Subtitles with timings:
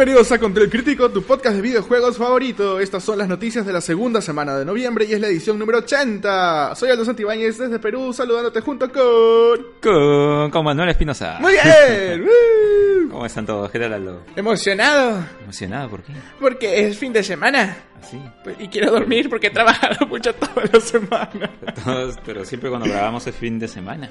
[0.00, 2.80] Bienvenidos a Control Crítico, tu podcast de videojuegos favorito.
[2.80, 5.76] Estas son las noticias de la segunda semana de noviembre y es la edición número
[5.80, 6.74] 80.
[6.74, 9.66] Soy Aldo Santibáñez desde Perú, saludándote junto con...
[9.82, 11.36] Con, con Manuel Espinosa.
[11.38, 12.26] ¡Muy bien!
[13.10, 13.70] ¿Cómo están todos?
[13.70, 14.22] ¿Qué tal Aldo?
[14.36, 15.90] Emocionado, ¿Emocionado?
[15.90, 16.14] ¿Por qué?
[16.40, 17.76] porque es fin de semana.
[18.00, 18.18] ¿Así?
[18.42, 21.50] Pues, Y quiero dormir porque he trabajado mucho toda la semana.
[21.84, 24.08] Todos, pero siempre cuando grabamos es fin de semana.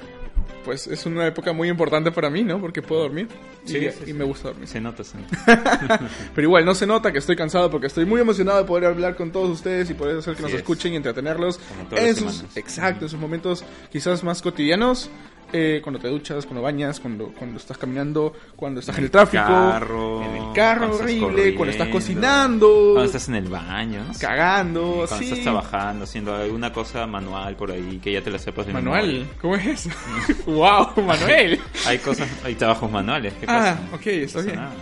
[0.64, 2.60] Pues es una época muy importante para mí, ¿no?
[2.60, 3.28] Porque puedo dormir.
[3.64, 4.12] Sí, y, sí, y sí.
[4.12, 4.68] me gusta dormir.
[4.68, 6.00] Se nota, se nota.
[6.34, 9.16] Pero igual no se nota que estoy cansado porque estoy muy emocionado de poder hablar
[9.16, 10.58] con todos ustedes y poder hacer que nos es.
[10.58, 11.60] escuchen y entretenerlos
[11.92, 12.56] en sus, semanas.
[12.56, 15.10] exacto, en sus momentos quizás más cotidianos.
[15.52, 19.42] Eh, cuando te duchas, cuando bañas, cuando, cuando estás caminando, cuando estás en el tráfico,
[19.44, 25.04] carro, en el carro cuando horrible, cuando estás cocinando, Cuando estás en el baño, cagando,
[25.08, 25.24] Cuando sí.
[25.24, 29.06] estás trabajando, haciendo alguna cosa manual por ahí que ya te la sepas de Manuel,
[29.06, 29.26] memoria.
[29.40, 29.90] ¿cómo es eso?
[30.46, 31.60] wow, Manuel.
[31.86, 33.32] Hay cosas, hay trabajos manuales.
[33.40, 33.80] ¿Qué Ah, pasa?
[33.94, 34.56] ok, está No pasa bien.
[34.56, 34.74] nada.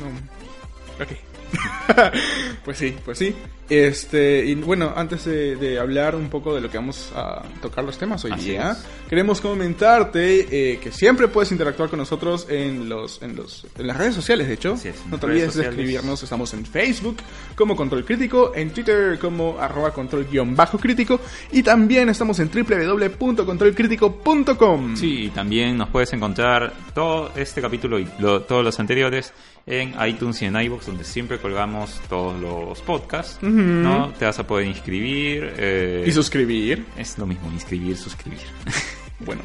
[0.00, 1.04] No.
[1.04, 1.10] Ok.
[2.64, 3.34] pues sí, pues sí.
[3.68, 7.82] Este, y bueno, antes de, de hablar un poco de lo que vamos a tocar
[7.82, 8.78] los temas hoy Así día, es.
[9.08, 13.96] queremos comentarte eh, que siempre puedes interactuar con nosotros en los, en los, en las
[13.96, 14.76] redes sociales, de hecho.
[15.10, 17.16] No te olvides de escribirnos, estamos en Facebook
[17.56, 21.18] como Control Crítico, en Twitter como arroba control guion bajo crítico
[21.50, 24.96] y también estamos en www.controlcrítico.com.
[24.96, 29.32] Sí, y también nos puedes encontrar todo este capítulo y lo- todos los anteriores
[29.66, 33.38] en iTunes y en iVoox, donde siempre colgamos todos los podcasts.
[33.42, 34.12] ¿no?
[34.18, 35.52] Te vas a poder inscribir.
[35.56, 36.86] eh, Y suscribir.
[36.96, 38.38] es lo mismo, inscribir, suscribir.
[39.18, 39.42] Bueno,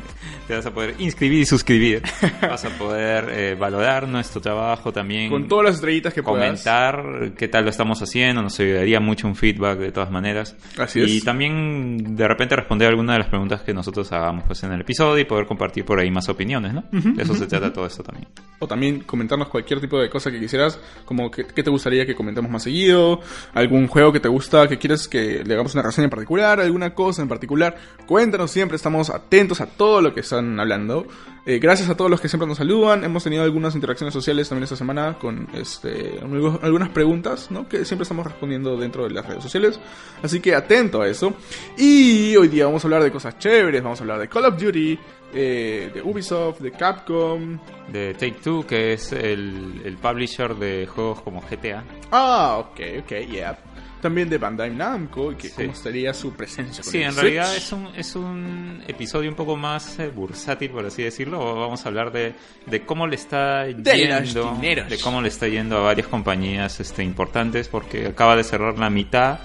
[0.48, 2.04] Te vas a poder inscribir y suscribir.
[2.42, 5.30] vas a poder eh, valorar nuestro trabajo también.
[5.30, 6.40] con todas las estrellitas que puedas.
[6.40, 10.58] comentar qué tal lo estamos haciendo, nos ayudaría mucho un feedback de todas maneras.
[10.78, 11.24] Así y es.
[11.24, 15.22] también de repente responder alguna de las preguntas que nosotros hagamos pues, en el episodio
[15.22, 16.84] y poder compartir por ahí más opiniones, ¿no?
[16.92, 18.28] De eso se trata todo esto también.
[18.60, 22.52] O también comentarnos cualquier tipo de cosa que quisieras, como qué te gustaría que comentemos
[22.52, 23.22] más seguido,
[23.54, 26.94] algún juego que te gusta, que quieres que le hagamos una reseña en particular, alguna
[26.94, 27.76] cosa en particular.
[28.06, 31.06] Cuéntanos siempre, estamos atentos a todo lo que están hablando.
[31.44, 33.04] Eh, gracias a todos los que siempre nos saludan.
[33.04, 37.68] Hemos tenido algunas interacciones sociales también esta semana con este, algu- algunas preguntas, ¿no?
[37.68, 39.80] Que siempre estamos respondiendo dentro de las redes sociales.
[40.22, 41.34] Así que atento a eso.
[41.78, 44.62] Y hoy día vamos a hablar de cosas chéveres, vamos a hablar de Call of
[44.62, 45.00] Duty,
[45.34, 47.58] eh, de Ubisoft, de Capcom,
[47.92, 51.84] De Take Two, que es el, el publisher de juegos como GTA.
[52.12, 53.58] Ah, ok, ok, yeah.
[54.02, 55.54] También de Bandai Namco, y que Sí.
[55.58, 56.84] cómo estaría su presencia.
[56.84, 57.22] con Sí, el en Switch.
[57.24, 61.38] realidad es un, es un episodio un poco más eh, bursátil, por así decirlo.
[61.56, 62.34] Vamos a hablar de,
[62.66, 67.04] de cómo le está De yendo, de cómo le está yendo a varias compañías este,
[67.04, 69.40] importantes, porque acaba de cerrar la mitad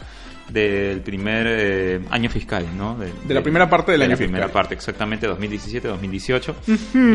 [0.49, 2.97] del primer eh, año fiscal, ¿no?
[2.97, 4.63] De la primera parte del de año la primera fiscal.
[4.63, 6.55] parte, exactamente, 2017-2018.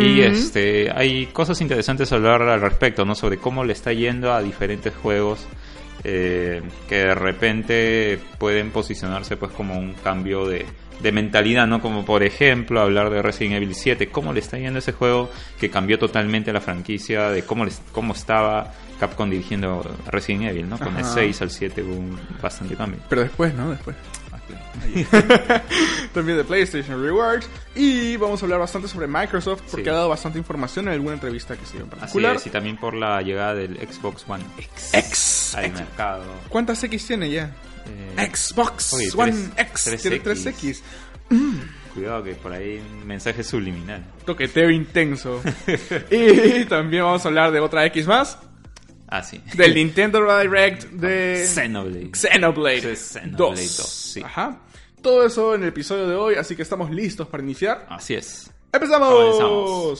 [0.01, 3.15] Y este, hay cosas interesantes a hablar al respecto, ¿no?
[3.15, 5.47] Sobre cómo le está yendo a diferentes juegos
[6.03, 10.65] eh, que de repente pueden posicionarse pues como un cambio de,
[11.01, 11.81] de mentalidad, ¿no?
[11.81, 15.29] Como por ejemplo hablar de Resident Evil 7, cómo le está yendo ese juego
[15.59, 20.77] que cambió totalmente la franquicia, de cómo, les- cómo estaba Capcom dirigiendo Resident Evil, ¿no?
[20.77, 21.13] Con el Ajá.
[21.15, 22.99] 6 al 7 hubo un bastante cambio.
[23.09, 23.71] Pero después, ¿no?
[23.71, 23.95] Después.
[26.13, 27.47] También de PlayStation Rewards.
[27.75, 29.89] Y vamos a hablar bastante sobre Microsoft, porque Sí.
[29.89, 32.35] ha dado bastante información en alguna entrevista que se dio en Así particular.
[32.35, 35.53] es, y también por la llegada del Xbox One X X.
[35.57, 35.79] al X.
[35.79, 36.23] mercado.
[36.49, 37.51] ¿Cuántas X tiene ya?
[38.17, 39.83] Eh, Xbox oye, One X.
[39.85, 40.45] tres Tiene X.
[40.45, 40.81] 3X.
[41.93, 44.03] Cuidado que por ahí un mensaje subliminal.
[44.25, 45.41] Toqueteo intenso.
[46.11, 48.37] y también vamos a hablar de otra X más.
[49.11, 49.41] Ah, sí.
[49.55, 52.11] Del Nintendo Direct de Xenoblade.
[52.13, 53.77] Xenoblade, Sí, Xenoblade 2.
[53.77, 54.21] 2, sí.
[54.23, 54.61] Ajá.
[55.01, 57.85] Todo eso en el episodio de hoy, así que estamos listos para iniciar.
[57.89, 58.49] Así es.
[58.71, 59.37] ¡Empezamos!
[59.37, 59.99] Comenzamos.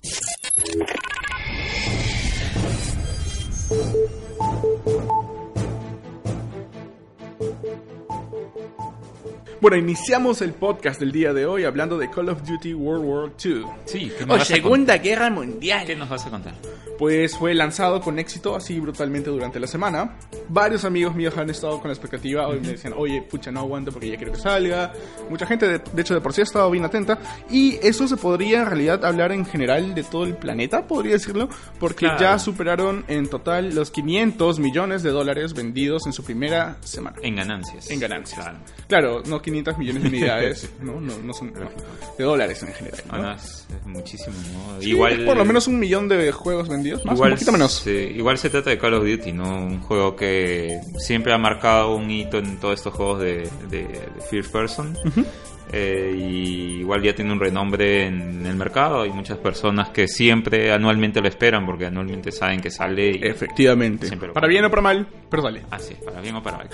[9.62, 13.32] Bueno, iniciamos el podcast del día de hoy hablando de Call of Duty World War
[13.46, 13.64] II.
[13.86, 15.02] Sí, ¿qué O nos vas a Segunda contar?
[15.04, 15.86] Guerra Mundial.
[15.86, 16.56] ¿Qué nos vas a contar?
[16.98, 20.18] Pues fue lanzado con éxito así brutalmente durante la semana.
[20.50, 22.48] Varios amigos míos han estado con la expectativa.
[22.48, 24.94] Hoy me decían, oye, pucha, no aguanto porque ya quiero que salga.
[25.30, 27.20] Mucha gente, de, de hecho, de por sí ha estado bien atenta.
[27.50, 31.50] Y eso se podría en realidad hablar en general de todo el planeta, podría decirlo.
[31.80, 32.20] Porque Claro.
[32.20, 37.18] ya superaron en total los 500 millones de dólares vendidos en su primera semana.
[37.22, 37.90] En ganancias.
[37.92, 38.40] En ganancias.
[38.42, 38.60] Claro.
[38.88, 41.00] Claro, no 500 millones de unidades, ¿no?
[41.00, 41.70] No, no son no,
[42.18, 43.02] de dólares en general.
[43.12, 43.34] ¿no?
[43.34, 44.36] Es, muchísimo,
[44.80, 47.86] igual por lo menos un millón de juegos vendidos, más, igual, un poquito menos.
[47.88, 49.66] igual se trata de Call of Duty, ¿no?
[49.66, 54.22] Un juego que siempre ha marcado un hito en todos estos juegos de, de, de
[54.30, 54.98] First Person.
[55.74, 59.02] Eh, y igual ya tiene un renombre en el mercado.
[59.04, 63.12] Hay muchas personas que siempre anualmente lo esperan porque anualmente saben que sale.
[63.12, 63.20] Y...
[63.24, 64.14] Efectivamente.
[64.16, 65.62] Lo Para bien o para mal, pero sale.
[65.72, 66.70] Así es, para bien o para mal.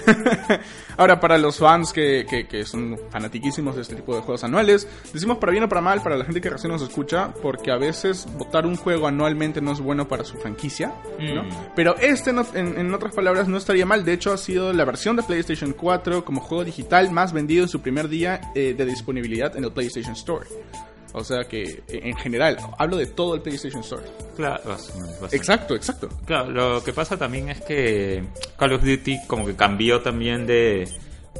[0.97, 4.87] Ahora, para los fans que, que, que son fanatiquísimos de este tipo de juegos anuales,
[5.13, 7.77] decimos para bien o para mal para la gente que recién nos escucha, porque a
[7.77, 11.43] veces votar un juego anualmente no es bueno para su franquicia, ¿no?
[11.43, 11.49] Mm.
[11.75, 14.03] Pero este, no- en, en otras palabras, no estaría mal.
[14.05, 17.69] De hecho, ha sido la versión de PlayStation 4 como juego digital más vendido en
[17.69, 20.47] su primer día eh, de disponibilidad en el PlayStation Store.
[21.13, 24.03] O sea que, eh, en general, hablo de todo el PlayStation Store.
[24.35, 25.35] claro, bastante.
[25.35, 26.09] Exacto, exacto.
[26.25, 28.23] Claro, lo que pasa también es que
[28.57, 30.87] Call of Duty como que cambió también de,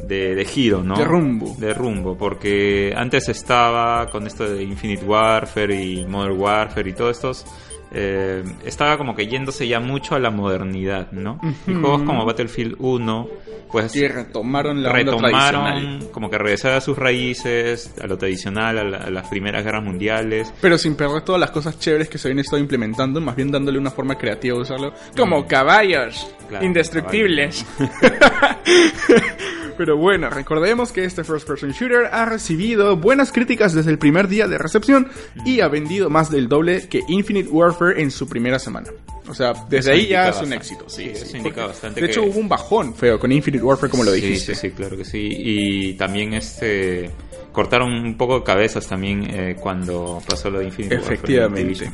[0.07, 0.97] de, de giro, ¿no?
[0.97, 1.55] De rumbo.
[1.59, 7.17] De rumbo, porque antes estaba con esto de Infinite Warfare y Modern Warfare y todos
[7.17, 7.45] estos...
[7.91, 11.39] eh, estaba como que yéndose ya mucho a la modernidad, ¿no?
[11.67, 13.27] Y juegos como Battlefield 1,
[13.71, 15.75] pues Y retomaron la onda tradicional.
[15.75, 19.63] retomaron como que regresar a sus raíces, a lo tradicional, a, la- a las primeras
[19.63, 20.53] guerras mundiales.
[20.61, 23.77] Pero sin perder todas las cosas chéveres que se habían estado implementando, más bien dándole
[23.79, 24.93] una forma creativa de usarlo.
[25.15, 27.65] Como caballos Claro, indestructibles.
[29.77, 34.27] Pero bueno, recordemos que este first person shooter ha recibido buenas críticas desde el primer
[34.27, 35.07] día de recepción
[35.45, 38.89] y ha vendido más del doble que Infinite Warfare en su primera semana.
[39.29, 40.85] O sea, desde Eso ahí ya es un éxito.
[40.89, 43.91] Sí, Sí, sí, indica bastante De hecho, que- hubo un bajón feo con Infinite Warfare,
[43.91, 44.55] como lo Sí, dijiste.
[44.55, 45.27] Sí, sí, claro que sí.
[45.29, 47.11] Y también este
[47.51, 51.91] cortaron un poco de cabezas también eh, cuando pasó lo de Infinite Warfare en Efectivamente.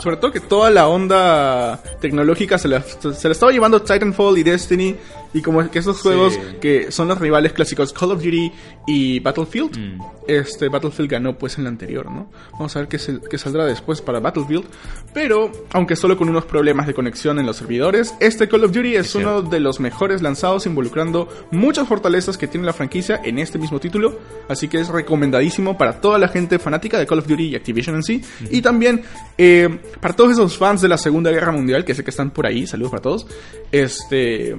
[0.00, 4.42] Sobre todo que toda la onda tecnológica se la, se la estaba llevando Titanfall y
[4.42, 4.96] Destiny.
[5.32, 6.40] Y como que esos juegos Sí.
[6.60, 8.52] que son los rivales clásicos Call of Duty
[8.88, 9.78] y Battlefield.
[9.78, 10.00] Mm.
[10.38, 12.30] Este Battlefield ganó pues en la anterior, ¿no?
[12.52, 14.64] Vamos a ver qué, se- qué saldrá después para Battlefield.
[15.12, 18.96] Pero, aunque solo con unos problemas de conexión en los servidores, este Call of Duty
[18.96, 23.58] es uno de los mejores lanzados involucrando muchas fortalezas que tiene la franquicia en este
[23.58, 24.18] mismo título.
[24.48, 27.96] Así que es recomendadísimo para toda la gente fanática de Call of Duty y Activision
[27.96, 28.22] en sí.
[28.50, 29.02] Y también
[29.38, 29.68] eh,
[30.00, 32.66] para todos esos fans de la Segunda Guerra Mundial, que sé que están por ahí,
[32.66, 33.26] saludos para todos.
[33.72, 34.56] Este.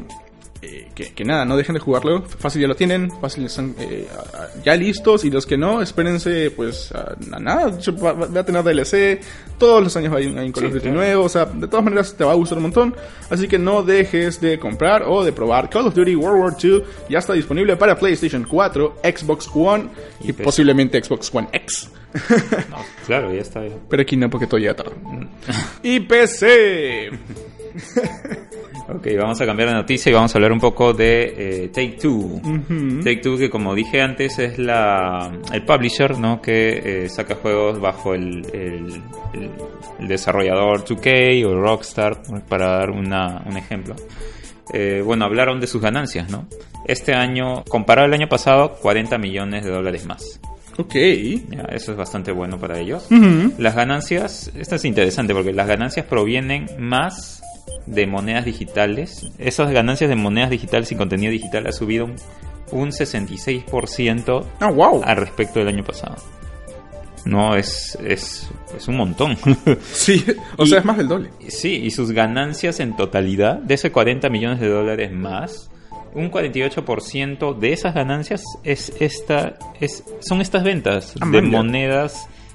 [0.63, 2.21] Eh, que, que nada, no dejen de jugarlo.
[2.21, 4.07] Fácil ya lo tienen, fácil están eh,
[4.63, 5.25] ya listos.
[5.25, 7.71] Y los que no, espérense, pues a, a nada.
[8.03, 9.19] Va, va a tener DLC.
[9.57, 11.23] Todos los años hay hay un Call of Duty nuevo.
[11.23, 12.95] O sea, de todas maneras te va a gustar un montón.
[13.31, 16.83] Así que no dejes de comprar o de probar Call of Duty World War II.
[17.09, 21.89] Ya está disponible para PlayStation 4, Xbox One y, posiblemente Xbox One X.
[22.69, 23.63] No, claro, ya está.
[23.89, 24.91] Pero aquí no, porque todo llega tarde.
[25.81, 27.09] y PC.
[28.95, 31.97] Ok, vamos a cambiar de noticia y vamos a hablar un poco de eh, Take
[32.01, 32.09] Two.
[32.43, 32.99] Ujú.
[33.03, 36.41] Take Two, que como dije antes, es la el publisher ¿no?
[36.41, 39.01] que eh, saca juegos bajo el, el-
[39.33, 43.95] el- desarrollador 2K o Rockstar, para dar una- un ejemplo.
[44.73, 46.47] Eh, bueno, hablaron de sus ganancias, ¿no?
[46.85, 50.39] Este año, comparado al año pasado, 40 millones de dólares más.
[50.77, 50.95] Ok.
[51.49, 53.05] Ya, eso es bastante bueno para ellos.
[53.11, 53.53] Ujú.
[53.59, 57.40] Las ganancias, esto es interesante porque las ganancias provienen más
[57.85, 59.29] de monedas digitales.
[59.37, 62.15] Esas ganancias de monedas digitales y contenido digital ha subido un,
[62.71, 65.01] un 66% Ah, wow.
[65.03, 66.15] al respecto del año pasado.
[67.25, 69.37] No, es, es, es un montón.
[69.83, 70.25] Sí,
[70.57, 71.29] o Y- sea, es más del doble.
[71.49, 75.69] sí, y sus ganancias en totalidad, de ese 40 millones de dólares más,
[76.13, 81.57] un 48% de esas ganancias es esta, es, son estas ventas Ah, de man, ya.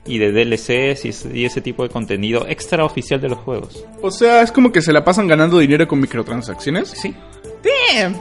[0.07, 3.85] Y de DLCs y, ese- y ese tipo de contenido extraoficial de los juegos.
[4.03, 6.89] O sea, es como que se la pasan ganando dinero con microtransacciones.
[6.91, 7.15] Sí.
[7.63, 8.15] Damn.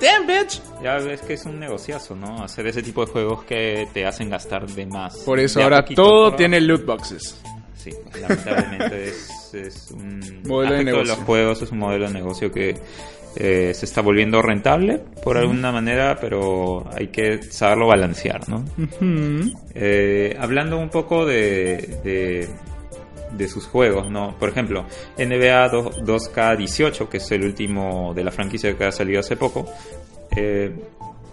[0.00, 0.60] Damn, bitch.
[0.82, 2.42] Ya ves que es un negociazo, ¿no?
[2.42, 5.18] Hacer ese tipo de juegos que te hacen gastar de más.
[5.18, 7.40] Por eso De ahora poquito, todo por- tiene loot boxes.
[7.76, 11.14] Sí, lamentablemente es, es un Modelo de negocio.
[11.14, 12.76] los juegos, es un modelo de negocio que
[13.36, 18.64] eh, se está volviendo rentable por alguna manera, pero hay que saberlo balancear, ¿no?
[19.74, 22.48] Eh, hablando un poco de, de,
[23.36, 24.36] de sus juegos, ¿no?
[24.38, 24.84] Por ejemplo,
[25.16, 25.68] NBA
[26.02, 29.66] 2, k 18 que es el último de la franquicia que ha salido hace poco,
[30.36, 30.74] eh,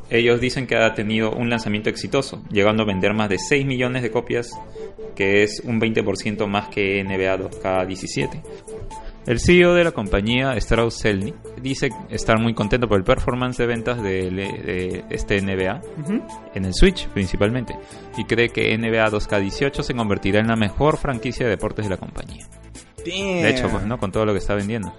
[0.10, 4.04] ellos dicen que ha tenido un lanzamiento exitoso, llegando a vender más de 6 millones
[4.04, 4.52] de copias,
[5.16, 8.42] que es un 20% más que NBA 2K17.
[9.28, 13.68] El CEO de la compañía, Strauss Selny, dice estar muy contento por el performance de
[13.68, 15.82] ventas de, este NBA,
[16.56, 17.76] en el Switch principalmente,
[18.18, 21.98] y cree que NBA 2K18 se convertirá en la mejor franquicia de deportes de la
[21.98, 22.48] compañía.
[23.04, 23.98] De hecho, pues, ¿no?
[23.98, 24.94] Con todo lo que está vendiendo.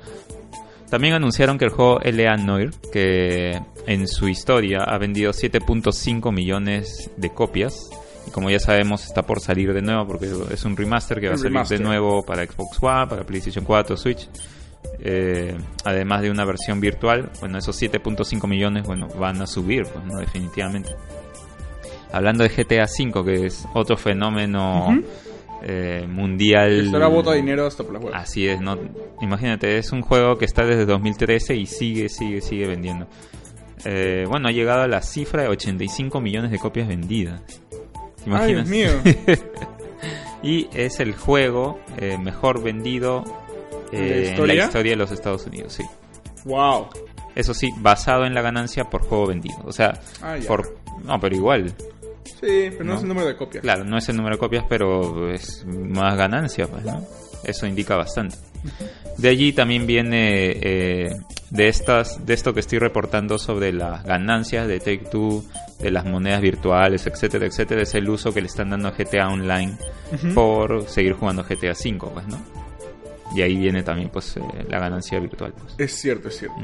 [0.90, 2.36] También anunciaron que el juego L.A.
[2.36, 7.90] Noir, que en su historia ha vendido 7.5 millones de copias,
[8.32, 11.38] como ya sabemos está por salir de nuevo porque es un remaster que va a
[11.38, 14.28] salir de nuevo para Xbox One, para PlayStation 4, Switch.
[15.00, 20.04] Eh, además de una versión virtual, bueno, esos 7.5 millones, bueno, van a subir, pues,
[20.04, 20.18] ¿no?
[20.18, 20.90] Definitivamente.
[22.12, 24.88] Hablando de GTA V, que es otro fenómeno
[25.62, 26.86] eh, mundial.
[26.86, 28.78] Estará bota dinero hasta por la Así es, ¿no?
[29.20, 33.06] Imagínate, es un juego que está desde 2013 y sigue, sigue, sigue vendiendo.
[33.84, 37.42] Eh, bueno, ha llegado a la cifra de 85 millones de copias vendidas.
[38.30, 38.90] Ay, Dios mío.
[40.42, 43.24] y es el juego eh, mejor vendido
[43.92, 45.84] eh, en la historia de los Estados Unidos, sí.
[46.44, 46.88] Wow.
[47.34, 49.58] Eso sí, basado en la ganancia por juego vendido.
[49.64, 51.72] O sea, ah, por no, pero igual.
[52.24, 53.62] Sí, pero no, es el número de copias.
[53.62, 57.06] Claro, no es el número de copias, pero es más ganancia, pues, ¿no?
[57.44, 58.36] Eso indica bastante.
[59.16, 61.16] De allí también viene eh,
[61.50, 65.44] de estas, de esto que estoy reportando sobre las ganancias de Take Two,
[65.80, 69.28] de las monedas virtuales, etcétera, etcétera, es el uso que le están dando a GTA
[69.28, 69.76] Online
[70.34, 72.38] por seguir jugando GTA 5, pues, ¿no?
[73.34, 75.52] Y ahí viene también, pues, eh, la ganancia virtual.
[75.52, 75.74] Pues.
[75.78, 76.56] Es cierto, es cierto.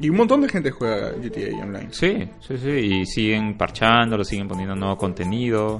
[0.00, 1.88] Y un montón de gente juega GTA Online.
[1.90, 2.70] Sí, sí, sí.
[2.70, 5.78] Y siguen parchando, siguen poniendo nuevo contenido.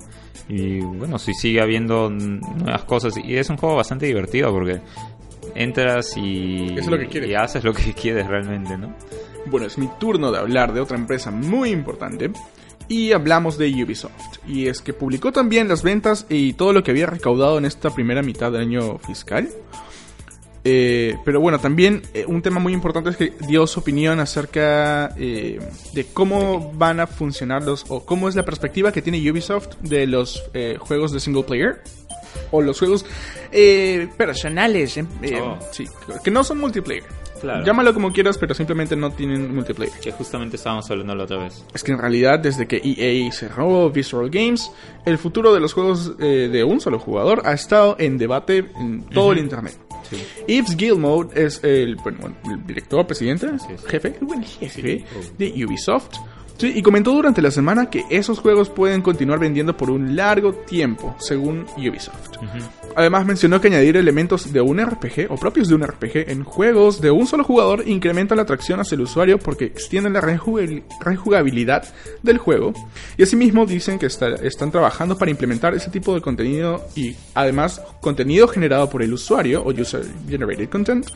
[0.49, 3.15] Y bueno, si sigue habiendo nuevas cosas.
[3.17, 4.81] Y es un juego bastante divertido porque
[5.55, 8.95] entras y, y haces lo que quieres realmente, ¿no?
[9.47, 12.31] Bueno, es mi turno de hablar de otra empresa muy importante.
[12.89, 14.39] Y hablamos de Ubisoft.
[14.47, 17.91] Y es que publicó también las ventas y todo lo que había recaudado en esta
[17.91, 19.49] primera mitad del año fiscal.
[20.65, 25.13] Eh, pero bueno, también eh, un tema muy importante es que dio su opinión acerca
[25.17, 25.59] eh,
[25.93, 30.07] de cómo van a funcionar los, o cómo es la perspectiva que tiene Ubisoft de
[30.07, 30.45] los
[30.79, 31.83] juegos de single player
[32.51, 33.05] o los juegos
[34.17, 35.59] personales, oh.
[35.71, 35.87] sí,
[36.23, 37.05] que no son multiplayer.
[37.43, 39.99] Llámalo como quieras, pero simplemente no tienen multiplayer.
[39.99, 41.65] Que justamente estábamos hablando la otra vez.
[41.75, 44.71] Es que en realidad, desde que EA cerró Visceral Games,
[45.05, 49.33] el futuro de los juegos de un solo jugador ha estado en debate en todo
[49.33, 49.77] el internet.
[50.47, 51.97] Yves Gilmour es el,
[52.45, 53.49] el director, presidente,
[53.89, 54.15] jefe,
[54.61, 55.05] jefe.
[55.39, 56.19] de Ubisoft
[56.61, 61.17] y comentó durante la semana que esos juegos pueden continuar vendiendo por un largo tiempo,
[61.19, 62.37] según Ubisoft.
[62.95, 67.01] Además mencionó que añadir elementos de un RPG o propios de un RPG en juegos
[67.01, 71.85] de un solo jugador incrementa la atracción hacia el usuario porque extienden la rejugabilidad
[72.23, 72.73] del juego.
[73.17, 78.47] Y asimismo dicen que están trabajando para implementar ese tipo de contenido y además contenido
[78.47, 81.07] generado por el usuario o user generated content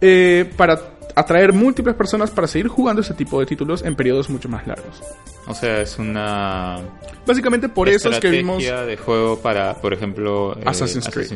[0.00, 4.50] eh, para atraer múltiples personas para seguir jugando ese tipo de títulos en periodos mucho
[4.50, 5.02] más largos.
[5.48, 6.78] O sea, es una...
[7.26, 8.62] Básicamente por eso es que vimos...
[8.62, 11.30] de juego para, por ejemplo, eh, Assassin's Creed.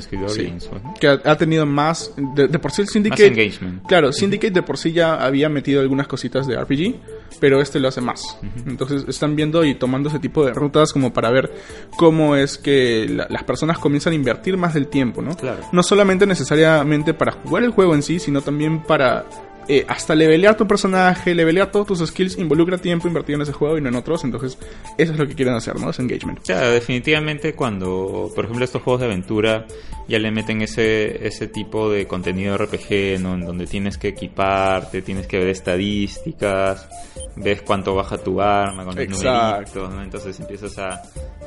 [1.01, 2.13] Que ha, tenido más...
[2.17, 3.29] De, por sí el Syndicate...
[3.29, 3.87] engagement.
[3.87, 6.97] Claro, Syndicate de por sí ya había metido algunas cositas de RPG,
[7.41, 8.37] pero este lo hace más.
[8.67, 11.51] Entonces están viendo y tomando ese tipo de rutas como para ver
[11.97, 15.35] cómo es que las personas comienzan a invertir más del tiempo, ¿no?
[15.37, 15.63] Claro.
[15.73, 19.25] No solamente necesariamente para jugar el juego en sí, sino también para
[19.73, 23.79] eh, hasta levelear tu personaje, levelear todos tus skills, involucra tiempo invertido en ese juego
[23.79, 24.25] y no en otros.
[24.25, 24.59] Entonces,
[24.99, 25.91] eso es lo que quieren hacer, ¿no?
[25.91, 26.41] Es engagement.
[26.43, 29.67] sea, definitivamente cuando, por ejemplo, estos juegos de aventura
[30.11, 33.35] ya le meten ese, ese tipo de contenido RPG, ¿no?
[33.35, 36.89] En donde tienes que equiparte, tienes que ver estadísticas,
[37.37, 40.03] ves cuánto baja tu arma con los numeritos, ¿no?
[40.03, 41.01] Entonces empiezas a,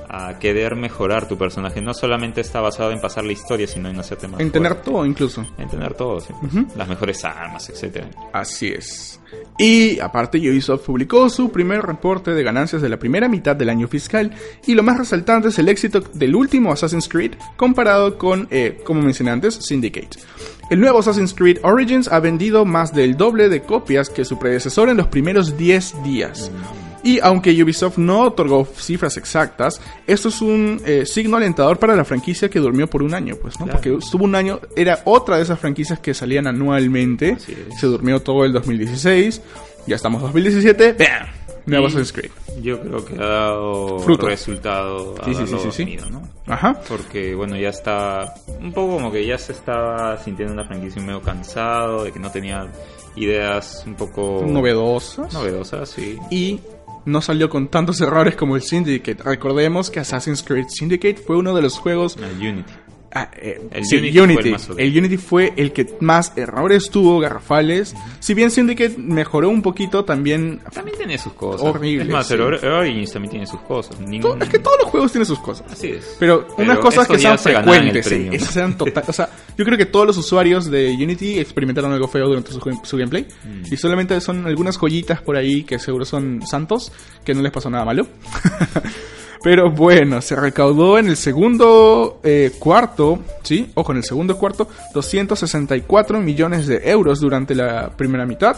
[0.08, 1.82] a querer mejorar tu personaje.
[1.82, 4.40] No solamente está basado en pasar la historia, sino en hacerte más.
[4.40, 5.46] En tener todo, incluso.
[5.58, 6.34] En tener todo, sí,
[6.78, 8.10] Las mejores armas, etcétera.
[8.32, 9.20] Así es.
[9.58, 13.88] Y aparte, Ubisoft publicó su primer reporte de ganancias de la primera mitad del año
[13.88, 14.32] fiscal.
[14.66, 19.02] Y lo más resaltante es el éxito del último Assassin's Creed comparado con, eh, como
[19.02, 20.18] mencioné antes, Syndicate.
[20.70, 24.90] El nuevo Assassin's Creed Origins ha vendido más del doble de copias que su predecesor
[24.90, 26.52] en los primeros 10 días.
[27.04, 32.06] Y aunque Ubisoft no otorgó cifras exactas, esto es un eh, signo alentador para la
[32.06, 33.68] franquicia que durmió por un año, pues, ¿no?
[33.68, 38.46] Porque estuvo un año, era otra de esas franquicias que salían anualmente, se durmió todo
[38.46, 39.42] el 2016,
[39.86, 40.96] ya estamos 2017,
[41.66, 42.32] nuevo Y Assassin's Creed.
[42.62, 44.28] Yo creo que ha dado Fruto.
[44.28, 45.68] resultado Sí, sí, sí, sí, sí.
[45.68, 46.22] obtenido, ¿no?
[46.48, 46.80] Ajá.
[46.88, 51.22] Porque, bueno, ya está un poco como que ya se estaba sintiendo una franquicia medio
[51.22, 52.68] cansado, de que no tenía
[53.16, 55.34] ideas un poco Novedosas.
[55.34, 56.18] novedosas, sí.
[56.30, 56.60] y
[57.06, 59.24] no salió con tantos errores como el Syndicate.
[59.24, 62.18] Recordemos que Assassin's Creed Syndicate fue uno de los juegos...
[62.18, 62.74] El Unity.
[63.14, 64.54] Ah, eh, El sí, Unity Unity.
[64.58, 67.96] fue el Unity fue el que más errores tuvo, garrafales.
[68.20, 70.60] Si bien Syndicate mejoró un poquito, también...
[70.74, 71.62] También tiene sus cosas.
[71.62, 72.34] Horrible, Es más, sí.
[72.36, 74.00] Origins también tiene sus cosas.
[74.00, 74.42] Ningún...
[74.42, 75.72] Es que todos los juegos tienen sus cosas.
[75.72, 76.16] Así es.
[76.20, 79.66] Pero, unas Pero cosas que sean se frecuentes, sí, esas sean total, o sea, yo
[79.66, 83.74] creo que todos los usuarios de Unity experimentaron algo feo durante su, su gameplay Mm.
[83.74, 86.92] y solamente son algunas joyitas por ahí que seguro son santos,
[87.24, 88.08] que no les pasó nada malo.
[89.44, 93.70] Pero bueno, se recaudó en el segundo eh, cuarto, ¿sí?
[93.74, 98.56] Ojo, en el segundo cuarto, 264 millones de euros durante la primera mitad.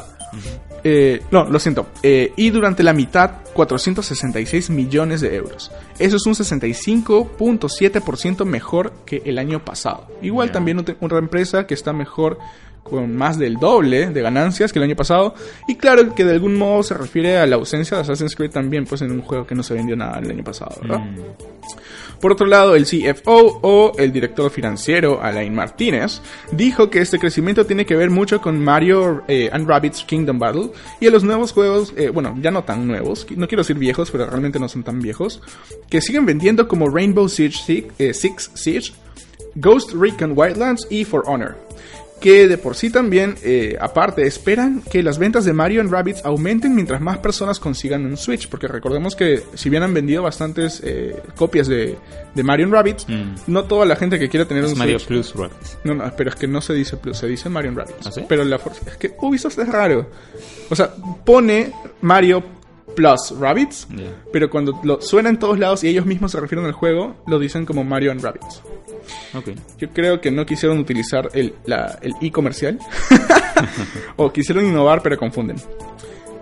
[0.84, 1.88] Eh, no, lo siento.
[2.04, 5.72] Eh, y durante la mitad, 466 millones de euros.
[5.98, 10.06] Eso es un 65.7% mejor que el año pasado.
[10.22, 12.38] Igual también otra empresa que está mejor
[12.86, 15.34] con más del doble de ganancias que el año pasado.
[15.68, 18.86] Y claro que de algún modo se refiere a la ausencia de Assassin's Creed también,
[18.86, 21.00] pues en un juego que no se vendió nada el año pasado, ¿verdad?
[21.00, 21.16] Mm.
[22.22, 27.66] Por otro lado, el CFO o el director financiero Alain Martínez dijo que este crecimiento
[27.66, 30.70] tiene que ver mucho con Mario eh, and Rabbids Kingdom Battle
[31.02, 34.12] y a los nuevos juegos, eh, bueno, ya no tan nuevos, no quiero decir viejos,
[34.12, 35.42] pero realmente no son tan viejos,
[35.90, 38.94] que siguen vendiendo como Rainbow Siege Sig- eh, Six Siege,
[39.56, 41.58] Ghost Recon Wildlands y For Honor.
[42.26, 46.26] Que de por sí también, eh, aparte, esperan que las ventas de Mario and Rabbids
[46.26, 48.50] aumenten mientras más personas consigan un Switch.
[48.50, 51.96] Porque recordemos que si bien han vendido bastantes eh, copias de,
[52.34, 53.36] de Mario and Rabbids, Mm.
[53.46, 55.08] no toda la gente que quiera tener Es un Mario Switch.
[55.08, 55.78] Plus Rabbids.
[55.84, 58.08] No, no, pero es que no se dice Plus, se dice Mario and Rabbids.
[58.08, 58.22] ¿Ah, sí?
[58.28, 60.10] Pero la for- es que Ubisoft es raro.
[60.72, 60.90] O sea,
[61.24, 62.44] pone Mario
[62.96, 64.06] Plus Rabbids, Ya.
[64.34, 67.38] pero cuando lo suena en todos lados y ellos mismos se refieren al juego, lo
[67.38, 68.62] dicen como Mario and Rabbids.
[69.78, 71.54] Yo creo que no quisieron utilizar el,
[72.02, 72.80] el e-comercial.
[74.16, 75.58] o quisieron innovar, pero confunden.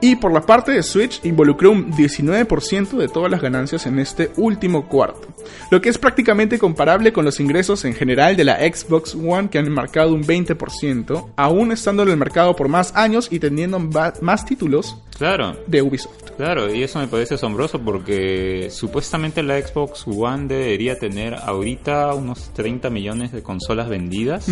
[0.03, 4.31] Y por la parte de Switch, involucró un 19% de todas las ganancias en este
[4.35, 5.29] último cuarto.
[5.71, 9.59] Lo que es prácticamente comparable con los ingresos en general de la Xbox One, que
[9.59, 14.45] han marcado un 20%, aún estando en el mercado por más años y teniendo más
[14.45, 15.55] títulos Claro.
[15.67, 16.31] de Ubisoft.
[16.37, 22.49] Claro, y eso me parece asombroso porque supuestamente la Xbox One debería tener ahorita unos
[22.53, 24.47] 30 millones de consolas vendidas,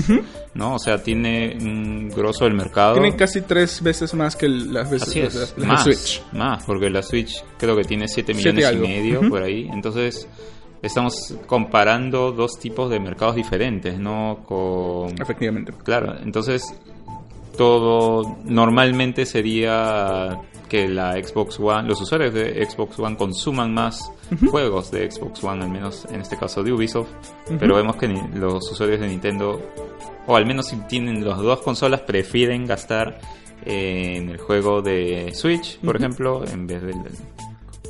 [0.54, 0.76] ¿no?
[0.76, 2.94] O sea, tiene un grosso del mercado.
[2.94, 6.22] Tienen casi tres veces más que las veces Así es, las más, Switch.
[6.34, 9.68] más, porque la Switch creo que tiene 7 Siete millones y medio por ahí.
[9.74, 10.28] Entonces,
[10.84, 14.44] estamos comparando dos tipos de mercados diferentes, ¿no?
[14.46, 15.74] Con Efectivamente.
[15.84, 16.76] Claro, entonces
[17.62, 24.12] todo normalmente sería que la Xbox One, los usuarios de Xbox One consuman más
[24.50, 27.10] juegos de Xbox One, al menos en este caso de Ubisoft,
[27.60, 29.62] pero vemos que los usuarios de Nintendo,
[30.26, 33.20] o al menos si tienen las dos consolas, prefieren gastar
[33.64, 36.96] en el juego de Switch, por ejemplo, en vez del,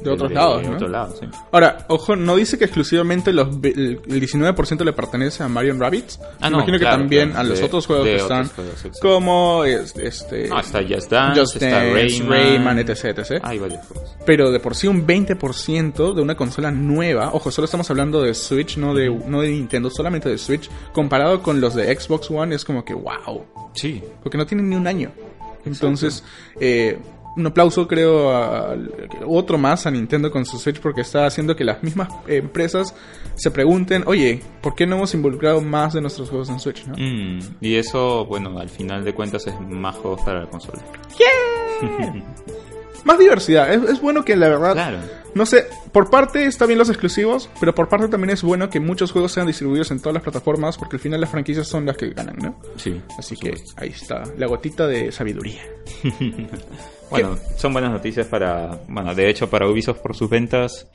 [0.03, 0.75] De otros lados, de ¿no?
[0.75, 1.27] otro lado, sí.
[1.51, 6.19] Ahora, ojo, no dice que exclusivamente los, el el 19% le pertenece a Mario Rabbids.
[6.39, 8.99] Ah, no, imagino que también claro, a los de- otros juegos de que están, juegos,
[9.01, 13.39] como es- este, No, está Just Dance, Just está Dance, Rayman, Rayman, etc, etc.
[13.43, 14.15] Hay varios juegos.
[14.25, 18.33] Pero de por sí un 20% de una consola nueva, ojo, solo estamos hablando de
[18.33, 22.55] Switch, no de, no de Nintendo, solamente de Switch, comparado con los de Xbox One,
[22.55, 25.11] es como que wow, Sí, porque no tienen ni un año.
[25.65, 26.23] Entonces,
[26.59, 26.97] eh,
[27.37, 28.75] un aplauso creo a,
[29.25, 32.93] otro más a Nintendo con su Switch porque está haciendo que las mismas empresas
[33.35, 36.85] se pregunten, oye, ¿por qué no hemos involucrado más de nuestros juegos en Switch?
[36.85, 36.95] ¿no?
[36.97, 40.81] Mm, y eso, bueno, al final de cuentas es más juegos para la consola.
[43.03, 44.97] Más diversidad, es, es bueno que la verdad, Claro.
[45.33, 48.79] no sé, por parte está bien los exclusivos, pero por parte también es bueno que
[48.79, 51.97] muchos juegos sean distribuidos en todas las plataformas porque al final las franquicias son las
[51.97, 52.59] que ganan, ¿no?
[52.75, 53.01] Sí.
[53.17, 55.63] Así que ahí está, la gotita de sabiduría.
[57.11, 60.87] Bueno, son buenas noticias para, bueno, de hecho para Ubisoft por sus ventas,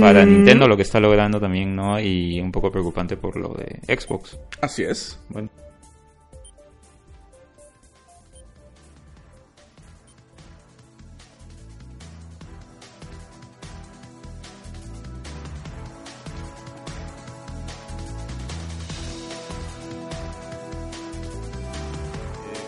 [0.00, 1.98] para Nintendo lo que está logrando también, ¿no?
[1.98, 4.38] Y un poco preocupante por lo de Xbox.
[4.60, 5.18] Así es.
[5.30, 5.48] Bueno.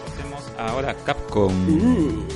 [0.06, 1.24] Pasemos ahora a Capcom.
[1.34, 2.33] Capcom.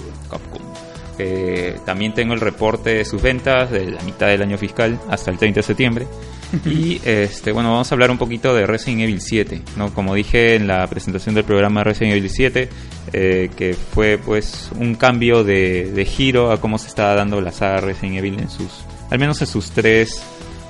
[1.18, 5.30] Eh, también tengo el reporte de sus ventas de la mitad del año fiscal hasta
[5.30, 6.06] el 30 de septiembre.
[6.64, 9.92] Y este, bueno, vamos a hablar un poquito de Resident Evil 7, ¿no?
[9.92, 12.68] Como dije en la presentación del programa Resident Evil 7,
[13.12, 17.52] eh, que fue pues un cambio de, de giro a cómo se estaba dando la
[17.52, 18.70] saga Resident Evil en sus,
[19.10, 20.22] al menos en sus tres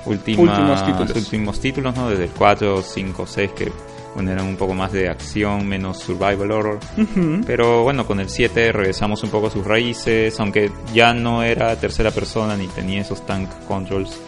[0.05, 1.15] últimas, Últimos títulos.
[1.15, 2.09] últimos títulos, ¿no?
[2.09, 3.71] Desde el 4, 5, 6, que
[4.15, 6.79] bueno, eran un poco más de acción, menos survival horror.
[7.45, 11.75] Pero bueno, con el 7 regresamos un poco a sus raíces, aunque ya no era
[11.75, 14.19] tercera persona ni tenía esos tank controls,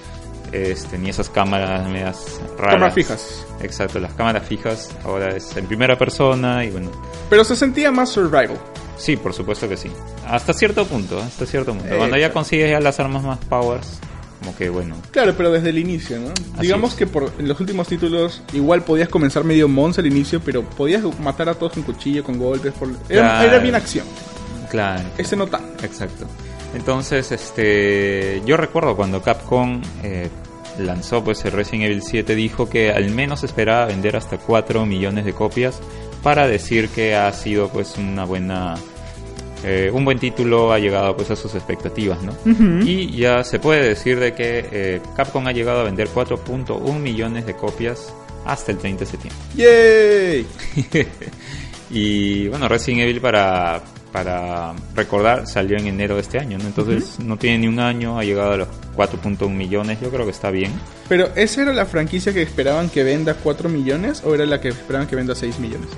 [0.51, 2.73] este, ni esas cámaras medias raras.
[2.73, 3.45] Cámaras fijas.
[3.61, 6.89] Exacto, las cámaras fijas ahora es en primera persona y bueno,
[7.29, 8.57] Pero se sentía más survival.
[8.97, 9.89] sí, por supuesto que sí.
[10.27, 11.95] Hasta cierto punto, hasta cierto punto.
[11.97, 13.99] Cuando ya consigues ya las armas más powers,
[14.41, 16.31] como que bueno, Claro, pero desde el inicio, ¿no?
[16.59, 20.63] Digamos que por en los últimos títulos igual podías comenzar medio mons al inicio, pero
[20.63, 22.73] podías matar a todos con cuchillo, con golpes.
[22.73, 22.89] Por...
[23.07, 23.47] Era, Claro.
[23.49, 24.05] era bien acción.
[24.69, 25.03] claro.
[25.17, 25.85] Ese no tanto.
[25.85, 26.25] Exacto.
[26.75, 30.29] Entonces, este, yo recuerdo cuando Capcom eh,
[30.79, 35.25] lanzó pues el Resident Evil 7 dijo que al menos esperaba vender hasta 4 millones
[35.25, 35.79] de copias
[36.23, 38.75] para decir que ha sido pues una buena
[39.63, 42.33] eh, un buen título ha llegado pues a sus expectativas, ¿no?
[42.83, 47.45] Y ya se puede decir de que eh, Capcom ha llegado a vender 4.1 millones
[47.45, 48.13] de copias
[48.45, 49.41] hasta el 30 de septiembre.
[49.55, 50.47] ¡Yay!
[51.93, 53.81] Y bueno, Resident Evil para,
[54.13, 56.65] para recordar salió en enero de este año, ¿no?
[56.65, 60.31] Entonces no tiene ni un año, ha llegado a los 4.1 millones, yo creo que
[60.31, 60.71] está bien.
[61.09, 64.69] Pero, ¿esa era la franquicia que esperaban que venda 4 millones o era la que
[64.69, 65.89] esperaban que venda 6 millones?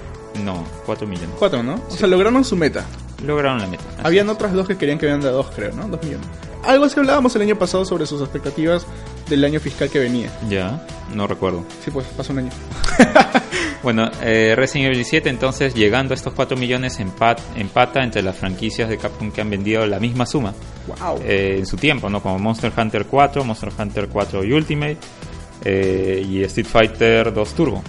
[0.43, 1.29] No, 4 millones.
[1.39, 1.81] 4, ¿no?
[1.89, 2.85] O sea, lograron su meta.
[3.25, 3.83] Lograron la meta.
[4.03, 4.33] Habían es.
[4.33, 5.87] otras dos que querían que venda 2, creo, ¿no?
[5.87, 6.27] 2 millones.
[6.63, 8.85] Algo así hablábamos el año pasado sobre sus expectativas
[9.29, 10.29] del año fiscal que venía.
[10.49, 11.65] Ya, no recuerdo.
[11.83, 12.49] Sí, pues pasó un año.
[13.83, 18.37] Bueno, eh, Resident Evil 7 entonces llegando a estos 4 millones empat- empata entre las
[18.37, 20.53] franquicias de Capcom que han vendido la misma suma.
[20.87, 21.19] ¡Wow!
[21.21, 22.21] eh, en su tiempo, ¿no?
[22.23, 24.97] Como Monster Hunter 4, Monster Hunter 4 y Ultimate
[25.65, 27.83] eh, y Street Fighter 2 Turbo.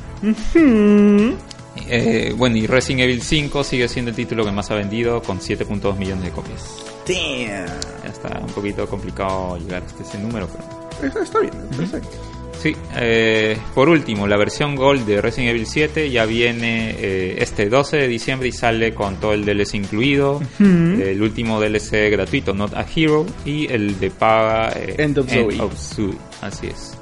[1.88, 5.40] Eh, bueno, y Resident Evil 5 sigue siendo el título que más ha vendido con
[5.40, 6.84] 7.2 millones de copias.
[7.06, 7.66] Damn.
[8.02, 11.08] Ya está un poquito complicado llegar hasta ese número, pero...
[11.08, 12.34] Está, está bien, perfecto.
[12.64, 17.68] Sí, eh, por último, la versión Gold de Resident Evil 7 ya viene eh, este
[17.68, 22.72] 12 de diciembre y sale con todo el DLC incluido, el último DLC gratuito, Not
[22.72, 25.58] a Hero, y el de paga eh, End of Zoe.
[25.76, 26.14] Zoe.
[26.40, 26.96] Así es.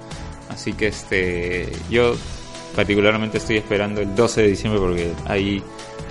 [0.49, 2.17] Así que este, yo
[2.75, 5.63] particularmente estoy esperando el 12 de diciembre porque hay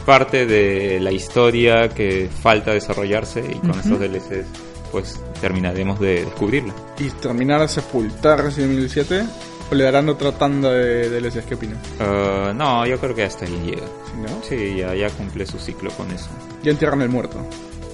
[0.05, 4.45] parte de la historia que falta desarrollarse y con estos DLCs
[4.91, 6.73] pues terminaremos de descubrirla.
[6.99, 9.25] ¿Y terminar de sepultar Resident Evil 7?
[9.71, 11.45] ¿O le darán otra tanda de DLCs?
[11.45, 11.79] ¿Qué opinan?
[11.99, 13.85] Uh, no, yo creo que hasta ahí llega.
[13.85, 14.43] ¿Sí, no?
[14.43, 16.27] Sí, ya, ya cumple su ciclo con eso.
[16.61, 17.45] Ya entierran el muerto.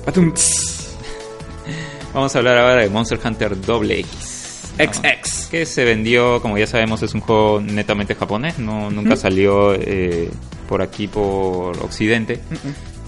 [0.04, 0.34] Patum.
[2.14, 4.37] Vamos a hablar ahora de Monster Hunter Double X.
[4.78, 5.48] XX.
[5.48, 8.60] Que se vendió, como ya sabemos, es un juego netamente japonés.
[8.60, 10.30] No, nunca salió eh,
[10.68, 12.40] por aquí, por Occidente.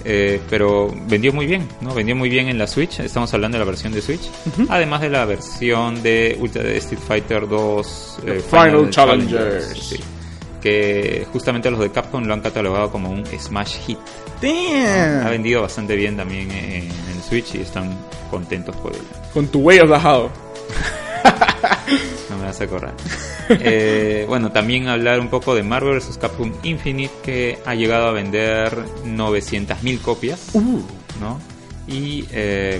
[0.05, 1.93] Eh, pero vendió muy bien, ¿no?
[1.93, 2.99] Vendió muy bien en la Switch.
[2.99, 4.29] Estamos hablando de la versión de Switch.
[4.69, 9.77] Además de la versión de Ultra Street Fighter 2 The Final Challengers.
[9.77, 9.99] sí.
[10.61, 13.97] Que justamente los de Capcom lo han catalogado como un Smash Hit.
[14.41, 14.45] Ha
[15.21, 15.29] Damn.
[15.29, 17.97] vendido bastante bien también en, en Switch y están
[18.29, 19.03] contentos por ello.
[19.33, 19.99] Con tu way of the.
[22.29, 22.93] No me vas a correr.
[23.49, 26.19] Eh, bueno, también hablar un poco de Marvel vs.
[26.19, 30.53] Capcom Infinite que ha llegado a vender 900.000 copias,
[31.19, 31.39] ¿no?
[31.87, 32.79] Y eh,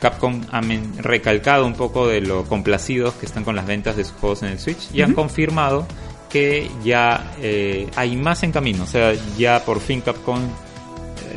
[0.00, 0.60] Capcom ha
[0.98, 4.48] recalcado un poco de lo complacidos que están con las ventas de sus juegos en
[4.48, 5.86] el Switch y han confirmado
[6.28, 8.84] que ya eh, hay más en camino.
[8.84, 10.40] O sea, ya por fin Capcom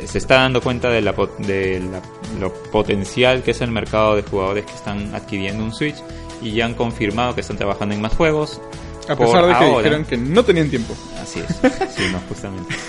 [0.06, 2.02] se está dando cuenta de, la, de la-
[2.40, 5.96] lo potencial que es el mercado de jugadores que están adquiriendo un Switch
[6.40, 8.60] y ya han confirmado que están trabajando en más juegos.
[9.08, 9.78] A pesar de que ahora.
[9.78, 10.94] dijeron que no tenían tiempo.
[11.20, 11.56] Así es,
[11.94, 12.74] sí, no, justamente.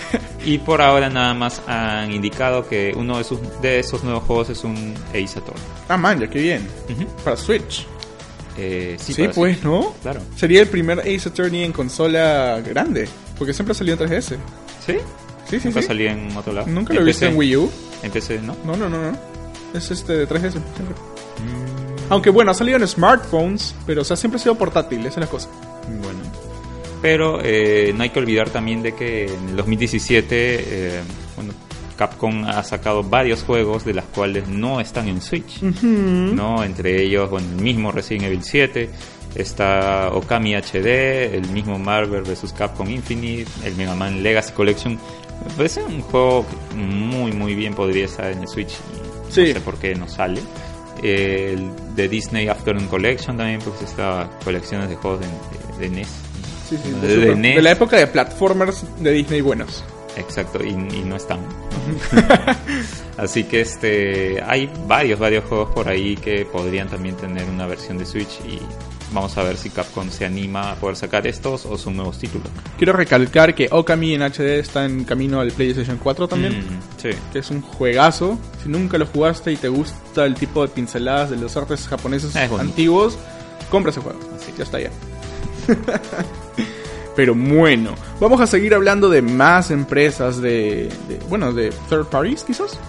[0.45, 4.49] Y por ahora nada más han indicado que uno de, sus, de esos nuevos juegos
[4.49, 5.63] es un Ace Attorney.
[5.87, 6.67] Ah, man, ya que bien.
[7.23, 7.87] Para Switch.
[8.57, 9.63] Eh, sí, pues, Switch.
[9.63, 9.93] ¿no?
[10.01, 10.19] Claro.
[10.35, 13.07] Sería el primer Ace Attorney en consola grande.
[13.39, 14.35] Porque siempre salió en 3DS.
[14.85, 14.97] ¿Sí?
[15.53, 15.87] Sí, sí, Nunca sí.
[15.87, 16.67] salí en otro lado.
[16.67, 17.71] Nunca lo he visto en Wii U.
[18.01, 18.55] En PC, ¿no?
[18.65, 19.17] No, no, no, no.
[19.73, 20.51] Es este de 3DS.
[20.51, 20.95] siempre.
[22.09, 25.17] Aunque bueno, ha salido en smartphones, pero o sea, siempre ha sido portátil, esa es
[25.17, 25.49] la cosa.
[25.87, 26.19] Bueno.
[27.01, 31.01] Pero eh, no hay que olvidar también de que en el 2017 eh,
[31.35, 31.53] bueno,
[31.97, 35.61] Capcom ha sacado varios juegos de las cuales no están en Switch.
[35.61, 36.63] ¿no?
[36.63, 38.89] Entre ellos, bueno, el mismo Resident Evil 7,
[39.35, 42.53] está Okami HD, el mismo Marvel vs.
[42.57, 44.97] Capcom Infinite, el Mega Man Legacy Collection.
[45.45, 48.71] Me parece un juego que muy, muy bien podría estar en el Switch.
[49.29, 49.47] y Sí.
[49.47, 50.41] No sé por qué no sale.
[51.01, 56.07] El de Disney Afternoon Collection también, pues esta colecciones de juegos de, de- de NES.
[56.69, 57.55] Sí, sí, De- de, NES.
[57.57, 59.83] de la época de platformers de Disney buenos.
[60.15, 61.39] Exacto, y, y no están.
[63.17, 67.97] Así que este hay varios, varios juegos por ahí que podrían también tener una versión
[67.97, 68.59] de Switch y
[69.13, 72.47] vamos a ver si Capcom se anima a poder sacar estos o son nuevos títulos.
[72.77, 76.59] Quiero recalcar que Okami en HD está en camino al PlayStation 4 también.
[76.59, 77.09] Mm, sí.
[77.31, 78.37] Que es un juegazo.
[78.63, 82.35] Si nunca lo jugaste y te gusta el tipo de pinceladas de los artes japoneses
[82.35, 83.17] antiguos,
[83.69, 84.19] compra ese juego.
[84.43, 84.51] Sí.
[84.57, 84.89] Ya está ya.
[87.15, 92.43] Pero bueno, vamos a seguir hablando de más empresas de, de- bueno, de third parties
[92.43, 92.79] quizás.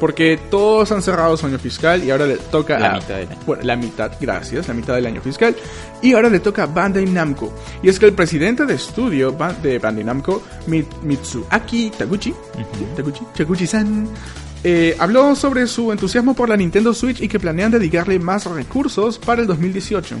[0.00, 3.28] Porque todos han cerrado su año fiscal y ahora le toca La a- mitad del
[3.28, 3.38] año.
[3.46, 5.56] bueno, la mitad, gracias, la mitad del año fiscal.
[6.02, 7.52] Y ahora le toca a Bandai Namco.
[7.82, 12.34] Y es que el presidente de estudio de Bandai Namco, Mi- Mitsuaki Taguchi,
[12.94, 14.08] Taguchi, Taguchi-san,
[14.64, 19.18] eh, habló sobre su entusiasmo por la Nintendo Switch y que planean dedicarle más recursos
[19.18, 20.16] para el 2018.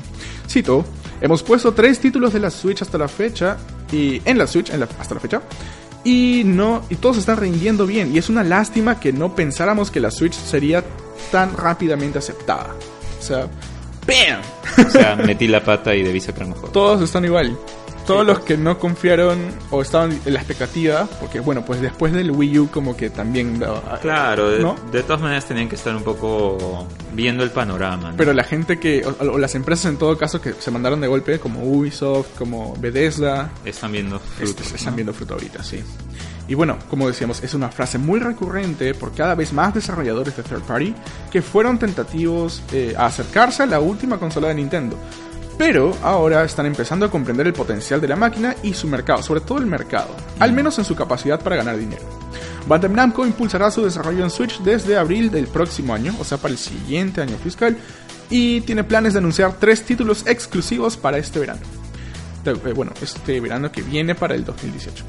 [0.48, 0.84] Cito,
[1.20, 3.56] hemos puesto tres títulos de la Switch hasta la fecha,
[3.92, 5.42] y en la Switch en la- hasta la fecha,
[6.06, 9.98] y no y todos están rindiendo bien y es una lástima que no pensáramos que
[9.98, 10.84] la Switch sería
[11.32, 12.76] tan rápidamente aceptada.
[13.18, 13.48] O sea,
[14.06, 14.86] ¡bam!
[14.86, 16.70] O sea, metí la pata y debí sacar mejor.
[16.70, 17.58] Todos están igual.
[18.06, 19.38] Todos Sí, los que no confiaron
[19.70, 23.62] o estaban en la expectativa, porque bueno, pues después del Wii U como que también...
[24.00, 24.76] Claro, de, ¿no?
[24.92, 28.12] de todas maneras tenían que estar un poco viendo el panorama.
[28.12, 28.16] ¿no?
[28.16, 31.08] Pero la gente que, o, o las empresas en todo caso que se mandaron de
[31.08, 34.60] golpe, como Ubisoft, como Bethesda, están viendo frutos.
[34.60, 34.96] Este, están ¿no?
[34.96, 35.82] viendo fruto ahorita, sí.
[36.48, 40.42] Y bueno, como decíamos, es una frase muy recurrente por cada vez más desarrolladores de
[40.44, 40.94] third party
[41.30, 44.96] que fueron tentativos eh, a acercarse a la última consola de Nintendo.
[45.58, 49.40] Pero ahora están empezando a comprender el potencial de la máquina y su mercado, sobre
[49.40, 52.02] todo el mercado, al menos en su capacidad para ganar dinero.
[52.66, 56.52] Bandai Namco impulsará su desarrollo en Switch desde abril del próximo año, o sea, para
[56.52, 57.76] el siguiente año fiscal,
[58.28, 61.60] y tiene planes de anunciar tres títulos exclusivos para este verano.
[62.44, 65.04] Eh, bueno, este verano que viene para el 2018.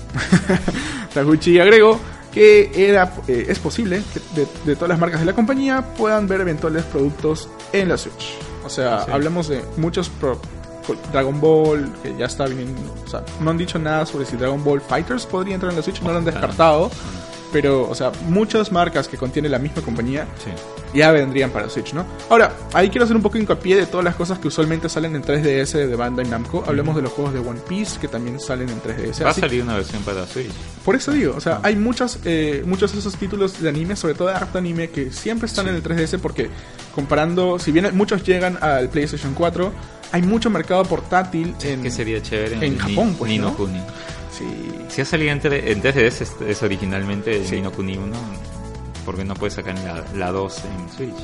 [1.14, 2.00] Taguchi agregó
[2.32, 6.84] que eh, es posible que de todas las marcas de la compañía puedan ver eventuales
[6.84, 8.38] productos en la Switch.
[8.68, 9.12] O sea, Sí.
[9.12, 10.40] hablamos de muchos pro-
[11.12, 12.80] Dragon Ball, que ya está viniendo.
[13.06, 15.84] O sea, no han dicho nada sobre si Dragon Ball Fighters podría entrar en la
[15.84, 16.90] Switch, no lo han descartado.
[17.52, 20.50] Pero, o sea, muchas marcas que contiene la misma compañía Sí.
[20.94, 22.06] ya vendrían para Switch, ¿no?
[22.30, 25.22] Ahora, ahí quiero hacer un poco hincapié de todas las cosas que usualmente salen en
[25.24, 26.64] 3DS de Bandai Namco.
[26.68, 29.24] Hablemos de los juegos de One Piece que también salen en 3DS.
[29.26, 30.52] Va a salir una versión para Switch.
[30.84, 34.14] por eso digo, o sea, hay muchas, eh, muchos de esos títulos de anime, sobre
[34.14, 35.70] todo de harto anime, que siempre están Sí.
[35.70, 36.50] en el 3DS porque
[36.96, 39.72] comparando, si bien muchos llegan al PlayStation 4,
[40.12, 41.84] hay mucho mercado portátil en...
[41.84, 43.68] Que sería chévere en Ni- Japón, pues, Nino ¿no?
[44.38, 44.46] Sí.
[44.90, 47.56] Si ha salido en, tre- en 3DS es, es originalmente el Sí.
[47.56, 48.16] Nino Kuni 1,
[49.06, 51.24] ¿por qué no puedes sacar la, la 2 en Switch?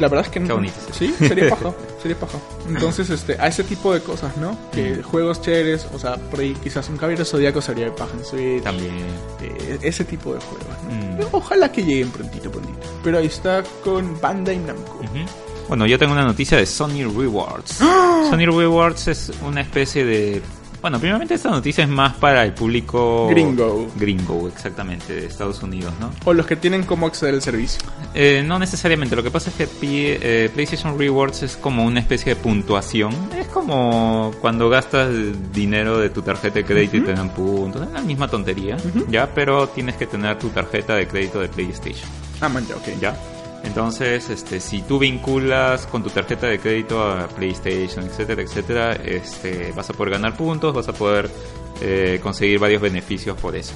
[0.00, 0.54] La verdad es que no.
[0.54, 1.72] bonito Sí, sería paja.
[2.02, 2.38] sería paja.
[2.68, 4.56] Entonces, este, a ese tipo de cosas, ¿no?
[4.72, 5.02] Que Mm.
[5.02, 8.62] juegos chéveres, o sea, por ahí quizás un caballero zodiaco sería paja en Switch.
[8.62, 8.94] También.
[9.42, 11.24] Eh, ese tipo de juegos, ¿no?
[11.26, 11.28] Mm.
[11.32, 12.78] Ojalá que lleguen prontito, prontito.
[13.02, 14.94] Pero ahí está con Bandai Namco.
[15.00, 15.26] Ujú.
[15.68, 17.78] Bueno, yo tengo una noticia de Sony Rewards.
[17.80, 18.26] ¡Ah!
[18.30, 20.40] Sony Rewards es una especie de...
[20.84, 23.26] Bueno, primeramente esta noticia es más para el público...
[23.30, 23.90] Gringo.
[23.96, 26.10] Gringo, exactamente, de Estados Unidos, ¿no?
[26.26, 27.80] O los que tienen cómo acceder al servicio.
[28.14, 32.00] Eh, no necesariamente, lo que pasa es que P- eh, PlayStation Rewards es como una
[32.00, 33.14] especie de puntuación.
[33.34, 35.08] Es como cuando gastas
[35.54, 37.80] dinero de tu tarjeta de crédito y te dan puntos.
[37.86, 38.76] Es la misma tontería,
[39.08, 39.26] ¿ya?
[39.34, 42.10] Pero tienes que tener tu tarjeta de crédito de PlayStation,
[42.42, 43.00] Ah, man, ya, ok.
[43.00, 43.16] ¿ya?
[43.74, 49.72] Entonces, este, si tú vinculas con tu tarjeta de crédito a PlayStation, etcétera, etcétera, este,
[49.74, 51.28] vas a poder ganar puntos, vas a poder
[51.80, 53.72] eh, conseguir varios beneficios por eso.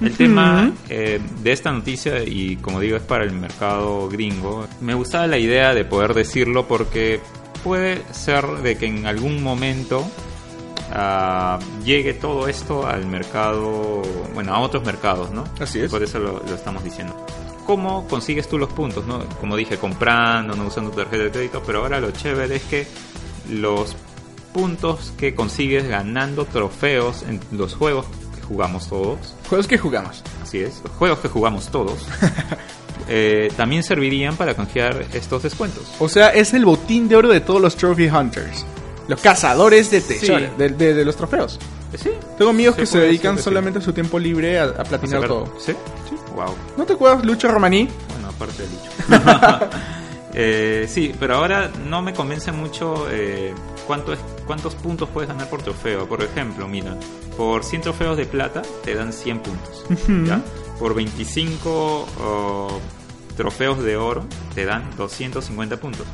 [0.00, 4.94] El tema eh, de esta noticia, y como digo, es para el mercado gringo, me
[4.94, 7.18] gustaba la idea de poder decirlo porque
[7.64, 10.08] puede ser de que en algún momento
[10.92, 14.00] ah, llegue todo esto al mercado,
[14.32, 15.42] bueno, a otros mercados, ¿no?
[15.58, 15.90] Así es.
[15.90, 17.16] Por eso lo, lo estamos diciendo.
[17.66, 19.06] ¿Cómo consigues tú los puntos?
[19.06, 19.20] ¿no?
[19.40, 22.86] Como dije, comprando, no usando tu tarjeta de crédito, pero ahora lo chévere es que
[23.50, 23.94] los
[24.52, 30.22] puntos que consigues ganando trofeos en los juegos que jugamos todos, Juegos que jugamos.
[30.42, 32.04] así es, los juegos que jugamos todos,
[33.08, 35.84] eh, también servirían para canjear estos descuentos.
[36.00, 38.64] O sea, es el botín de oro de todos los Trophy Hunters.
[39.08, 40.48] Los cazadores de tesoros, Sí.
[40.58, 41.58] de, de- de los trofeos.
[42.00, 45.52] Sí, Tengo amigos que se dedican solamente a su tiempo libre a, a platinar todo.
[45.58, 45.72] ¿Sí?
[46.34, 46.54] Wow.
[46.76, 47.88] ¿No te acuerdas, Lucho Romaní?
[48.12, 49.70] Bueno, aparte de Lucho.
[50.32, 53.52] Eh, sí, pero ahora no me convence mucho eh,
[53.86, 56.08] cuánto es, cuántos puntos puedes ganar por trofeo.
[56.08, 56.96] Por ejemplo, mira,
[57.36, 59.84] por 100 trofeos de plata te dan 100 puntos.
[60.26, 60.40] ¿ya?
[60.78, 62.80] Por 25 oh,
[63.36, 66.06] trofeos de oro te dan 250 puntos.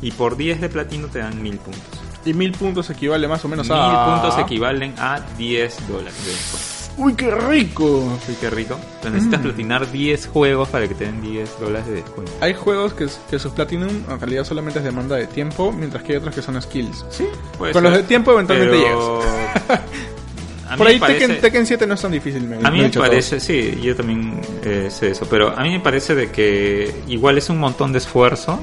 [0.00, 2.00] Y por 10 de platino te dan 1000 puntos.
[2.24, 4.20] Y mil puntos equivale más o menos 1000 a...
[4.20, 6.75] puntos equivalen a 10 dólares de descuento.
[6.98, 7.84] ¡Uy, qué rico!
[8.28, 8.74] Uy, qué rico.
[8.96, 9.42] Entonces necesitas Mm.
[9.44, 12.32] platinar 10 juegos para que te den 10 dólares de descuento.
[12.40, 16.12] Hay juegos que, que su Platinum en realidad solamente es demanda de tiempo, mientras que
[16.12, 17.04] hay otros que son skills.
[17.10, 17.26] Sí,
[17.58, 19.20] con ser, los de tiempo eventualmente pero-
[20.72, 22.42] mí Por ahí parece- Tekken, Tekken 7 no es tan difícil.
[22.42, 25.80] Me, A mí me parece, sí, yo también eh, sé eso, pero a mí me
[25.80, 28.58] parece de que igual es un montón de esfuerzo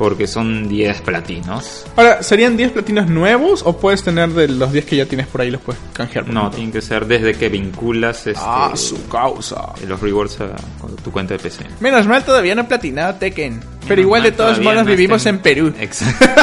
[0.00, 1.84] porque son 10 platinos.
[1.94, 5.42] Ahora, ¿serían 10 platinos nuevos o puedes tener de los 10 que ya tienes por
[5.42, 6.24] ahí los puedes canjear?
[6.24, 6.56] por No, ejemplo?
[6.56, 9.74] tiene que ser desde que vinculas este, Ah, su causa.
[9.86, 10.56] los rewards a,
[11.04, 11.66] tu cuenta de PC.
[11.80, 13.60] Menos mal todavía no he platinado Tekken.
[13.86, 15.74] Pero igual de todos modos no vivimos estén- en Perú.
[15.78, 16.24] Exacto.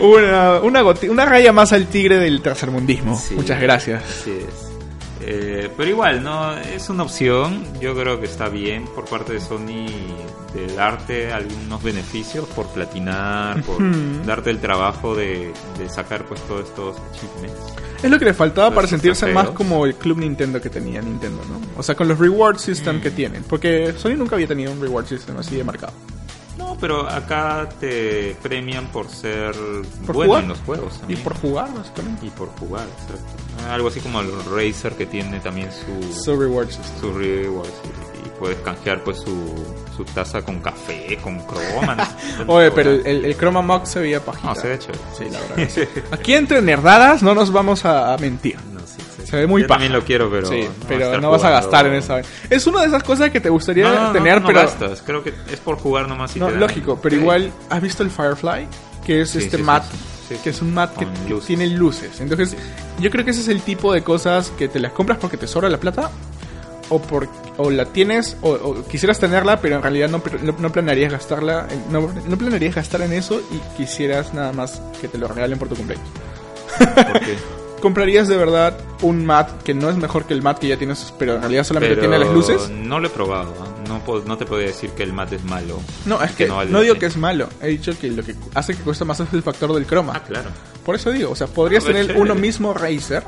[0.00, 3.16] Una, una, una raya más al tigre del tercermundismo.
[3.18, 3.34] Sí.
[3.34, 4.02] Muchas gracias.
[4.02, 4.65] Así es.
[5.20, 7.64] Eh, pero igual, no es una opción.
[7.80, 9.86] Yo creo que está bien por parte de Sony
[10.54, 13.78] de darte algunos beneficios por platinar, por
[14.26, 17.58] darte el trabajo de, de sacar pues todos estos achievements.
[18.02, 21.42] Es lo que le faltaba para sentirse más como el club Nintendo que tenía Nintendo,
[21.48, 21.60] ¿no?
[21.78, 23.00] O sea, con los reward system Mm.
[23.00, 23.42] que tienen.
[23.44, 25.94] Porque Sony nunca había tenido un reward system así de marcado.
[26.76, 29.54] No, pero acá te premian por ser
[30.06, 30.42] ¿Por bueno jugar?
[30.42, 31.00] en los juegos.
[31.08, 32.26] Y por jugar, básicamente.
[32.26, 33.70] Y por jugar, exacto.
[33.70, 37.00] Algo así como el Razer que tiene también su, So reward system.
[37.00, 41.94] su rewards y, y puedes canjear pues su, su taza con café, con croma.
[41.96, 42.04] no.
[42.54, 44.48] Oye, pero el, el, Chroma Mug se veía pajita.
[44.48, 45.00] No, se chévere.
[45.16, 45.88] Sí, la verdad.
[46.12, 48.56] Aquí entre nerdadas no nos vamos a, a mentir.
[49.28, 49.78] Se ve muy Yo paja.
[49.78, 50.46] también lo quiero, pero.
[50.46, 52.20] sí, no pero no vas a gastar en esa.
[52.48, 54.60] Es una de esas cosas que te gustaría No, no, tener, no pero.
[54.60, 55.02] gastas.
[55.04, 58.68] Creo que es por jugar nomás y No, lógico, pero igual, ¿has visto el Firefly?
[59.04, 59.82] Que es Sí, este sí, mat,
[60.28, 60.36] sí.
[60.44, 61.06] Que es un mat que
[61.46, 62.20] tiene luces.
[62.20, 62.56] Entonces,
[63.00, 65.46] yo creo que ese es el tipo de cosas que te las compras porque te
[65.48, 66.10] sobra la plata,
[66.88, 70.70] o por o la tienes, o, o quisieras tenerla, pero en realidad no, no, no
[70.70, 75.26] planearías gastarla, no, no planearías gastar en eso y quisieras nada más que te lo
[75.26, 76.06] regalen por tu cumpleaños.
[76.78, 77.36] Porque-
[77.80, 81.12] ¿Comprarías de verdad un mat que no es mejor que el mat que ya tienes,
[81.18, 82.70] pero en realidad solamente pero tiene las luces?
[82.70, 83.54] No lo he probado.
[83.60, 83.66] ¿ah?
[83.86, 85.78] No, puedo- no te podría decir que el mat es malo.
[86.06, 87.48] No, es que, no vale no la digo que es malo.
[87.60, 90.14] He dicho que lo que hace que cuesta más es el factor del croma.
[90.16, 90.48] Ah, claro.
[90.84, 92.22] Por eso digo, o sea, podrías ver, tener chévere.
[92.22, 93.22] uno mismo Razer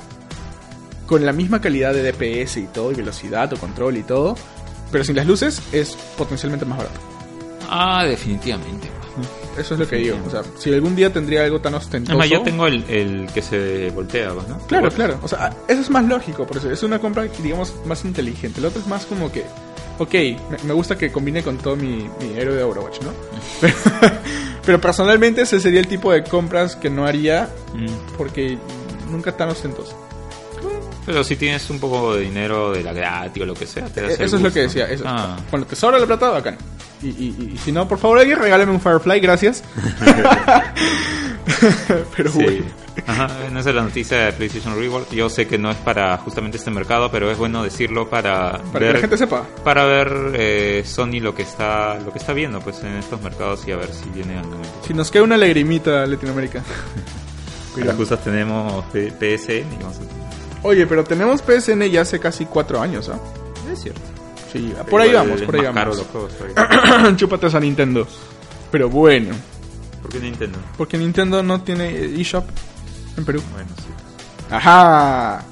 [1.07, 4.35] con la misma calidad de DPS y todo, y velocidad o control y todo,
[4.91, 7.01] pero sin las luces es potencialmente más barato.
[7.69, 8.89] Ah, definitivamente.
[9.59, 10.17] Eso es lo que digo.
[10.27, 12.13] O sea, si algún día tendría algo tan ostentoso.
[12.13, 14.59] Además, yo tengo el, el que se voltea, ¿no?
[14.67, 15.19] Claro, claro.
[15.23, 18.61] O sea, eso es más lógico, por eso es una compra, digamos, más inteligente.
[18.61, 19.45] El otro es más como que,
[19.99, 23.11] ok, me, me gusta que combine con todo mi, mi héroe de Overwatch, ¿no?
[23.61, 23.75] Pero,
[24.65, 27.87] pero personalmente ese sería el tipo de compras que no haría Mm.
[28.17, 28.59] porque
[29.11, 29.95] nunca tan ostentoso.
[31.09, 34.03] Pero si tienes un poco de dinero de la gratis o lo que sea, te
[34.03, 34.87] das Eh, el Eso es lo que decía.
[34.89, 35.05] Eso.
[35.07, 35.37] Ah.
[35.51, 36.57] Cuando te sobra la plata, bacán.
[37.03, 39.63] Y, y, y- si no, por favor, alguien regálame un Firefly, gracias.
[42.17, 42.43] pero Sí.
[42.43, 42.65] bueno.
[43.07, 45.05] Ajá, no es la noticia de PlayStation Reward.
[45.13, 48.81] Yo sé que no es para justamente este mercado, pero es bueno decirlo para, Para
[48.81, 49.47] ver que la gente sepa.
[49.65, 53.67] para ver eh, Sony lo que está lo que está viendo pues en estos mercados
[53.69, 54.69] y a ver si viene al momento.
[54.87, 56.59] Si nos queda una lagrimita Latinoamérica.
[56.59, 57.97] Las Cuidado.
[57.97, 60.18] cosas tenemos PSN y vamos a-
[60.63, 63.19] Oye, pero tenemos PSN ya hace casi cuatro años, ¿ah?
[63.73, 64.01] Es cierto.
[64.53, 65.99] Sí, por ahí vamos, por ahí más caro vamos.
[65.99, 67.17] los juegos.
[67.17, 68.07] Chúpate a Nintendo.
[68.71, 69.35] Pero bueno,
[70.03, 70.59] ¿Por qué Nintendo?
[70.77, 71.91] porque Nintendo no tiene
[72.21, 72.45] eShop
[73.17, 73.43] en Perú.
[73.53, 73.89] Bueno, sí.
[74.51, 75.45] Ajá.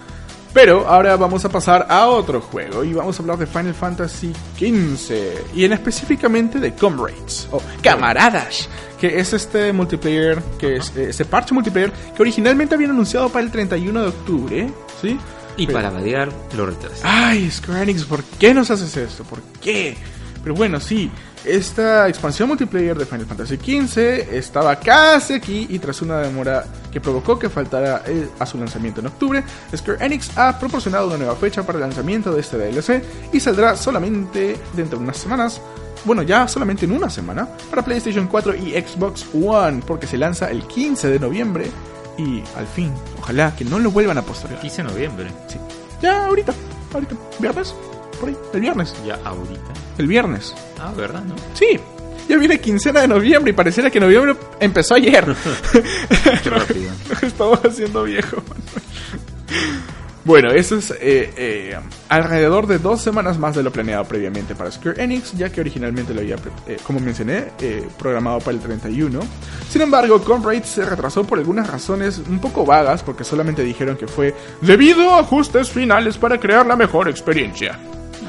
[0.57, 4.33] Pero ahora vamos a pasar a otro juego y vamos a hablar de Final Fantasy
[4.59, 8.67] XV y en específicamente de Comrades o Camaradas,
[8.99, 13.51] que es este multiplayer, que es ese parche multiplayer que originalmente habían anunciado para el
[13.51, 14.71] 31 de octubre,
[15.03, 15.19] ¿sí?
[15.59, 17.03] Y Pero- para variar, lo retrasé.
[17.05, 19.25] Ay, Square Enix, ¿por qué nos haces esto?
[19.25, 19.95] ¿Por qué?
[20.43, 21.11] Pero bueno, sí,
[21.47, 27.01] esta expansión multiplayer de Final Fantasy XV estaba casi aquí y tras una demora que
[27.01, 28.03] provocó que faltara
[28.39, 32.33] a su lanzamiento en octubre, Square Enix ha proporcionado una nueva fecha para el lanzamiento
[32.33, 35.61] de este DLC y saldrá solamente dentro de unas semanas.
[36.05, 40.51] Bueno, ya solamente en una semana para PlayStation 4 y Xbox One, porque se lanza
[40.51, 41.71] el 15 de noviembre
[42.19, 44.61] y al fin, ojalá que no lo vuelvan a postergar.
[44.61, 45.31] 15 de noviembre.
[45.49, 45.59] Sí.
[46.03, 46.53] Ya ahorita,
[46.93, 47.75] ahorita, viernes,
[48.21, 49.86] por ahí, el viernes, Ya ahorita.
[49.99, 50.55] El viernes.
[50.81, 51.23] Ah, ¿verdad?
[51.25, 51.35] ¿No?
[51.55, 51.79] Sí,
[52.29, 55.25] ya viene quincena de noviembre y pareciera que noviembre empezó ayer.
[56.43, 56.91] Qué rápido.
[57.23, 58.43] Estamos haciendo viejo.
[60.27, 64.73] Bueno, eso es eh, eh, alrededor de dos semanas más de lo planeado previamente para
[64.73, 66.35] Square Enix, ya que originalmente lo había,
[66.67, 69.21] eh, como mencioné, eh, programado para el 31.
[69.69, 74.09] Sin embargo, Comrade se retrasó por algunas razones un poco vagas, porque solamente dijeron que
[74.09, 77.79] fue debido a ajustes finales para crear la mejor experiencia.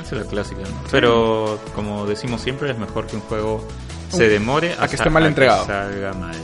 [0.08, 0.62] Es la clásica.
[0.90, 3.62] Pero como decimos siempre, es mejor que un juego
[4.10, 5.66] se demore a que esté mal entregado.
[5.66, 6.36] salga mal,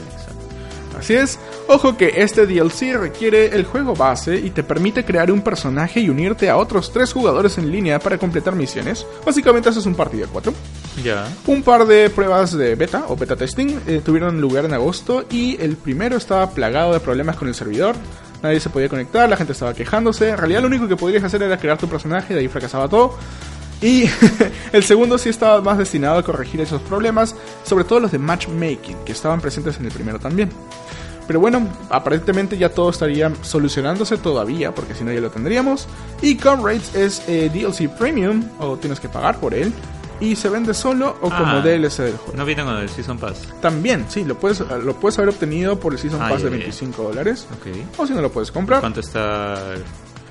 [0.98, 5.42] Así es, ojo que este DLC requiere el juego base y te permite crear un
[5.42, 9.04] personaje y unirte a otros tres jugadores en línea para completar misiones.
[9.26, 10.54] Básicamente haces un partido de cuatro.
[11.02, 11.26] Ya.
[11.46, 15.60] Un par de pruebas de beta o beta testing eh, tuvieron lugar en agosto y
[15.60, 17.96] el primero estaba plagado de problemas con el servidor.
[18.42, 20.28] Nadie se podía conectar, la gente estaba quejándose.
[20.28, 23.16] En realidad lo único que podrías hacer era crear tu personaje, de ahí fracasaba todo.
[23.84, 24.08] Y
[24.72, 28.96] el segundo sí estaba más destinado a corregir esos problemas, sobre todo los de matchmaking,
[29.04, 30.50] que estaban presentes en el primero también.
[31.26, 35.86] Pero bueno, aparentemente ya todo estaría solucionándose todavía, porque si no ya lo tendríamos.
[36.20, 39.72] Y Comrades es eh, DLC Premium, o tienes que pagar por él.
[40.20, 41.60] Y se vende solo o como Ah.
[41.62, 42.36] DLC del juego.
[42.38, 43.48] No viene con el Season Pass.
[43.60, 46.56] También, sí, lo puedes, lo puedes haber obtenido por el Season Ah, Pass de ya.
[46.56, 47.46] 25 dólares.
[47.52, 47.74] Ok.
[47.98, 48.80] O si no lo puedes comprar.
[48.80, 49.56] ¿Cuánto está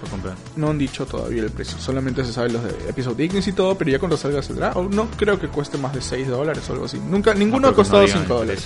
[0.03, 0.35] por comprar?
[0.57, 3.77] No han dicho todavía el precio, solamente se saben los de Episode Ignis y todo,
[3.77, 4.71] pero ya cuando salga saldrá.
[4.73, 6.99] O no creo que cueste más de 6 dólares o algo así.
[6.99, 8.63] Nunca, ninguno No, ha costado no digan 5 el dólares.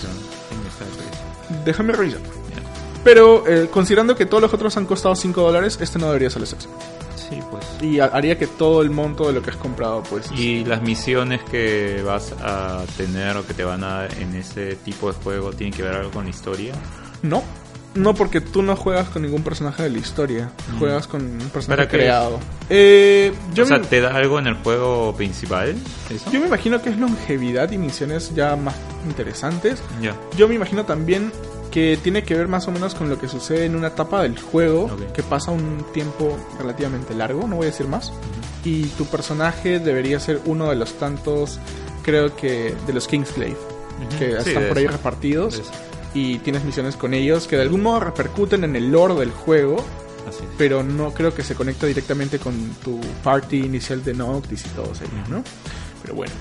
[1.66, 2.20] Déjame revisar.
[2.22, 3.02] Ya.
[3.04, 6.42] Pero eh, considerando que todos los otros han costado 5 dólares, este no debería ser
[6.42, 6.74] la excepción.
[7.16, 7.66] Sí, pues.
[7.82, 10.32] Y ha- haría que todo el monto de lo que has comprado, pues.
[10.32, 14.76] Y las misiones que vas a tener o que te van a dar en ese
[14.78, 16.74] tipo de juego tienen que ver algo con la historia.
[17.22, 17.44] No.
[17.96, 20.52] No, porque tú no juegas con ningún personaje de la historia.
[20.78, 22.40] Juegas con un personaje creado.
[22.70, 25.76] Eh, yo, o sea, me, ¿te da algo en el juego principal?
[26.10, 26.30] ¿Eso?
[26.32, 28.76] yo me imagino que es longevidad y misiones ya más
[29.08, 29.82] interesantes.
[30.02, 30.16] Ya.
[30.38, 31.32] Yo me imagino también
[31.72, 34.40] que tiene que ver más o menos con lo que sucede en una etapa del
[34.40, 38.14] juego que pasa un tiempo relativamente largo, no voy a decir más.
[38.64, 41.60] Y tu personaje debería ser uno de los tantos,
[42.04, 43.58] creo que, de los Kingsglaive,
[44.08, 44.20] Ujú.
[44.20, 44.94] que Sí, están por ahí eso.
[44.94, 45.62] repartidos.
[46.14, 49.78] Y tienes misiones con ellos que de algún modo repercuten en el lore del juego,
[50.28, 50.50] Así es.
[50.58, 52.54] pero no creo que se conecta directamente con
[52.84, 55.44] tu party inicial de Noctis y todos ellos, ¿no?
[56.02, 56.34] Pero bueno.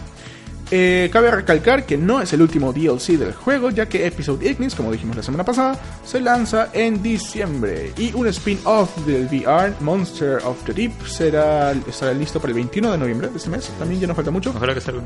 [0.73, 4.75] Eh, cabe recalcar que no es el último DLC del juego, ya que Episode Ignis,
[4.75, 7.93] como dijimos la semana pasada, se lanza en diciembre.
[7.97, 12.91] Y un spin-off del VR, Monster of the Deep, será, estará listo para el 21
[12.91, 13.71] de noviembre de este mes.
[13.79, 14.51] También ya nos falta mucho.
[14.57, 15.03] Ojalá que salga.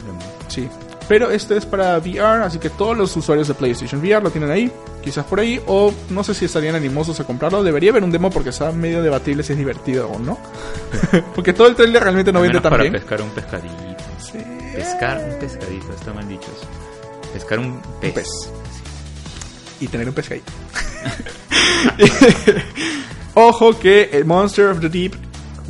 [0.48, 0.66] Sí.
[1.10, 4.48] Pero este es para VR, así que todos los usuarios de PlayStation VR lo tienen
[4.48, 4.70] ahí,
[5.02, 7.64] quizás por ahí, o no sé si estarían animosos a comprarlo.
[7.64, 10.38] Debería haber un demo porque está medio debatible si es divertido o no.
[11.34, 12.92] porque todo el trailer realmente no Al vende tan para bien.
[12.92, 13.74] pescar un pescadito.
[14.20, 14.38] Sí.
[14.72, 16.68] Pescar un pescadito, está mal dicho eso.
[17.32, 18.10] Pescar un pez.
[18.10, 18.28] Un pez.
[19.80, 20.52] Y tener un pescadito.
[23.34, 25.14] Ojo que el Monster of the Deep,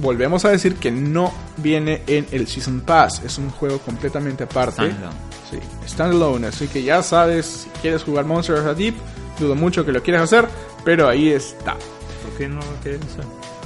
[0.03, 3.23] volvemos a decir que no viene en el Season Pass.
[3.25, 4.83] Es un juego completamente aparte.
[4.83, 5.30] Standalone.
[5.51, 6.47] Sí, standalone.
[6.49, 8.95] Así que ya sabes, si quieres jugar Monster of the Deep,
[9.39, 10.49] dudo mucho que lo quieras hacer,
[10.85, 11.73] pero ahí está.
[11.75, 13.25] ¿Por qué no lo quieres hacer?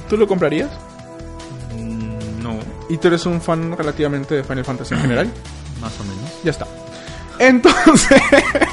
[0.09, 0.69] ¿Tú lo comprarías?
[1.77, 2.57] Mm, No,
[2.89, 5.31] ¿Y tú eres un fan relativamente de Final Fantasy en general?
[5.81, 6.31] más o menos.
[6.43, 6.67] Ya está.
[7.37, 8.21] Entonces,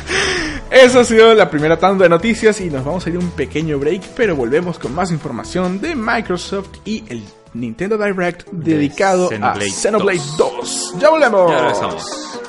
[0.70, 3.30] esa ha sido la primera tanda de noticias y nos vamos a ir a un
[3.32, 9.68] pequeño break, pero volvemos con más información de Microsoft y el Nintendo Direct dedicado Xenoblade
[9.70, 10.92] a Xenoblade 2.
[10.92, 10.94] 2.
[11.00, 11.50] ¡Ya volvemos!
[11.50, 12.40] Ya regresamos.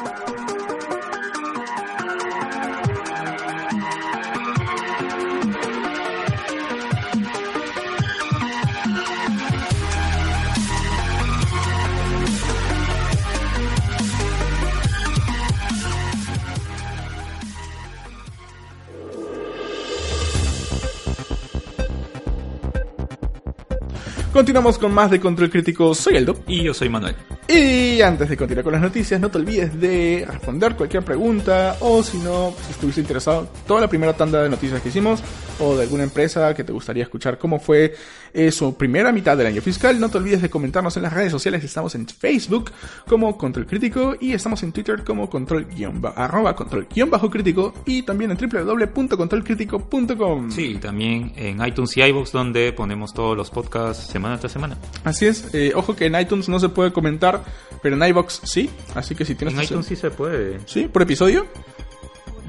[24.33, 25.93] Continuamos con más de Control Crítico.
[25.93, 26.35] Soy Eldo.
[26.47, 27.15] Y yo soy Manuel.
[27.55, 32.01] Y antes de continuar con las noticias, no te olvides de responder cualquier pregunta o
[32.01, 35.21] si no, si estuviste interesado, toda la primera tanda de noticias que hicimos
[35.59, 37.93] o de alguna empresa que te gustaría escuchar cómo fue
[38.33, 41.31] eh, su primera mitad del año fiscal, no te olvides de comentarnos en las redes
[41.31, 41.63] sociales.
[41.63, 42.71] Estamos en Facebook
[43.07, 45.67] como Control Crítico y estamos en Twitter como control
[46.15, 50.49] arroba control bajo crítico y también en www.controlcrítico.com.
[50.49, 54.79] Sí, también en iTunes y iVoox donde ponemos todos los podcasts semana tras semana.
[55.03, 55.53] Así es.
[55.53, 57.42] Eh, ojo que en iTunes no se puede comentar,
[57.81, 58.69] pero en iBox sí.
[58.95, 60.59] Así que si tienes En tu- iTunes sí se puede.
[60.65, 60.87] ¿Sí?
[60.87, 61.45] ¿Por episodio?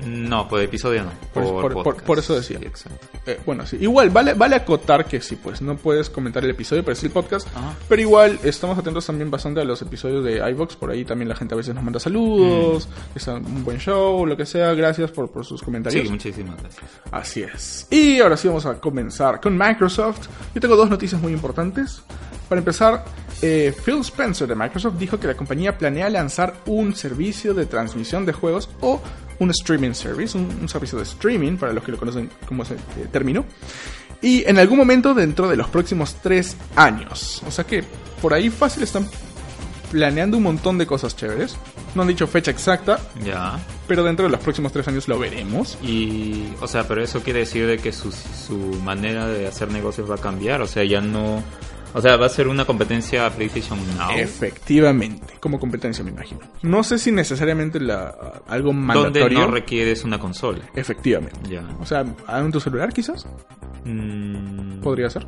[0.07, 1.11] No, por episodio no.
[1.33, 2.59] Por- por- por- eso decía.
[2.59, 3.07] Sí, exacto.
[3.27, 3.79] Eh, bueno, sí.
[3.81, 7.13] Igual, vale, vale acotar que sí, pues no puedes comentar el episodio, pero sí el
[7.13, 7.47] podcast.
[7.57, 7.75] Ajá.
[7.89, 10.77] Pero igual, estamos atentos también bastante a los episodios de iVox.
[10.77, 14.27] Por ahí también la gente a veces nos manda saludos, que está un buen show,
[14.27, 14.75] lo que sea.
[14.75, 16.05] Gracias por, por sus comentarios.
[16.05, 16.85] Sí, muchísimas gracias.
[17.11, 17.87] Así es.
[17.89, 20.27] Y ahora sí vamos a comenzar con Microsoft.
[20.55, 22.03] Yo tengo dos noticias muy importantes.
[22.55, 23.05] Para empezar,
[23.43, 28.25] eh, Phil Spencer de Microsoft dijo que la compañía planea lanzar un servicio de transmisión
[28.25, 29.01] de juegos o
[29.41, 32.75] un streaming service, un, un servicio de streaming, para los que lo conocen como ese
[32.75, 33.45] eh, término.
[34.23, 37.43] Y en algún momento dentro de los próximos tres años.
[37.45, 37.83] O sea que
[38.23, 39.09] por ahí fácil están
[39.91, 41.57] planeando un montón de cosas chéveres.
[41.97, 43.59] No han dicho fecha exacta, Ya.
[43.89, 45.77] pero dentro de los próximos tres años lo veremos.
[45.83, 50.09] Y, o sea, pero eso quiere decir de que su, su manera de hacer negocios
[50.09, 50.63] va a cambiar.
[50.63, 51.43] O sea, ya no.
[51.95, 54.11] O sea, va a ser una competencia PlayStation Now.
[54.17, 56.41] Efectivamente, como competencia me imagino.
[56.63, 59.39] No sé si necesariamente la, algo donde mandatorio.
[59.39, 60.65] no requieres una consola.
[60.75, 61.39] Efectivamente.
[61.49, 61.65] Ya.
[61.81, 63.27] O sea, en tu celular quizás
[63.87, 65.27] Mm, podría ser.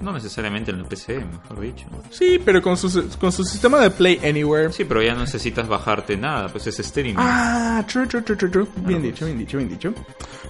[0.00, 1.86] No necesariamente en el PC, mejor dicho.
[2.10, 4.72] Sí, pero con su, con su sistema de Play Anywhere.
[4.72, 7.14] Sí, pero ya no necesitas bajarte nada, pues es streaming.
[7.16, 8.66] Ah, true, true, true, true, true.
[8.76, 9.94] Bien dicho, bien dicho, bien dicho.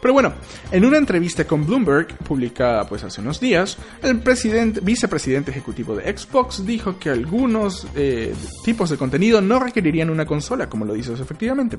[0.00, 0.32] Pero bueno,
[0.70, 6.16] en una entrevista con Bloomberg, publicada pues hace unos días, el presidente, vicepresidente ejecutivo de
[6.16, 8.34] Xbox dijo que algunos eh,
[8.64, 11.78] tipos de contenido no requerirían una consola, como lo dices efectivamente.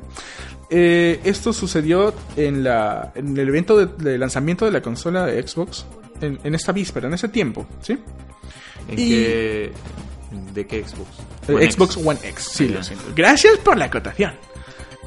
[0.70, 5.46] Eh, esto sucedió en, la, en el evento de, de lanzamiento de la consola de
[5.46, 5.86] Xbox,
[6.22, 7.94] en, en esta víspera, en ese tiempo, ¿sí?
[8.88, 9.72] ¿En y- qué,
[10.54, 11.10] ¿De qué Xbox?
[11.48, 12.06] One Xbox X.
[12.08, 13.06] One X, sí, lo siento.
[13.16, 14.34] Gracias por la acotación.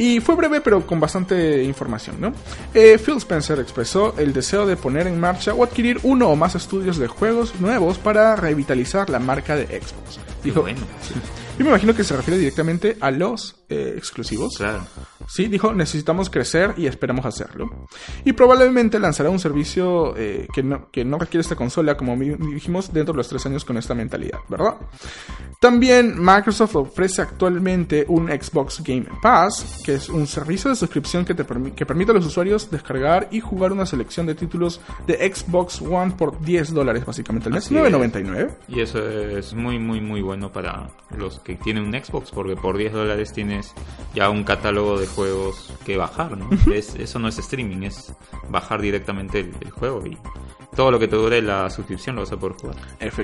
[0.01, 2.33] Y fue breve pero con bastante información, ¿no?
[2.73, 6.55] Eh, Phil Spencer expresó el deseo de poner en marcha o adquirir uno o más
[6.55, 10.19] estudios de juegos nuevos para revitalizar la marca de Xbox.
[10.43, 10.79] Qué Dijo, bueno.
[11.59, 14.57] yo me imagino que se refiere directamente a los eh, exclusivos.
[14.57, 14.87] Claro.
[15.29, 17.87] Sí, dijo, necesitamos crecer y esperamos hacerlo.
[18.25, 22.93] Y probablemente lanzará un servicio eh, que, no, que no requiere esta consola, como dijimos,
[22.93, 24.77] dentro de los tres años con esta mentalidad, ¿verdad?
[25.61, 31.35] También Microsoft ofrece actualmente un Xbox Game Pass, que es un servicio de suscripción que,
[31.35, 35.15] te permi- que permite a los usuarios descargar y jugar una selección de títulos de
[35.35, 37.83] Xbox One por 10 dólares básicamente al mes, Así es.
[37.83, 38.51] 9.99.
[38.69, 42.77] Y eso es muy, muy, muy bueno para los que tienen un Xbox, porque por
[42.79, 43.75] 10 dólares tienes
[44.15, 46.49] ya un catálogo de juegos que bajar, ¿no?
[46.73, 48.13] Es- eso no es streaming, es
[48.49, 50.17] bajar directamente el, el juego y
[50.77, 52.77] todo lo que te dure la suscripción lo vas a poder jugar.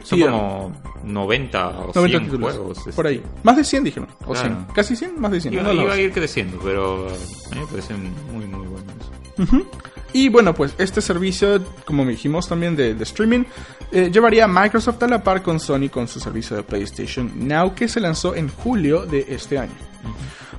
[0.03, 0.73] Son como
[1.05, 2.53] 90 o 90 100 títulos.
[2.55, 2.79] juegos.
[2.79, 2.93] este.
[2.93, 3.23] Por ahí.
[3.45, 4.09] Más de 100 dijeron.
[4.27, 4.49] O Claro.
[4.49, 4.65] 100.
[4.75, 5.55] Casi 100, más de 100.
[5.55, 9.43] Iba, los iba a ir creciendo, pero a mí me parece muy, muy bueno eso.
[9.43, 9.67] Ujú.
[10.13, 13.45] Y bueno, pues este servicio, como dijimos también de, de streaming,
[13.93, 17.75] eh, llevaría a Microsoft a la par con Sony con su servicio de PlayStation Now
[17.75, 19.73] que se lanzó en julio de este año.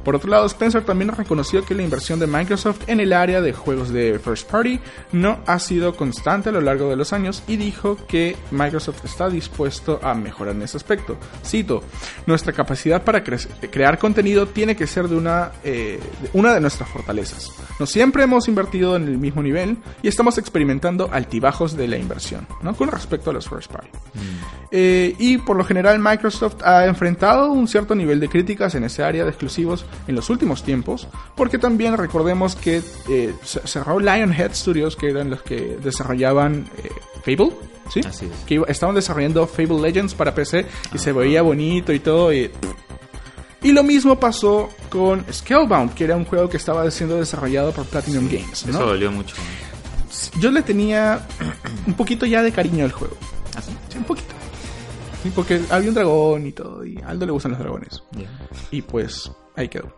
[0.05, 3.51] Por otro lado, Spencer también reconoció que la inversión de Microsoft en el área de
[3.51, 4.79] juegos de first party
[5.11, 9.29] no ha sido constante a lo largo de los años y dijo que Microsoft está
[9.29, 11.17] dispuesto a mejorar en ese aspecto.
[11.43, 11.83] Cito,
[12.27, 16.61] nuestra capacidad para cre- crear contenido tiene que ser de una, eh, de una de
[16.61, 17.51] nuestras fortalezas.
[17.79, 22.47] No siempre hemos invertido en el mismo nivel y estamos experimentando altibajos de la inversión,
[22.61, 22.75] ¿no?
[22.75, 23.89] Con respecto a los first party.
[24.71, 29.03] Eh, y por lo general Microsoft ha enfrentado un cierto nivel de críticas en ese
[29.03, 34.95] área de exclusivos en los últimos tiempos, porque también recordemos que eh, cerró Lionhead Studios,
[34.95, 36.89] que eran los que desarrollaban eh,
[37.23, 37.53] Fable,
[37.91, 38.01] ¿sí?
[38.05, 38.45] Así es.
[38.45, 42.31] Que estaban desarrollando Fable Legends para PC y se veía bonito y todo.
[42.33, 42.51] Y,
[43.63, 47.85] y lo mismo pasó con Scalebound, que era un juego que estaba siendo desarrollado por
[47.85, 48.65] Platinum Games.
[48.67, 48.73] ¿no?
[48.73, 49.35] Eso dolió mucho.
[50.39, 51.25] Yo le tenía
[51.87, 53.17] un poquito ya de cariño al juego.
[53.55, 53.71] ¿Así?
[53.89, 54.35] Sí, un poquito.
[55.23, 58.03] Sí, porque había un dragón y todo, y a Aldo le gustan los dragones.
[58.11, 58.29] Ya.
[58.69, 59.93] Y pues ahí quedó.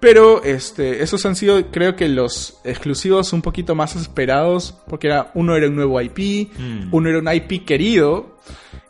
[0.00, 5.30] Pero este, esos han sido, creo que los exclusivos un poquito más esperados, porque era,
[5.34, 6.88] uno era un nuevo IP, Mm.
[6.90, 8.36] uno era un IP querido,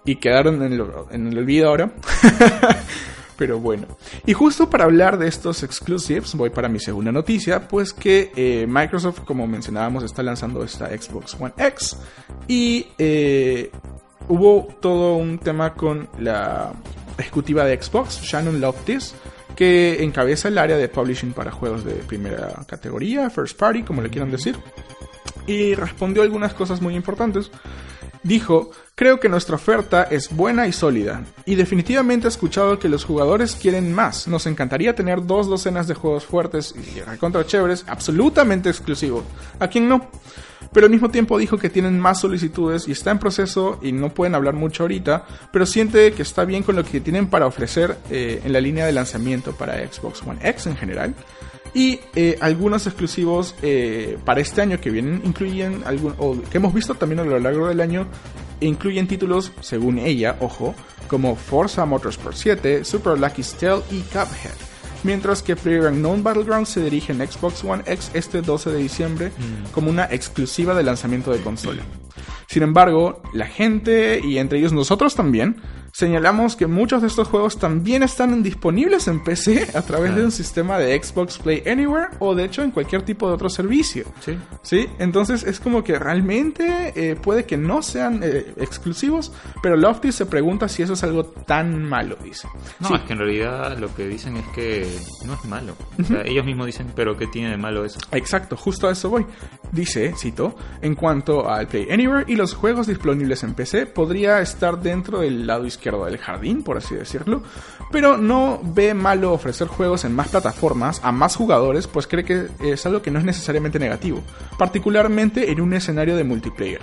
[0.05, 1.93] y quedaron en el, en el olvido ahora.
[3.36, 3.86] Pero bueno.
[4.26, 8.66] Y justo para hablar de estos exclusives, voy para mi segunda noticia, pues que eh,
[8.68, 11.97] Microsoft, como mencionábamos, está lanzando esta Xbox One X.
[12.47, 13.70] Y eh,
[14.28, 16.72] hubo todo un tema con la
[17.18, 19.14] ejecutiva de Xbox, Shannon Loftis,
[19.55, 24.11] que encabeza el área de publishing para juegos de primera categoría, first party, como le
[24.11, 24.57] quieran decir.
[25.47, 27.51] Y respondió algunas cosas muy importantes.
[28.23, 33.05] Dijo, creo que nuestra oferta es buena y sólida, y definitivamente he escuchado que los
[33.05, 34.29] jugadores quieren más.
[34.29, 39.25] Nos encantaría tener dos docenas de juegos fuertes y recontra chéveres, absolutamente exclusivos.
[39.59, 40.09] ¿A quién no?
[40.73, 44.14] Pero al mismo tiempo dijo que tienen más solicitudes y está en proceso y no
[44.14, 47.99] pueden hablar mucho ahorita, pero siente que está bien con lo que tienen para ofrecer
[48.09, 51.14] eh, en la línea de lanzamiento para Xbox One X en general.
[51.75, 56.75] Y eh, algunos exclusivos eh, para este año que vienen incluyen algún, o que hemos
[56.75, 58.07] visto también a lo largo del año,
[58.61, 60.75] incluyen títulos, según ella, ojo,
[61.09, 64.55] como Forza Motorsport 7, Super Lucky Tale y Cuphead.
[65.05, 69.33] Mientras que PlayerUnknown Battlegrounds se dirige en Xbox One X este 12 de diciembre
[69.73, 71.83] como una exclusiva de lanzamiento de consola.
[72.47, 75.57] Sin embargo, la gente, y entre ellos nosotros también,
[75.93, 80.32] Señalamos que muchos de estos juegos también están disponibles en PC a través de un
[80.32, 84.07] sistema de Xbox Play Anywhere o de hecho en cualquier tipo de otro servicio.
[84.20, 84.38] Sí.
[84.62, 84.86] ¿Sí?
[84.99, 89.32] Entonces es como que realmente eh, puede que no sean eh, exclusivos,
[89.62, 92.49] pero Lofty se pregunta si eso es algo tan malo, dice.
[92.80, 92.95] No, Sí.
[92.95, 94.86] es que en realidad lo que dicen es que
[95.26, 95.74] no es malo.
[96.01, 97.99] O sea, ellos mismos dicen, pero ¿qué tiene de malo eso?
[98.12, 99.26] Exacto, justo a eso voy.
[99.70, 104.80] Dice, cito, en cuanto al Play Anywhere y los juegos disponibles en PC, podría estar
[104.80, 107.43] dentro del lado izquierdo del jardín, por así decirlo,
[107.91, 112.47] pero no ve malo ofrecer juegos en más plataformas a más jugadores, pues cree que
[112.61, 114.22] es algo que no es necesariamente negativo,
[114.59, 116.80] particularmente en un escenario de multiplayer.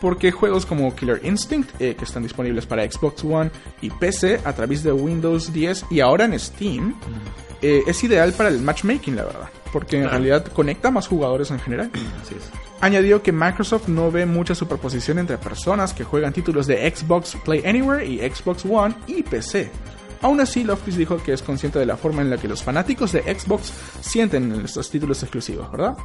[0.00, 4.52] Porque juegos como Killer Instinct, eh, que están disponibles para Xbox One y PC a
[4.52, 6.94] través de Windows 10 y ahora en Steam,
[7.60, 9.48] eh, es ideal para el matchmaking, la verdad.
[9.72, 11.90] Porque en realidad conecta a más jugadores en general.
[12.22, 12.67] Así es.
[12.80, 17.62] Añadió que Microsoft no ve mucha superposición entre personas que juegan títulos de Xbox Play
[17.66, 19.70] Anywhere y Xbox One y PC.
[20.20, 23.12] Aún así, Loftus dijo que es consciente de la forma en la que los fanáticos
[23.12, 25.96] de Xbox sienten estos títulos exclusivos, ¿verdad?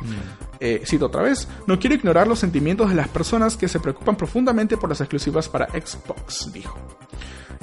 [0.59, 4.15] Eh, cito otra vez, no quiero ignorar los sentimientos de las personas que se preocupan
[4.15, 6.77] profundamente por las exclusivas para Xbox, dijo.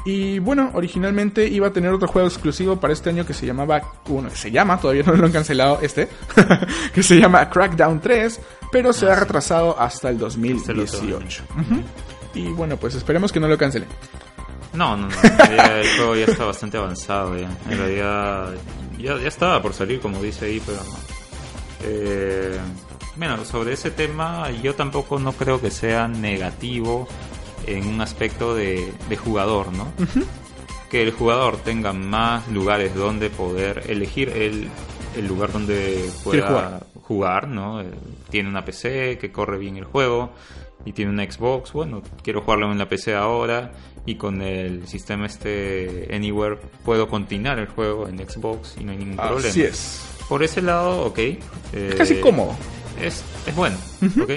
[0.04, 3.82] Y bueno, originalmente iba a tener otro juego exclusivo para este año que se llamaba,
[4.06, 6.08] bueno, que se llama, todavía no lo han cancelado este,
[6.94, 8.40] que se llama Crackdown 3,
[8.70, 11.44] pero se ha retrasado hasta el Hasta el otro 2018.
[11.58, 11.82] Ujú.
[12.34, 13.88] Y bueno, pues esperemos que no lo cancelen.
[14.72, 15.14] No, no, no.
[15.22, 17.50] el juego ya está bastante avanzado ya.
[17.68, 18.54] En realidad
[18.98, 20.98] ya, ya estaba por salir, como dice ahí, pero no.
[21.82, 22.58] Eh,
[23.16, 27.08] bueno, sobre ese tema yo tampoco no creo que sea negativo
[27.66, 29.88] en un aspecto de, de jugador, ¿no?
[30.90, 34.68] Que el jugador tenga más lugares donde poder elegir el,
[35.16, 36.80] el lugar donde pueda
[37.10, 37.48] jugar.
[37.48, 37.80] ¿no?
[37.80, 37.90] Eh,
[38.30, 40.30] Tiene una PC que corre bien el juego
[40.84, 43.72] y tiene una Xbox, bueno, quiero jugarlo en la PC ahora
[44.06, 48.98] y con el sistema este Anywhere puedo continuar el juego en Xbox y no hay
[48.98, 49.48] ningún problema.
[49.48, 50.06] Así es.
[50.28, 51.18] Por ese lado, ok.
[51.18, 51.38] Es
[51.72, 52.54] eh, casi cómodo.
[53.00, 53.76] Es, es bueno,
[54.22, 54.30] ok.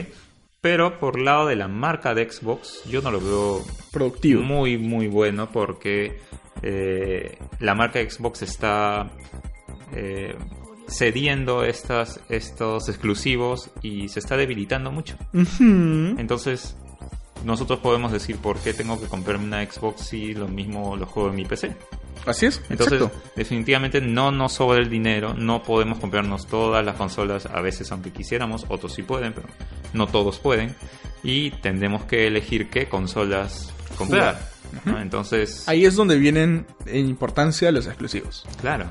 [0.60, 3.62] Pero por lado de la marca de Xbox, yo no lo veo
[3.92, 4.42] Productivo.
[4.42, 6.20] muy, muy bueno porque
[6.62, 9.12] eh, la marca Xbox está
[9.94, 10.36] eh,
[10.88, 15.16] cediendo estas, estos exclusivos y se está debilitando mucho.
[15.60, 16.76] Entonces,
[17.46, 21.30] nosotros podemos decir por qué tengo que comprarme una Xbox si lo mismo lo juego
[21.30, 21.76] en mi PC.
[22.26, 22.62] Así es.
[22.70, 23.22] Entonces, Exacto.
[23.36, 28.12] definitivamente no nos sobra el dinero, no podemos comprarnos todas las consolas, a veces aunque
[28.12, 29.48] quisiéramos, otros sí pueden, pero
[29.94, 30.74] no todos pueden,
[31.22, 34.40] y tendremos que elegir qué consolas comprar.
[34.86, 35.00] ¿no?
[35.00, 38.46] Entonces, Ahí es donde vienen en importancia los exclusivos.
[38.62, 38.86] claro,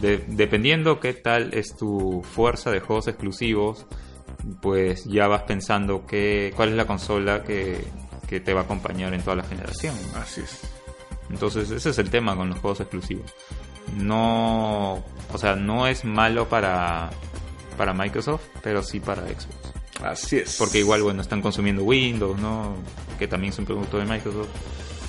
[0.00, 3.86] de- dependiendo qué tal es tu fuerza de juegos exclusivos,
[4.60, 7.84] pues ya vas pensando qué, cuál es la consola que,
[8.28, 9.94] que te va a acompañar en toda la generación.
[10.16, 10.60] Así es.
[11.30, 13.32] Entonces ese es el tema con los juegos exclusivos.
[13.96, 14.94] No,
[15.32, 17.10] o sea, no es malo para
[17.76, 19.56] para Microsoft, pero sí para Xbox.
[20.02, 20.56] Así es.
[20.58, 22.74] Porque igual, bueno, están consumiendo Windows, ¿no?
[23.18, 24.48] Que también es un producto de Microsoft.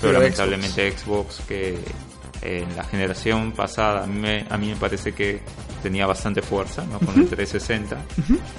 [0.00, 1.78] Pero lamentablemente Xbox, que
[2.44, 5.40] en la generación pasada a mí, me, a mí me parece que
[5.82, 6.98] tenía bastante fuerza, ¿no?
[6.98, 7.96] Con el 360.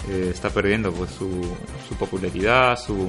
[0.10, 1.30] eh, está perdiendo pues su,
[1.88, 3.08] su popularidad, su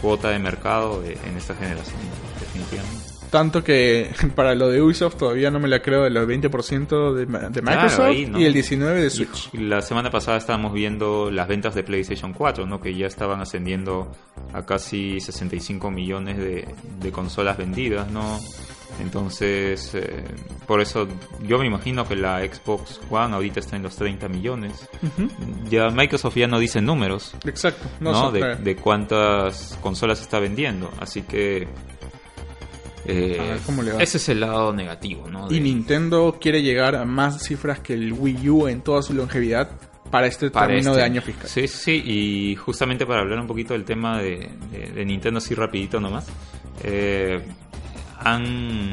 [0.00, 1.96] cuota de mercado de- en esta generación,
[2.40, 3.04] definitivamente.
[3.30, 7.26] Tanto que para lo de Ubisoft todavía no me la creo de los 20% de,
[7.62, 8.40] Microsoft ahí, ¿no?
[8.40, 9.52] y el 19% de Y Switch.
[9.54, 12.80] La semana pasada estábamos viendo las ventas de PlayStation 4, ¿no?
[12.80, 14.10] Que ya estaban ascendiendo
[14.54, 16.68] a casi 65 millones de,
[17.00, 18.38] de consolas vendidas, ¿no?
[19.00, 20.24] Entonces, eh,
[20.66, 21.06] por eso
[21.42, 24.88] yo me imagino que la Xbox One ahorita está en los 30 millones.
[25.70, 27.86] Ya Microsoft ya no dice números, Exacto.
[28.00, 30.90] No, De, de cuántas consolas está vendiendo.
[31.00, 31.68] Así que...
[33.06, 34.02] eh, A ver cómo le va.
[34.02, 35.50] ese es el lado negativo, ¿no?
[35.52, 39.70] Y Nintendo quiere llegar a más cifras que el Wii U en toda su longevidad
[40.10, 41.48] para este para término este de año fiscal.
[41.48, 45.54] Sí, sí, y justamente para hablar un poquito del tema de, de- de Nintendo así
[45.54, 46.26] rapidito nomás,
[46.82, 47.42] eh,
[48.20, 48.90] han,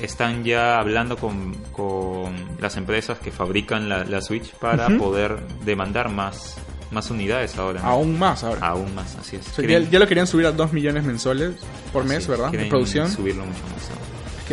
[0.00, 4.98] están ya hablando con, con las empresas que fabrican la, la Switch para Ujú.
[4.98, 6.56] poder demandar más,
[6.90, 7.80] más unidades ahora.
[7.82, 7.88] ¿no?
[7.88, 8.66] Aún más ahora.
[8.68, 9.48] Aún más, así es.
[9.48, 11.54] O sea, ya, ya lo querían subir a 2 millones mensuales
[11.92, 12.50] por así mes, es, ¿verdad?
[12.50, 13.10] De producción.
[13.10, 13.90] subirlo mucho más.
[13.90, 13.96] ¿no?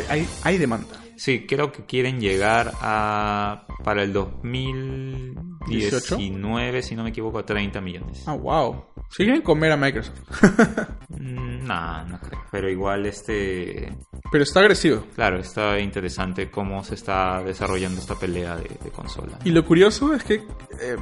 [0.01, 0.87] Es que hay, hay demanda.
[1.15, 4.13] Sí, creo que quieren llegar a para el
[5.59, 8.23] 2019, si no me equivoco, a 30 millones.
[8.27, 8.83] Ah, wow.
[9.09, 10.19] Si quieren comer a Microsoft.
[11.09, 12.39] Mm, No, no creo.
[12.51, 13.93] Pero igual este...
[14.31, 15.05] Pero está agresivo.
[15.15, 19.39] Claro, está interesante cómo se está desarrollando esta pelea de, de consola.
[19.43, 20.35] Y lo curioso es que,
[20.81, 20.95] eh,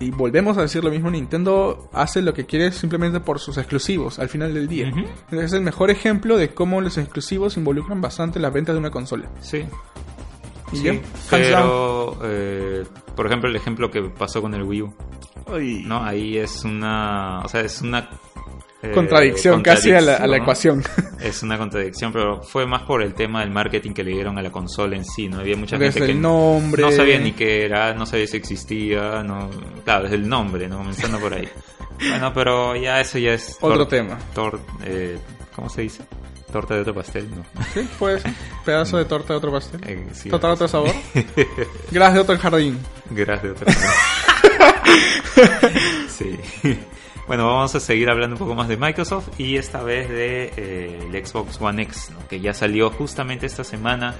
[0.00, 4.18] y volvemos a decir lo mismo, Nintendo hace lo que quiere simplemente por sus exclusivos
[4.18, 4.88] al final del día.
[4.90, 5.36] Ujú.
[5.38, 9.28] Es el mejor ejemplo de cómo los exclusivos involucran bastante las ventas de una consola.
[9.40, 9.64] Sí.
[10.72, 11.00] Y Sí,
[11.30, 14.94] pero eh, por ejemplo el ejemplo que pasó con el Wii U,
[15.86, 16.04] ¿no?
[16.04, 18.10] Ahí es una, o sea, es una
[18.82, 20.78] eh, Contradicción casi a la, a la ecuación.
[20.78, 21.08] ¿no?
[21.24, 24.42] Es una contradicción, pero fue más por el tema del marketing que le dieron a
[24.42, 25.40] la consola en sí, ¿no?
[25.40, 26.80] Había mucha Desde gente que el nombre.
[26.82, 29.50] no sabía ni qué era, no sabía si existía, no,
[29.84, 30.78] claro, desde el nombre, ¿no?
[30.78, 31.48] Comenzando por ahí.
[32.08, 34.16] Bueno, pero ya eso ya es Otro tema.
[34.84, 35.18] eh,
[35.56, 36.04] ¿Cómo se dice?
[36.52, 37.44] Torta de otro pastel, ¿no?
[37.74, 38.22] Sí, pues,
[38.64, 39.80] pedazo de torta de otro pastel.
[39.86, 40.92] Eh, sí, Torta de otro sabor.
[41.90, 42.78] Gras de otro jardín.
[43.10, 43.66] Gracias de otro
[46.08, 46.38] Sí.
[47.26, 51.08] Bueno, vamos a seguir hablando un poco más de Microsoft y esta vez de eh,
[51.12, 52.26] el Xbox One X, ¿no?
[52.26, 54.14] que ya salió justamente esta semana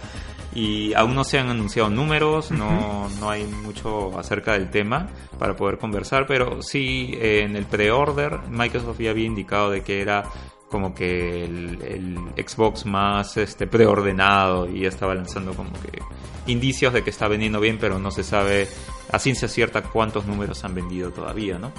[0.55, 5.09] y aún no se han anunciado números, no, no hay mucho acerca del tema
[5.39, 10.03] para poder conversar, pero sí eh, en el pre-order Microsoft ya había indicado de que
[10.03, 10.25] era
[10.71, 16.01] como que el, el Xbox más este preordenado y ya estaba lanzando como que
[16.47, 18.69] indicios de que está vendiendo bien, pero no se sabe
[19.11, 21.73] a ciencia cierta cuántos números han vendido todavía, ¿no?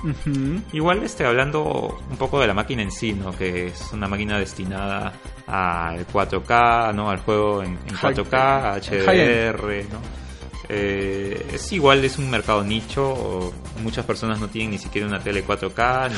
[0.73, 3.35] Igual este, hablando un poco de la máquina en sí, ¿no?
[3.37, 5.13] Que es una máquina destinada
[5.47, 7.09] al 4K, ¿no?
[7.09, 10.28] Al juego en, en 4K, a HDR, ¿no?
[10.71, 13.51] Eh, es igual, es un mercado nicho,
[13.81, 16.11] muchas personas no tienen ni siquiera una tele 4K,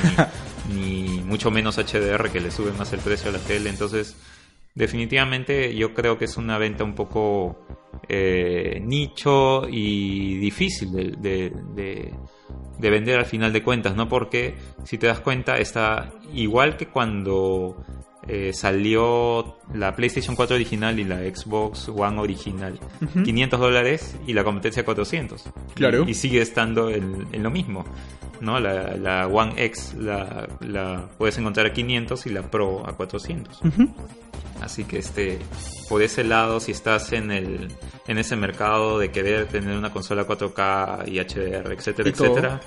[0.68, 0.76] ni,
[1.16, 4.16] ni mucho menos HDR que le sube más el precio a la tele, entonces
[4.76, 7.66] definitivamente yo creo que es una venta un poco
[8.10, 12.14] eh, nicho y difícil de, de- de-
[12.78, 14.10] de vender al final de cuentas, ¿no?
[14.10, 17.78] Porque si te das cuenta está igual que cuando
[18.34, 22.80] eh, salió la PlayStation 4 original y la Xbox One original,
[23.26, 25.50] 500 dólares y la competencia 400.
[25.74, 26.06] Claro.
[26.08, 27.84] Y, y sigue estando en, en lo mismo,
[28.40, 28.58] ¿no?
[28.62, 33.60] La, la One X la, la puedes encontrar a 500 y la Pro a 400.
[34.62, 35.38] Así que este,
[35.90, 37.68] por ese lado, si estás en el,
[38.08, 42.62] en ese mercado de querer tener una consola 4K y HDR, etcétera, Y etcétera,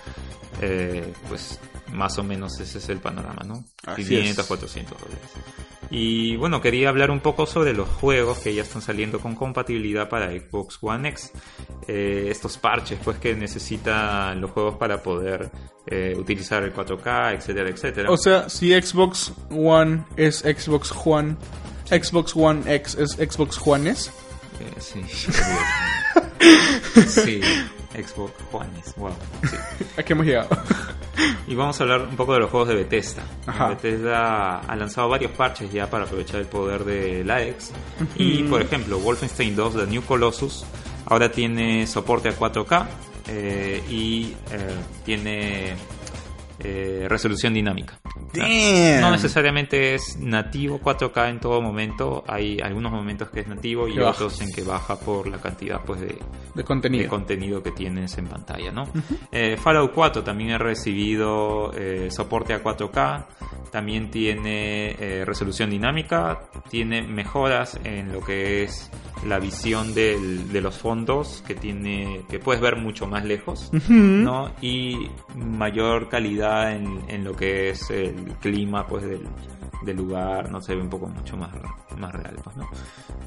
[0.60, 1.58] eh, pues
[1.94, 3.64] más o menos ese es el panorama, ¿no?
[3.86, 4.46] Así 500, es.
[4.46, 5.30] 400 dólares.
[5.90, 10.08] Y bueno, quería hablar un poco sobre los juegos que ya están saliendo con compatibilidad
[10.08, 11.32] para Xbox One X.
[11.86, 15.50] Eh, estos parches, pues que necesitan los juegos para poder
[15.86, 18.10] eh, utilizar el 4K, etcétera, etcétera.
[18.10, 21.36] O sea, si Xbox One es Xbox One,
[21.90, 24.10] Xbox One X es Xbox Juanes.
[24.60, 25.02] Eh, sí.
[27.08, 27.40] sí,
[27.94, 29.12] Xbox Juanes, wow.
[29.42, 29.56] sí.
[29.96, 30.48] ¿A qué hemos llegado?
[31.46, 33.22] Y vamos a hablar un poco de los juegos de Bethesda.
[33.46, 33.68] Ajá.
[33.68, 37.70] Bethesda ha lanzado varios parches ya para aprovechar el poder de la X.
[38.16, 40.64] Y por ejemplo, Wolfenstein 2 The New Colossus
[41.06, 42.86] ahora tiene soporte a 4K
[43.28, 44.74] eh, y eh,
[45.04, 45.74] tiene
[46.58, 48.00] eh, resolución dinámica.
[49.00, 52.24] No necesariamente es nativo 4K en todo momento.
[52.26, 54.10] Hay algunos momentos que es nativo y baja.
[54.10, 56.16] otros en que baja por la cantidad pues de, De
[56.54, 57.08] de contenido.
[57.08, 58.88] contenido que tienes en pantalla, ¿no?
[59.32, 63.26] Eh, Fallout 4 también ha recibido eh, soporte a 4K,
[63.70, 66.40] también tiene eh, resolución dinámica,
[66.70, 68.90] tiene mejoras en lo que es
[69.26, 74.50] la visión del- de los fondos, que tiene que puedes ver mucho más lejos, ¿no?
[74.60, 80.74] Y mayor calidad en, en lo que es el clima, pues del, lugar, no se
[80.74, 81.50] ve un poco mucho más,
[81.98, 82.68] más real, pues, ¿no?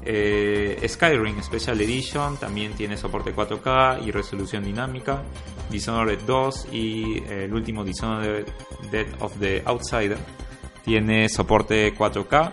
[0.02, 5.22] Eh, Skyrim Special Edition también tiene soporte 4K y resolución dinámica.
[5.70, 8.46] Dishonored 2 y eh, el último Dishonored
[8.90, 10.18] Dead of the Outsider
[10.88, 12.52] tiene soporte 4K,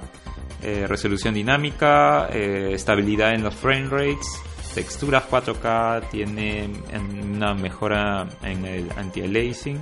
[0.61, 4.28] eh, resolución dinámica, eh, estabilidad en los frame rates,
[4.76, 9.80] texturas 4K, tiene en- una mejora en el anti-aliasing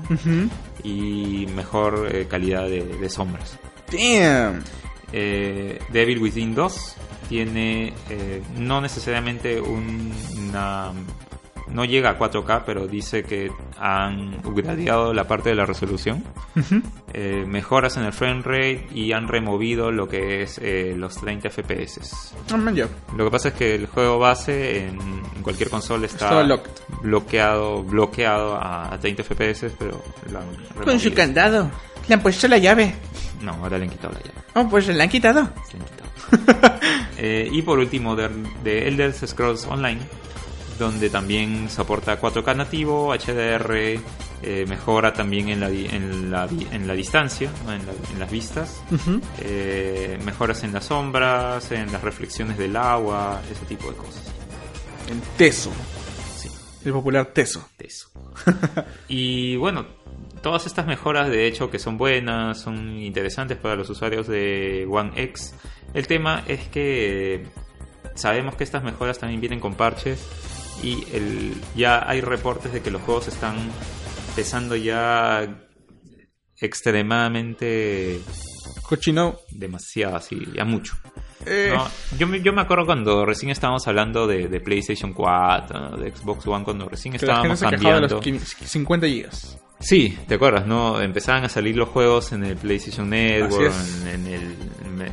[0.83, 3.57] y mejor eh, calidad de, de sombras.
[3.91, 4.63] Damn.
[5.11, 6.95] Eh, Devil Within 2
[7.29, 10.11] tiene eh, no necesariamente un-
[10.47, 10.91] una
[11.67, 16.23] no llega a 4K pero dice que han upgradeado la parte de la resolución
[17.13, 21.49] eh, mejoras en el frame rate y han removido lo que es eh, los 30
[21.49, 22.57] FPS Ah,
[23.15, 24.99] lo que pasa es que el juego base en,
[25.41, 26.45] cualquier consola está
[27.01, 30.01] bloqueado bloqueado a, a 30 FPS pero
[30.31, 31.69] lo han Con su candado.
[32.07, 32.93] Le han puesto la llave.
[33.41, 35.49] no ahora le han quitado la llave Oh, pues se la han quitado.
[35.69, 36.79] Se han quitado.
[37.15, 38.27] Eh, y por último, de,
[38.63, 39.99] de Elder Scrolls Online,
[40.79, 43.99] donde también soporta 4K nativo, HDR
[44.45, 48.81] Eh, mejora también en la, en la, en la distancia, en, la- en las vistas.
[49.39, 54.21] Eh, mejoras en las sombras, en las reflexiones del agua, ese tipo de cosas.
[55.09, 55.71] En Teso.
[56.35, 56.49] Sí,
[56.83, 57.65] El popular Teso.
[57.77, 58.09] de eso.
[59.07, 59.85] y bueno,
[60.41, 65.11] todas estas mejoras de hecho que son buenas, son interesantes para los usuarios de One
[65.15, 65.53] X.
[65.93, 67.45] El tema es que eh,
[68.15, 70.19] sabemos que estas mejoras también vienen con parches
[70.81, 73.55] y el, ya hay reportes de que los juegos están
[74.35, 75.47] pesando ya
[76.59, 78.19] extremadamente
[78.83, 79.39] Cochino.
[79.51, 80.95] demasiado, así, ya mucho.
[81.45, 85.79] Eh, No, yo, me, yo me acuerdo cuando recién estábamos hablando de, de PlayStation 4,
[85.79, 85.97] ¿no?
[85.97, 88.15] de Xbox One, cuando recién que la gente estábamos se quejaba de cambiando.
[88.15, 89.59] los 15 50 gigas.
[89.79, 90.65] Sí, ¿te acuerdas?
[90.65, 93.73] no Empezaban a salir los juegos en el PlayStation Network,
[94.05, 94.55] en, en el,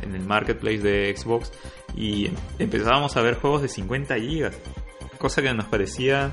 [0.03, 1.51] en el marketplace de Xbox,
[1.95, 4.55] y empezábamos a ver juegos de 50 gigas.
[5.21, 6.31] Cosa que nos parecía...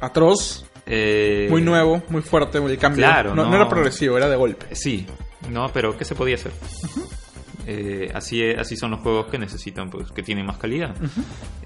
[0.00, 0.66] Atroz.
[0.84, 3.06] eh, Muy nuevo, muy fuerte el cambio.
[3.06, 3.56] Claro, no, no no.
[3.56, 4.74] era progresivo, era de golpe.
[4.76, 5.06] Sí,
[5.48, 6.52] no, pero ¿qué se podía hacer?
[7.68, 10.94] Eh, así, así son los juegos que necesitan, pues, que tienen más calidad.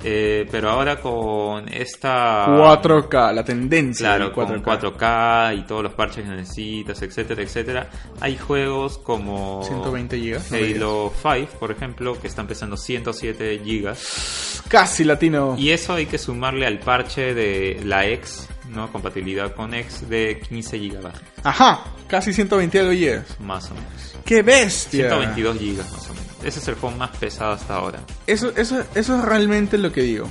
[0.03, 2.47] Eh, pero ahora con esta...
[2.47, 4.97] 4K, la tendencia Claro, con 4K.
[4.97, 7.91] 4K y todos los parches que necesitas, etcétera, etcétera.
[8.21, 10.51] Hay juegos como 120 gigas.
[10.51, 13.81] no me Halo 5, por ejemplo, que están pesando 107 gigas.
[13.81, 14.63] digas.
[14.69, 15.55] Casi latino.
[15.59, 18.91] Y eso hay que sumarle al parche de la X, ¿no?
[18.91, 23.39] Compatibilidad con X de 15 gigabytes, Ajá, casi 120 algo gigas.
[23.41, 24.10] más o menos.
[24.25, 25.09] ¡Qué bestia!
[25.09, 26.29] 122 gigas, más o menos.
[26.45, 28.01] Ese es el juego más pesado hasta ahora.
[28.27, 30.27] Eso, eso, eso es realmente lo que digo.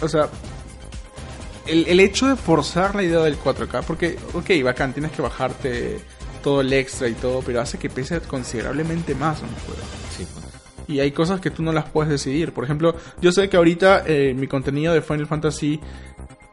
[0.00, 0.28] O sea,
[1.66, 6.00] el, el hecho de forzar la idea del 4K, porque, ok, bacán, tienes que bajarte
[6.42, 9.82] todo el extra y todo, pero hace que pese considerablemente más un juego.
[10.16, 10.26] Sí.
[10.88, 12.52] Y hay cosas que tú no las puedes decidir.
[12.52, 15.80] Por ejemplo, yo sé que ahorita eh, mi contenido de Final Fantasy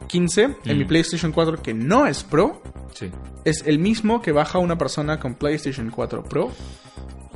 [0.07, 0.77] 15 en Mm.
[0.79, 2.61] mi PlayStation 4, que no es Pro,
[2.93, 3.11] Sí.
[3.45, 6.51] es el mismo que baja una persona con PlayStation 4 Pro.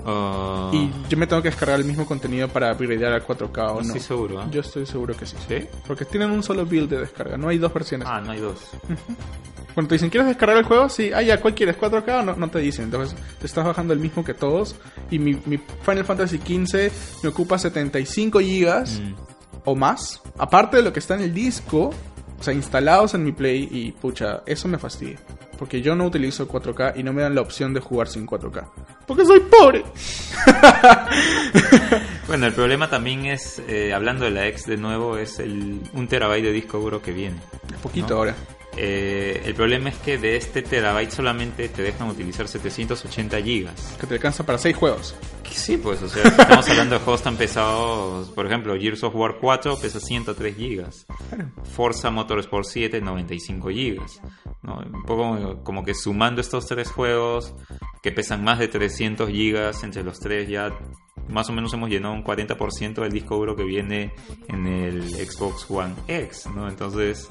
[0.06, 3.68] Ah, Y yo me tengo que descargar el mismo contenido para upgradear al 4K o
[3.68, 3.82] no no.
[3.82, 4.46] estoy seguro, ¿eh?
[4.50, 5.36] Yo estoy seguro que sí.
[5.48, 5.68] ¿Sí?
[5.86, 8.08] Porque tienen un solo build de descarga, no hay dos versiones.
[8.10, 8.58] Ah, no hay dos.
[9.76, 10.90] Cuando te dicen, ¿quieres descargar el juego?
[10.90, 11.78] Sí, ah, ya, ¿cuál quieres?
[11.78, 12.36] ¿4K o no?
[12.36, 12.86] No te dicen.
[12.86, 14.76] Entonces, te estás bajando el mismo que todos.
[15.12, 16.92] Y mi, mi Final Fantasy XV
[17.24, 19.14] me ocupa 75 gigas Mm.
[19.66, 20.20] o más.
[20.38, 21.92] Aparte de lo que está en el disco,
[22.42, 23.68] o sea, instalados en mi Play.
[23.70, 25.18] Y pucha, eso me fastidia.
[25.60, 28.68] Porque yo no utilizo 4K y no me dan la opción de jugar sin 4K.
[29.06, 29.84] Porque soy pobre.
[32.28, 36.08] Bueno, el problema también es, eh, hablando de la X de nuevo, es el un
[36.08, 37.36] terabyte de disco duro que viene.
[37.74, 38.16] Es poquito ¿No?
[38.16, 38.36] ahora.
[38.78, 43.98] Eh, el problema es que de este terabyte solamente te dejan utilizar 780 gigas.
[44.00, 45.14] Que te alcanza para 6 juegos.
[45.52, 48.30] Sí, pues, o sea, estamos hablando de juegos tan pesados.
[48.30, 51.06] Por ejemplo, Gears of War 4 pesa 103 gigas.
[51.76, 54.22] Forza Motorsport 7, 95 gigas.
[54.64, 54.80] ¿no?
[54.80, 57.54] Un poco como que sumando estos tres juegos
[58.02, 60.72] que pesan más de 300 gigas entre los tres, ya
[61.30, 64.14] más o menos hemos llenado un 40% del disco duro que viene
[64.48, 66.68] en el Xbox One X, ¿no?
[66.68, 67.30] Entonces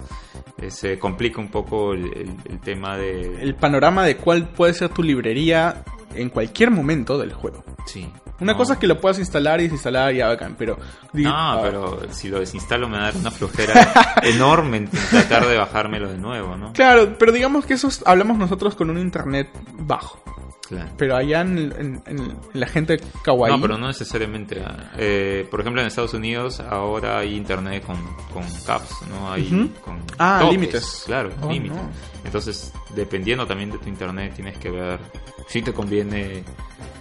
[0.59, 3.43] eh, se complica un poco el, el- el tema de...
[3.43, 5.85] El panorama de cuál puede ser tu librería
[6.15, 7.63] en cualquier momento del juego.
[7.87, 8.09] Sí.
[8.41, 8.59] Una No.
[8.59, 10.79] cosa es que lo puedas instalar y desinstalar y bacán, pero...
[11.13, 15.47] No, ah, pero si lo desinstalo me va a dar una flojera enorme en tratar
[15.47, 16.73] de bajármelo de nuevo, ¿no?
[16.73, 20.23] Claro, pero digamos que eso es- hablamos nosotros con un internet bajo.
[20.71, 20.89] Claro.
[20.97, 23.53] Pero allá en, en- en la gente kawaii...
[23.53, 24.63] No, pero no necesariamente.
[24.65, 24.93] ah.
[24.97, 27.97] Eh, por ejemplo, en Estados Unidos ahora hay internet con,
[28.33, 29.33] con caps, ¿no?
[29.33, 31.03] Hay con Ah, límites.
[31.07, 31.77] Claro, Oh, límites.
[31.77, 31.91] no.
[32.25, 35.01] Entonces, dependiendo también de tu internet, tienes que ver
[35.49, 36.45] si te conviene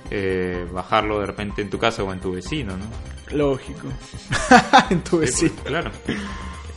[0.10, 2.86] eh, bajarlo de repente en tu casa o en tu vecino, ¿no?
[3.38, 3.88] Lógico.
[4.90, 5.52] en tu Sí, vecino.
[5.58, 5.92] pues, claro.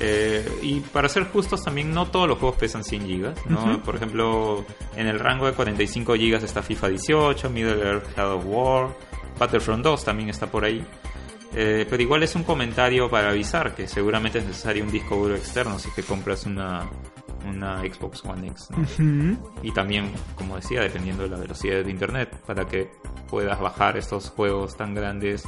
[0.04, 3.46] Eh, y para ser justos, también no todos los juegos pesan 100 gigas.
[3.46, 3.80] ¿no?
[3.82, 4.64] Por ejemplo,
[4.96, 8.88] en el rango de 45 gigas está FIFA 18, Middle Earth Shadow of War,
[9.38, 10.84] Battlefront 2 también está por ahí.
[11.54, 15.36] Eh, pero igual es un comentario para avisar que seguramente es necesario un disco duro
[15.36, 16.88] externo si te compras una,
[17.48, 18.68] una Xbox One X.
[19.62, 22.90] Y también, como decía, dependiendo de la velocidad de internet, para que
[23.28, 25.44] puedas bajar estos juegos tan grandes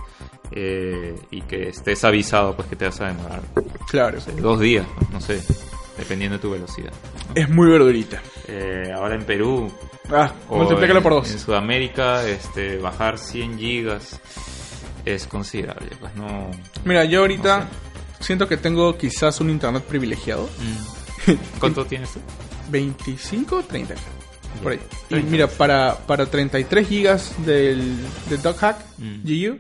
[0.51, 3.41] eh, y que estés avisado pues que te vas a demorar
[3.89, 4.15] Claro.
[4.17, 5.43] no sé, dos días, no sé,
[5.99, 6.93] dependiendo de tu velocidad.
[7.35, 8.23] Es muy verdurita.
[8.49, 9.71] Eh, ahora en Perú
[10.11, 11.29] Ah, o multiplícalo en, por en dos.
[11.29, 14.21] Sudamérica, este, bajar 100 gigas
[15.05, 16.51] es considerable, pues no...
[16.85, 17.67] Mira, yo ahorita No
[18.21, 20.45] siento que tengo quizás un internet privilegiado.
[20.45, 20.94] Mm.
[21.61, 22.21] ¿Cuánto tienes tú?
[22.71, 23.95] 25 30
[24.63, 24.81] por ahí.
[25.07, 25.31] Y 30.
[25.31, 27.97] mira, para, para 33 gigas del,
[28.29, 29.23] de Dog Hack Mm.
[29.25, 29.59] GU,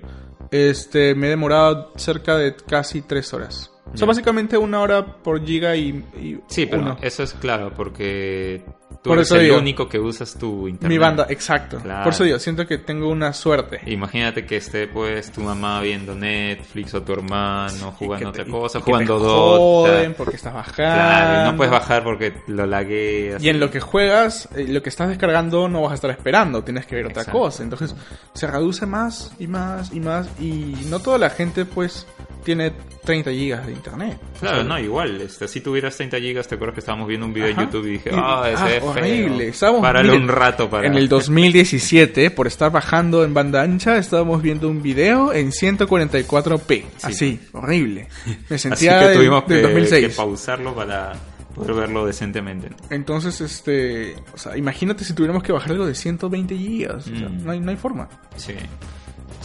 [0.51, 3.71] este, me he demorado cerca de casi 3 horas.
[3.93, 5.89] O sea, básicamente una hora por giga y,
[6.21, 6.97] y Sí, pero uno.
[7.03, 8.65] eso es claro, porque
[9.05, 9.59] Tú Por eres eso el digo.
[9.59, 10.89] único que usas tu internet.
[10.89, 11.77] Mi banda, exacto.
[11.79, 12.05] Claro.
[12.05, 13.83] Por eso digo, siento que tengo una suerte.
[13.85, 18.79] Imagínate que esté pues tu mamá viendo Netflix o tu hermano jugando te- otra cosa,
[18.79, 19.91] y que jugando te Dota.
[19.93, 20.75] joden porque estás bajando.
[20.77, 23.43] Claro, y no puedes bajar porque lo lagueas.
[23.45, 26.65] Y en lo que juegas, eh, lo que estás descargando no vas a estar esperando,
[26.65, 27.63] tienes que ver otra cosa.
[27.63, 27.95] Entonces
[28.33, 30.31] se reduce más y más y más.
[30.41, 32.07] Y no toda la gente, pues,
[32.43, 32.73] tiene
[33.05, 34.19] 30 gigas de internet.
[34.41, 35.21] Claro, O sea, no, igual.
[35.21, 37.91] Este, si tuvieras 30 gigas, te acuerdas que estábamos viendo un video en YouTube y
[37.93, 38.93] dije, ah, ese ah.
[39.03, 39.49] Horrible.
[39.49, 40.87] Estábamos- Párale miren, un rato para...
[40.87, 46.85] En el 2017, por estar bajando en banda ancha, estábamos viendo un video en 144p.
[47.03, 48.09] Así, horrible.
[48.49, 50.07] Me Así sentía que del, tuvimos del que, 2006.
[50.09, 51.13] que pausarlo para
[51.55, 52.69] poder verlo decentemente.
[52.91, 57.07] Entonces, este, o sea, imagínate si tuviéramos que bajar algo de 120 gigas.
[57.07, 57.45] O sea, Mm.
[57.45, 58.09] no, hay, no hay forma.
[58.37, 58.55] Sí.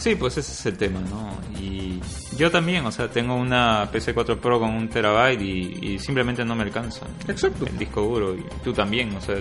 [0.00, 1.38] Sí, pues ese es el tema, ¿no?
[1.60, 2.00] Y
[2.38, 6.54] yo también, o sea, tengo una PC4 Pro con un terabyte y, y simplemente no
[6.56, 7.06] me alcanza.
[7.28, 7.66] Exacto.
[7.66, 8.34] El disco duro.
[8.34, 9.36] Y tú también, o sea,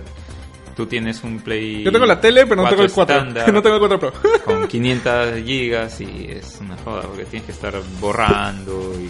[0.76, 1.84] tú tienes un Play.
[1.84, 3.16] Yo tengo la tele, pero no tengo el 4.
[3.16, 4.14] estándar no tengo el 4 Pro.
[4.46, 9.10] Con 500 gigas y es una joda porque tienes que estar borrando y.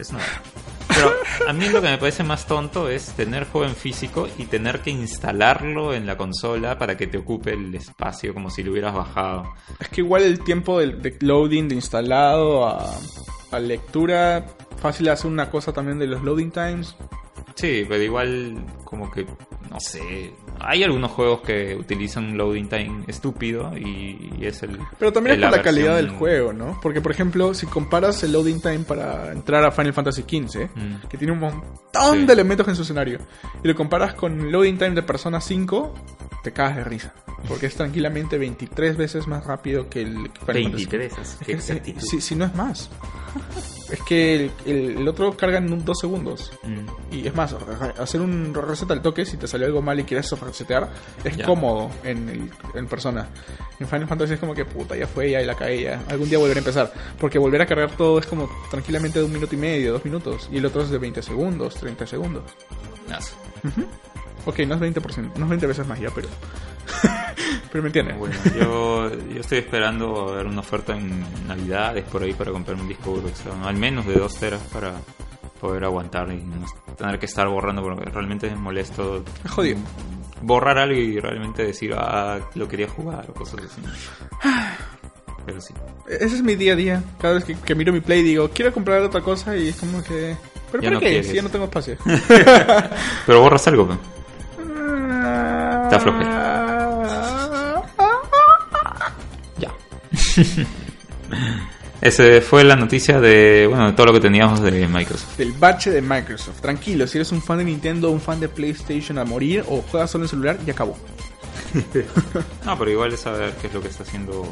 [0.00, 0.20] Es una.
[0.88, 1.12] Pero
[1.48, 4.80] a mí lo que me parece más tonto es tener juego en físico y tener
[4.80, 8.94] que instalarlo en la consola para que te ocupe el espacio como si lo hubieras
[8.94, 9.52] bajado.
[9.78, 12.86] Es que igual el tiempo de, de loading, de instalado a,
[13.50, 14.46] a lectura,
[14.80, 16.96] fácil hacer una cosa también de los loading times.
[17.54, 19.26] Sí, pero igual como que,
[19.70, 24.78] no sé, hay algunos juegos que utilizan un loading time estúpido y, y es el...
[24.98, 26.78] Pero también es por la calidad del juego, ¿no?
[26.82, 31.06] Porque, por ejemplo, si comparas el loading time para entrar a Final Fantasy XV, Mm.
[31.08, 32.26] que tiene un montón Sí.
[32.26, 33.18] de elementos en su escenario,
[33.62, 35.94] y lo comparas con el loading time de Persona 5,
[36.42, 37.14] te cagas de risa.
[37.48, 40.30] Porque es tranquilamente 23 veces más rápido que el Final
[40.64, 42.90] Fantasy 23, qué Es que, si, si no es más.
[43.90, 46.50] Es que el, el- el otro carga en un, dos segundos.
[46.64, 47.14] Mm.
[47.14, 47.54] Y es más,
[47.98, 50.88] hacer un reset al toque, si te salió algo mal y quieres resetear,
[51.24, 53.28] es cómodo en, el- en persona.
[53.78, 56.02] En Final Fantasy es como que puta, ya fue, ya la caí, ya.
[56.08, 56.92] Algún día volveré a empezar.
[57.20, 60.48] Porque volver a cargar todo es como tranquilamente de un minuto y medio, dos minutos.
[60.50, 62.42] Y el otro es de 20 segundos, 30 segundos.
[63.08, 63.34] Nazo.
[64.46, 66.28] Ok, no es 20%, no es 20 veces más ya, pero.
[67.70, 68.18] pero me entiendes.
[68.18, 72.82] Bueno, yo, yo estoy esperando a ver una oferta en Navidades por ahí para comprarme
[72.82, 74.92] un disco duro externo, al menos de 2 teras para
[75.60, 79.78] poder aguantar y no tener que estar borrando porque realmente es molesto Es jodido.
[80.42, 83.82] borrar algo y realmente decir, ah, lo quería jugar o cosas así.
[85.46, 85.72] Pero sí.
[86.08, 87.02] Ese es mi día a día.
[87.20, 90.02] Cada vez que, que miro mi play digo, quiero comprar otra cosa y es como
[90.02, 90.36] que.
[90.72, 91.22] ¿Pero Ya para no qué?
[91.22, 91.96] Si ya no tengo espacio.
[93.26, 93.94] Pero borras algo, ¿no?
[95.84, 96.04] Está Ya.
[102.00, 105.36] Ese fue la noticia de, bueno, de todo lo que teníamos de Microsoft.
[105.38, 106.60] Del bache de Microsoft.
[106.60, 110.10] Tranquilo, si eres un fan de Nintendo, un fan de PlayStation a morir o juegas
[110.10, 110.96] solo en celular, ya acabó.
[112.64, 114.46] No, pero igual es saber qué es lo que está haciendo,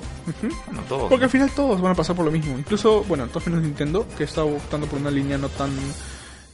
[0.67, 1.09] bueno, todo.
[1.09, 2.59] Porque al final todos van a pasar por lo mismo.
[2.59, 5.71] Incluso, bueno, todos menos Nintendo, que está optando por una línea no tan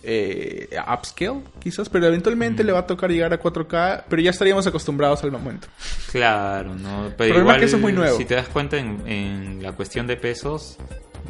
[0.02, 4.66] eh, upscale, quizás, pero eventualmente le va a tocar llegar a 4K, pero ya estaríamos
[4.66, 5.68] acostumbrados al momento.
[6.10, 7.12] Claro, ¿no?
[7.16, 8.16] Pero igual, que eso es muy nuevo.
[8.16, 10.78] si te das cuenta en, en la cuestión de pesos,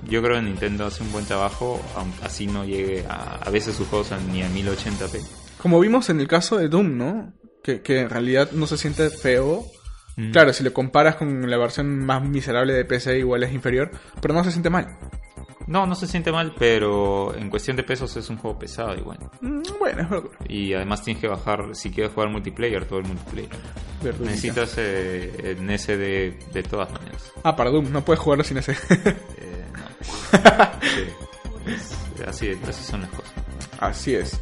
[0.08, 3.76] yo creo que Nintendo hace un buen trabajo, aunque así no llegue a, a veces
[3.76, 5.20] sus juegos ni a 1080p.
[5.58, 7.32] Como vimos en el caso de Doom, ¿no?
[7.62, 9.66] Que, que en realidad no se siente feo.
[10.16, 10.30] Mm.
[10.30, 13.90] Claro, si lo comparas con la versión más miserable de PC, igual es inferior,
[14.20, 14.96] pero no se siente mal.
[15.66, 19.18] No, no se siente mal, pero en cuestión de pesos es un juego pesado igual.
[19.40, 20.30] Mm, Bueno, es verdad.
[20.48, 23.50] Y además tienes que bajar, si quieres jugar multiplayer, todo el multiplayer.
[24.02, 24.30] Verdurita.
[24.30, 27.32] Necesitas eh, SD de todas maneras.
[27.44, 28.72] Ah, para Doom, no puedes jugarlo sin ese.
[28.72, 30.40] Eh, no.
[31.66, 31.96] Sí, es-
[32.26, 33.32] así, así son las cosas.
[33.78, 34.40] Así es.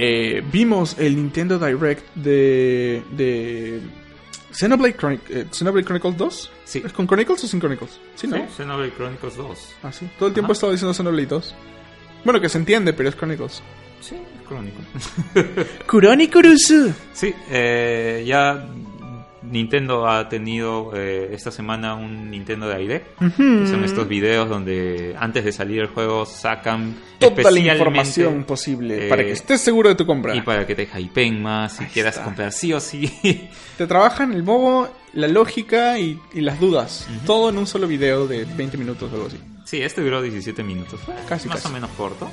[0.00, 3.80] Eh, vimos el Nintendo Direct de, de
[4.52, 6.52] Xenoblade, Chronic- eh, Xenoblade Chronicles 2.
[6.64, 6.82] Sí.
[6.86, 7.98] ¿Es con Chronicles o sin Chronicles?
[8.14, 8.36] Sí, ¿no?
[8.36, 9.74] Sí, Xenoblade Chronicles 2.
[9.82, 10.08] Ah, sí.
[10.18, 11.54] Todo el tiempo he estado diciendo Xenoblade 2.
[12.24, 13.60] Bueno, que se entiende, pero es Chronicles.
[14.00, 14.14] Sí,
[14.46, 14.86] Chronicles.
[15.88, 16.92] Kuronikurusu.
[17.12, 18.68] Sí, eh, ya
[19.50, 23.00] Nintendo ha tenido eh, esta semana un Nintendo de ID.
[23.68, 29.08] Son estos videos donde antes de salir el juego sacan Toda la información posible eh,
[29.08, 30.34] para que estés seguro de tu compra.
[30.36, 32.24] y para que te hypeen más si Ahí quieras está.
[32.24, 33.10] comprar sí o sí.
[33.76, 37.08] Te trabajan el modo, la lógica y, y las dudas.
[37.26, 39.38] Todo en un solo video de 20 minutos o algo así.
[39.68, 40.98] Sí, este duró 17 minutos.
[41.28, 41.68] Casi, más casi.
[41.68, 42.30] o menos corto.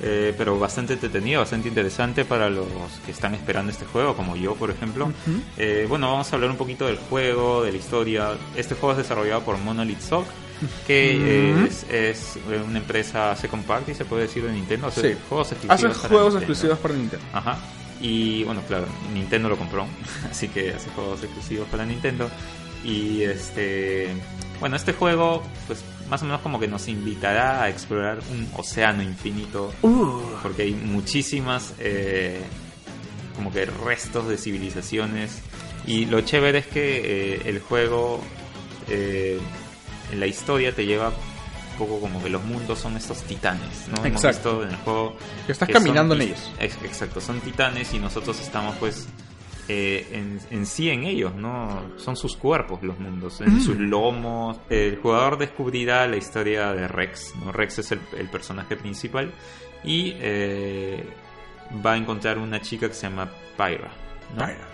[0.00, 2.66] Eh, pero bastante entretenido, bastante interesante para los
[3.04, 5.12] que están esperando este juego, como yo, por ejemplo.
[5.58, 8.30] Eh, bueno, vamos a hablar un poquito del juego, de la historia.
[8.56, 10.28] Este juego es desarrollado por Monolith Soft,
[10.86, 14.86] que eh, es, es una empresa second party, se puede decir, de Nintendo.
[14.86, 15.18] Hace Sí.
[15.28, 15.74] juegos exclusivos.
[15.74, 16.38] Hace para juegos Nintendo.
[16.52, 17.24] exclusivos para Nintendo.
[17.34, 17.58] Ajá.
[18.00, 19.86] Y bueno, claro, Nintendo lo compró,
[20.30, 22.30] así que hace juegos exclusivos para Nintendo.
[22.82, 24.08] Y este,
[24.58, 29.02] bueno, este juego, pues más o menos como que nos invitará a explorar un océano
[29.02, 29.72] infinito,
[30.42, 32.38] porque hay muchísimas, eh,
[33.34, 35.40] como que restos de civilizaciones.
[35.86, 37.00] Y lo chévere es que
[37.36, 38.20] eh, el juego,
[38.90, 39.40] eh,
[40.12, 44.04] en la historia te lleva un poco como que los mundos son estos titanes, ¿no?
[44.04, 44.58] Hemos Exacto.
[44.58, 46.52] visto en el juego Que estás que son caminando en ellos.
[46.60, 49.06] Ex- Exacto, son titanes y nosotros estamos pues
[49.68, 51.82] eh, en, en sí en ellos, ¿no?
[51.96, 54.58] Son sus cuerpos los mundos, en sus lomos.
[54.68, 57.52] El jugador descubrirá la historia de Rex, ¿no?
[57.52, 59.32] Rex es el, el personaje principal
[59.84, 61.04] y eh,
[61.84, 63.90] va a encontrar una chica que se llama Pyra.
[64.36, 64.44] ¿no?
[64.46, 64.68] Pyra.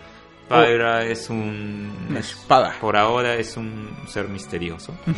[0.48, 1.92] Pyra es un...
[2.08, 2.74] Una es- espada.
[2.80, 5.14] Por ahora es un ser misterioso, ¿no?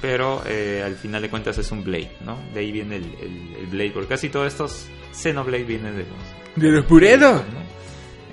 [0.00, 2.38] Pero eh, al final de cuentas es un Blade, ¿no?
[2.54, 6.54] De ahí viene el, el- el Blade, porque casi todos estos Xenoblade vienen de los...
[6.62, 7.32] De los Buredo.
[7.32, 7.70] ¿no?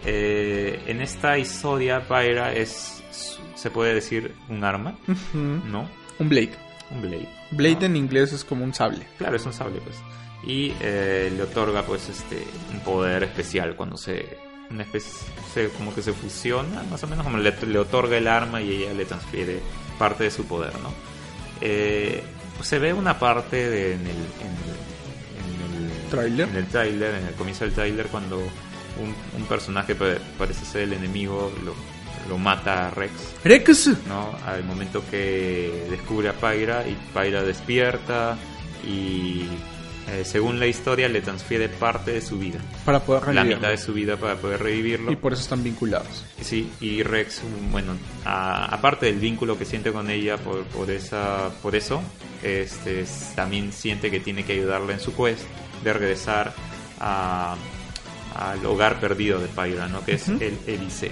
[0.06, 3.04] Eh, en esta historia, Pyra es,
[3.56, 5.38] se puede decir, un arma, Ujú.
[5.66, 5.90] ¿no?
[6.20, 6.52] Un Blade.
[6.92, 7.30] Un Blade.
[7.52, 7.86] Blade ¿no?
[7.88, 9.06] en inglés es como un sable.
[9.18, 9.96] Claro, es un sable, pues.
[10.44, 12.44] Y eh, le otorga, pues, este,
[12.74, 14.38] un poder especial cuando se...
[14.70, 15.12] Una especie,
[15.54, 18.84] se- como que se fusiona, más o menos como le, le otorga el arma y
[18.84, 19.62] ella le transfiere
[19.98, 20.94] parte de su poder, ¿no?
[21.62, 22.22] Eh,
[22.62, 24.08] se ve una parte de, en el...
[24.08, 26.50] En el, en el ¿Tráiler?
[26.50, 28.42] En el tráiler, en el comienzo del tráiler, cuando
[29.02, 31.74] un, un personaje pa- parece ser el enemigo, lo,
[32.30, 33.12] lo mata a Rex.
[33.44, 33.88] Rex.
[34.08, 34.32] ¿no?
[34.46, 38.38] Al momento que descubre a Pyra y Pyra despierta
[38.86, 39.46] y
[40.10, 43.56] eh, según la historia le transfiere parte de su vida, Para poder la revivirlo.
[43.58, 45.12] mitad de su vida para poder revivirlo.
[45.12, 46.24] Y por eso están vinculados.
[46.42, 47.42] Sí, y Rex,
[47.72, 47.94] bueno,
[48.24, 52.02] a- aparte del vínculo que siente con ella por, por esa por eso,
[52.42, 55.42] este también siente que tiene que ayudarla en su quest
[55.84, 56.54] de regresar
[57.02, 57.56] a
[58.38, 60.04] al hogar perdido de Pyra, ¿no?
[60.06, 61.12] Que es el Eliseo.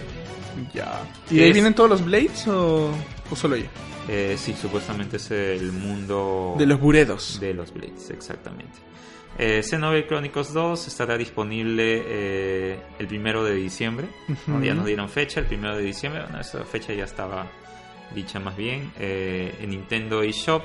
[0.74, 1.02] Ya.
[1.30, 2.92] ¿Y de ahí Es- vienen todos los Blades o,
[3.30, 3.68] o solo ella?
[4.08, 7.40] Eh, sí, supuestamente es el mundo De los Buredos.
[7.40, 8.78] de los Blades, exactamente.
[9.38, 14.08] Eh, Xenoblade Chronicles 2 estará disponible eh, el primero de diciembre.
[14.48, 14.56] ¿no?
[14.56, 14.64] Ujú.
[14.64, 16.22] Ya nos dieron fecha, el primero de diciembre.
[16.24, 17.48] Bueno, esa fecha ya estaba
[18.14, 18.94] dicha más bien.
[19.00, 20.64] Eh, en Nintendo eShop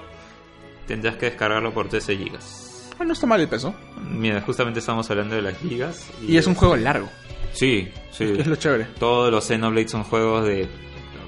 [0.87, 2.39] tendrás que descargarlo por 13 GB.
[3.01, 3.75] Ah, no está mal el peso.
[4.11, 6.11] Mira, justamente estamos hablando de las gigas.
[6.21, 7.09] Y es un juego largo.
[7.55, 8.25] Sí, sí.
[8.39, 8.85] Es lo chévere.
[8.99, 10.69] Todos los Xenoblade son juegos de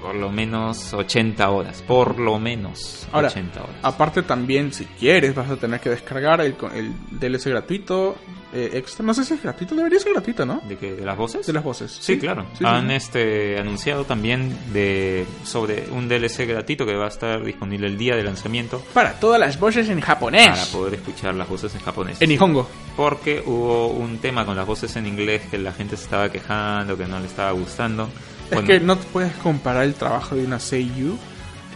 [0.03, 1.81] por lo menos 80 horas.
[1.81, 3.75] Por lo menos Ahora, 80 horas.
[3.81, 8.17] Aparte también, si quieres, vas a tener que descargar el, el DLC gratuito
[8.53, 9.05] eh, extra.
[9.05, 10.61] No sé si es gratuito, debería ser gratuito, ¿no?
[10.67, 10.93] ¿De, qué?
[10.93, 11.47] ¿De las voces?
[11.47, 11.97] De las voces.
[12.01, 12.45] Sí, claro.
[12.51, 12.65] Sí, sí.
[12.67, 17.97] Han este anunciado también de sobre un DLC gratuito que va a estar disponible el
[17.97, 20.49] día de lanzamiento Para todas las voces en japonés.
[20.49, 22.21] para poder escuchar las voces en japonés.
[22.21, 22.69] En Nihongo.
[22.97, 26.97] Porque hubo un tema con las voces en inglés que la gente se estaba quejando,
[26.97, 28.09] que no le estaba gustando.
[28.53, 31.17] Es Bueno, que no te puedes comparar el trabajo de una Seiyu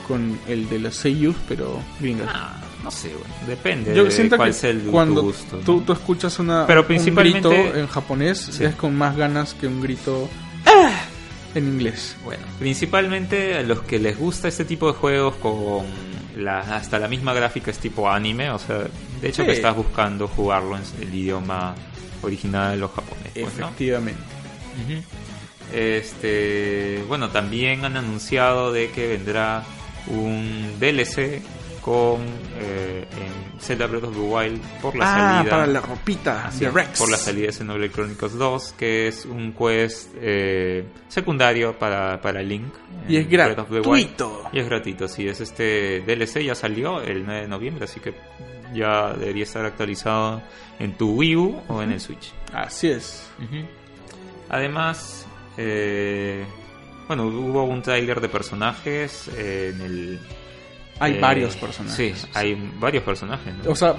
[0.07, 2.29] con el de los Seiyus, pero gringas.
[2.33, 5.57] ah, no sé, bueno, depende Yo de siento cuál que sea el tu cuando gusto.
[5.57, 5.63] ¿no?
[5.63, 8.63] tú, tú escuchas una, Pero un principalmente- grito en japonés Sí.
[8.63, 10.29] es con más ganas que un grito
[10.65, 10.91] "Ah",
[11.55, 12.15] en inglés.
[12.23, 15.83] Bueno, principalmente a los que les gusta este tipo de juegos con
[16.37, 18.77] la, hasta la misma gráfica es tipo anime, o sea,
[19.21, 19.47] de hecho Sí.
[19.47, 21.73] que estás buscando jugarlo en el idioma
[22.21, 23.31] original de los japoneses.
[23.33, 23.65] pues, ¿no?
[23.67, 24.21] Efectivamente.
[24.85, 25.01] Ujú.
[25.73, 29.63] Este, bueno, también han anunciado de que vendrá
[30.07, 31.41] un DLC
[31.81, 32.21] con
[32.57, 36.65] eh, en Zelda Breath of the Wild por la ah, salida para la ropita Así
[36.65, 36.99] de Rex.
[36.99, 42.41] por la salida de Xenoblade Chronicles 2, que es un quest eh, secundario para, para
[42.41, 42.73] Link.
[43.07, 44.49] Y es gratuito.
[44.51, 48.13] Y es gratuito, sí, es este DLC, ya salió el 9 de noviembre, así que
[48.73, 50.41] ya debería estar actualizado
[50.79, 52.33] en tu Wii U o en el Switch.
[52.53, 53.29] Así es.
[54.49, 55.26] Además,
[55.57, 56.45] eh,
[57.07, 60.19] bueno, hubo un tráiler de personajes eh, en el...
[60.99, 61.95] Hay eh, varios personajes.
[62.21, 63.53] Sí, hay varios personajes.
[63.63, 63.71] ¿no?
[63.71, 63.95] O sea,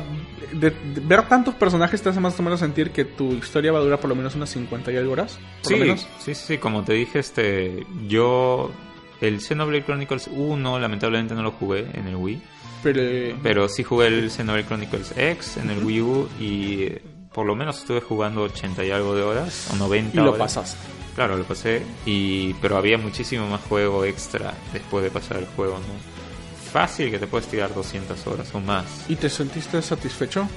[0.52, 3.78] de- de ver tantos personajes te hace más o menos sentir que tu historia va
[3.78, 5.38] a durar por lo menos unas 50 y algo horas.
[5.62, 6.08] Por Sí, lo menos.
[6.18, 8.72] sí, sí, como te dije, este, yo
[9.20, 12.42] el Xenoblade Chronicles 1 lamentablemente no lo jugué en el Wii,
[12.82, 16.88] Pero, pero sí jugué el Xenoblade Chronicles X en el Wii U y
[17.32, 20.38] por lo menos estuve jugando 80 y algo de horas o 90 y lo horas.
[20.54, 20.78] pasaste.
[21.18, 25.80] Claro, lo pasé y pero había muchísimo más juego extra después de pasar el juego,
[25.80, 26.18] ¿no?
[26.68, 28.84] fácil que te puedes tirar 200 horas o más.
[29.08, 30.48] ¿Y te sentiste satisfecho?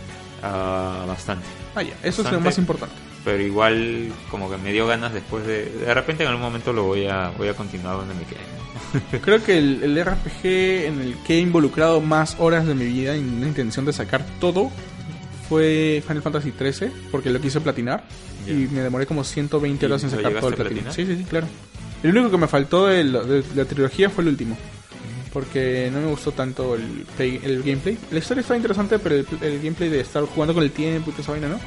[0.43, 1.47] Ah, bastante.
[1.73, 2.93] Ah, ya, eso es lo más importante.
[3.25, 5.65] Pero igual como que me dio ganas después de...
[5.65, 9.19] De repente en algún momento lo voy a, voy a continuar donde me quedé.
[9.21, 13.17] Creo que el, el RPG en el que he involucrado más horas de mi vida
[13.17, 14.69] y una intención de sacar todo
[15.49, 18.03] fue Final Fantasy XIII, porque lo quise platinar
[18.47, 20.91] Y me demoré como 120 ¿Y horas en sacar todo el platino.
[20.91, 21.47] Sí, sí, sí, claro.
[22.03, 24.57] El único que me faltó de la, de la trilogía fue el último.
[25.31, 27.97] Porque no me gustó tanto el, play- el gameplay.
[28.11, 31.13] La historia está interesante, pero el, el gameplay de estar jugando con el tiempo y
[31.13, 31.59] toda esa vaina, ¿no?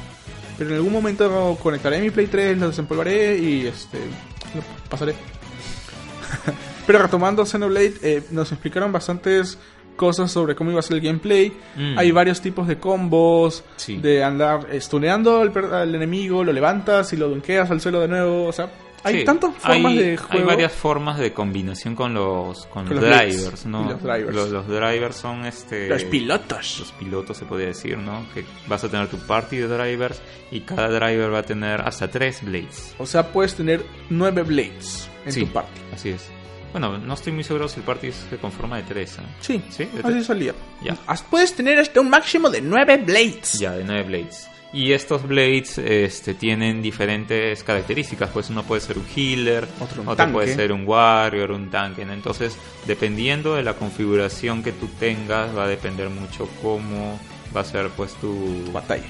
[0.57, 5.13] Pero en algún momento conectaré mi Play 3, lo desempolvaré y este lo pasaré.
[6.87, 9.57] pero retomando Xenoblade, eh, nos explicaron bastantes
[9.95, 11.51] cosas sobre cómo iba a ser el gameplay.
[11.75, 11.97] Mm.
[11.97, 13.97] Hay varios tipos de combos, Sí.
[13.97, 18.45] de andar stuneando al, al enemigo, lo levantas y lo dunkeas al suelo de nuevo.
[18.47, 18.69] O sea,
[19.03, 20.33] hay Sí, tantas formas hay- de juego.
[20.39, 23.83] Hay varias formas de combinación con los, con Con los drivers, ¿no?
[23.87, 24.35] los drivers.
[24.35, 25.87] Los, los drivers son este...
[25.87, 26.79] Los pilotos.
[26.79, 28.25] los pilotos se podría decir, ¿no?
[28.33, 32.09] Que vas a tener tu party de drivers y cada driver va a tener hasta
[32.09, 32.95] tres blades.
[32.97, 35.81] O sea, puedes tener nueve blades en Sí, tu party.
[35.93, 36.31] Así es.
[36.75, 39.17] Bueno, no estoy muy seguro si el party se conforma de tres.
[39.17, 39.21] ¿eh?
[39.39, 40.53] Sí, Sí, de así salía.
[40.83, 40.97] Ya.
[41.29, 43.53] Puedes tener hasta un máximo de 9 blades.
[43.53, 44.49] Ya, de nueve blades.
[44.73, 48.29] Y estos blades este, tienen diferentes características.
[48.29, 50.33] Pues uno puede ser un healer, Otro un otro tanque.
[50.33, 52.03] puede ser un warrior, un tanque.
[52.03, 52.11] ¿no?
[52.11, 57.17] Entonces, dependiendo de la configuración que tú tengas, va a depender mucho cómo
[57.55, 59.07] va a ser pues tu, Batalla.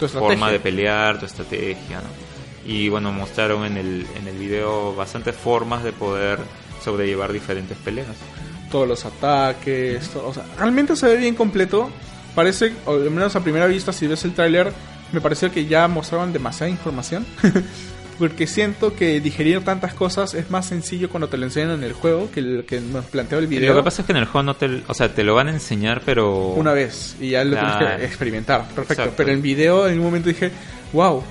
[0.00, 2.08] tu, forma de pelear, tu estrategia, ¿no?
[2.66, 6.40] Y bueno, mostraron en el, en el video bastantes formas de poder
[6.88, 8.06] sobrellevar diferentes peleas.
[8.70, 10.08] Todos los ataques.
[10.08, 11.90] todo- o sea, realmente se ve bien completo.
[12.34, 14.72] Parece, o al menos a primera vista, si ves el tráiler,
[15.12, 17.26] me pareció que ya mostraban demasiada información.
[18.18, 21.92] Porque siento que digerir tantas cosas es más sencillo cuando te lo enseñan en el
[21.92, 23.72] juego que el que nos planteó el video.
[23.74, 25.46] Lo que pasa es que en el juego no te, o sea, te lo van
[25.48, 27.78] a enseñar, pero una vez y ya lo Claro.
[27.78, 28.62] tienes que experimentar.
[28.74, 28.92] Perfecto.
[28.94, 29.14] Exacto.
[29.16, 30.50] Pero en video en un momento dije,
[30.92, 31.22] wow.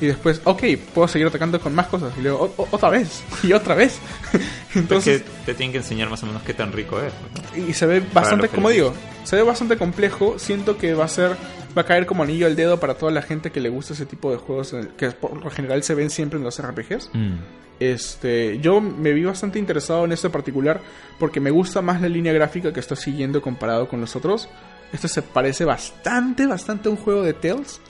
[0.00, 0.62] Y después, ok,
[0.92, 2.12] puedo seguir atacando con más cosas.
[2.18, 3.22] Y luego, "O- o- otra vez.
[3.44, 3.98] Y otra vez.
[4.80, 7.12] Entonces, es que te tienen que enseñar más o menos qué tan rico es.
[7.56, 7.68] ¿no?
[7.68, 8.94] y se ve bastante, como digo,
[9.24, 10.38] se ve bastante complejo.
[10.38, 11.36] Siento que va a ser,
[11.76, 14.06] va a caer como anillo al dedo para toda la gente que le gusta ese
[14.06, 17.10] tipo de juegos el- que por lo general se ven siempre en los RPGs.
[17.12, 17.34] Mm.
[17.80, 20.80] Este, yo me vi bastante interesado en este particular
[21.18, 24.48] porque me gusta más la línea gráfica que está siguiendo comparado con los otros.
[24.92, 27.80] Este se parece bastante, bastante a un juego de Tales.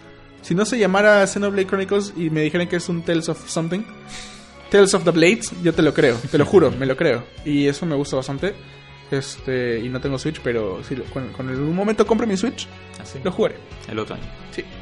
[0.40, 3.82] Si no se llamara Xenoblade Chronicles y me dijeran que es un Tales of Something,
[4.72, 7.24] Tales of the Blades, yo te lo creo, te lo juro, me lo creo.
[7.44, 8.54] Y eso me gusta bastante.
[9.10, 12.66] Este, y no tengo Switch, pero si cuando en algún momento compre mi Switch,
[12.98, 13.18] Así.
[13.22, 13.56] lo jugaré.
[13.88, 14.24] El otro año.
[14.50, 14.64] Sí.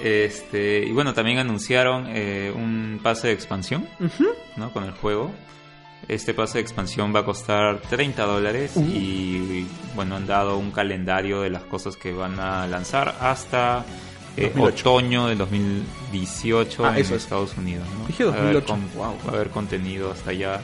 [0.00, 3.88] Este, y bueno, también anunciaron eh, un pase de expansión,
[4.56, 4.72] ¿no?
[4.72, 5.32] Con el juego.
[6.06, 8.84] Este pase de expansión va a costar 30 dólares Uh.
[8.86, 9.66] y
[9.96, 13.84] bueno, han dado un calendario de las cosas que van a lanzar hasta
[14.38, 14.90] eh, 2008.
[14.90, 17.22] otoño del 2018 Ah, en eso es.
[17.22, 17.86] Estados Unidos.
[17.98, 18.06] ¿no?
[18.06, 18.88] Dije Va a haber 2008.
[18.96, 19.16] Wow.
[19.26, 20.60] Va a haber contenido hasta allá.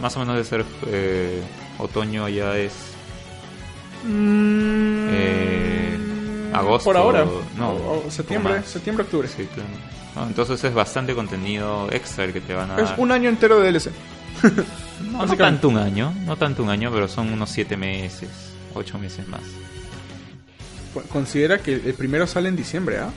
[0.00, 1.42] Más o menos de ser eh,
[1.78, 2.72] otoño ya es
[5.10, 5.98] Eh,
[6.52, 7.24] agosto, Por ahora.
[7.56, 9.28] no, O- o septiembre, septiembre, octubre.
[9.28, 9.68] Sí, claro.
[10.16, 13.00] No, entonces es bastante contenido extra el que te van a Es dar.
[13.00, 13.90] un año entero de DLC.
[15.10, 18.28] no, no tanto un año, no tanto un año, pero son unos siete meses,
[18.74, 19.40] ocho meses más.
[21.02, 23.10] Considera que el primero sale en diciembre, ¿ah?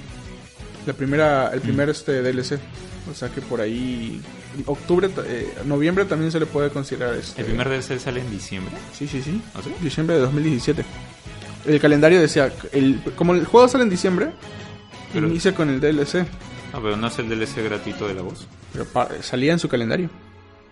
[0.86, 2.60] La primera, el primer este DLC.
[3.10, 4.22] O sea que por ahí
[4.66, 7.42] octubre, eh, noviembre también se le puede considerar este.
[7.42, 8.74] El primer DLC sale en diciembre.
[8.94, 9.42] Sí, sí, sí.
[9.56, 9.74] ¿Ah, sí?
[9.82, 10.84] Diciembre de 2017.
[11.66, 14.32] El calendario decía, el, como el juego sale en diciembre,
[15.14, 16.26] Pero- inicia con el DLC,
[16.74, 18.48] No, pero no es el DLC gratuito de la voz.
[18.74, 18.86] pero
[19.22, 20.10] salía en su calendario.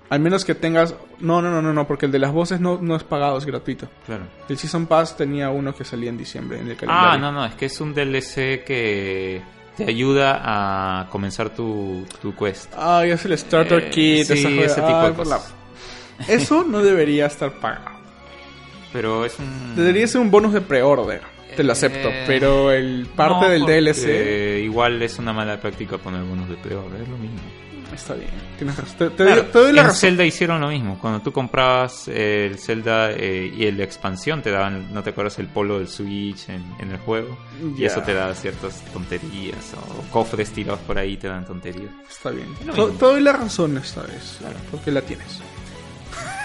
[0.09, 0.93] Al menos que tengas...
[1.19, 3.45] No, no, no, no, no, porque el de las voces no, no es pagado, es
[3.45, 3.87] gratuito.
[4.05, 4.25] Claro.
[4.47, 7.09] El Season Pass tenía uno que salía en diciembre en el calendario.
[7.11, 9.41] Ah, no, no, es que es un DLC que
[9.75, 10.41] te ayuda
[11.01, 12.71] a comenzar tu, tu quest.
[12.77, 14.25] Ah, es el Starter Eh, Kit.
[14.25, 15.53] sí, ese tipo de por cosas.
[16.19, 17.95] la- Eso no debería estar pagado.
[18.93, 19.75] Pero es un...
[19.75, 21.21] Debería ser un bonus de pre-order.
[21.57, 22.09] Te lo acepto.
[22.09, 26.55] Eh, Pero el parte No, del DLC Igual es una mala práctica poner bonos de
[26.57, 27.39] peor, es lo mismo.
[27.95, 28.29] Está bien.
[28.57, 28.97] Tienes razón.
[28.97, 30.01] Te, te Claro, doy, te doy la en razón.
[30.01, 30.99] Zelda hicieron lo mismo.
[30.99, 35.39] Cuando tú comprabas eh, el Zelda eh, y el expansión, te daban, ¿no te acuerdas?
[35.39, 37.37] El polo del Switch en, en el juego.
[37.77, 39.73] Y eso te da ciertas tonterías.
[39.73, 41.91] O cofres tirados por ahí te dan tonterías.
[42.09, 42.47] Está bien.
[42.65, 44.37] lo Te, doy la razón esta vez.
[44.39, 44.57] Claro.
[44.71, 45.41] Porque la tienes.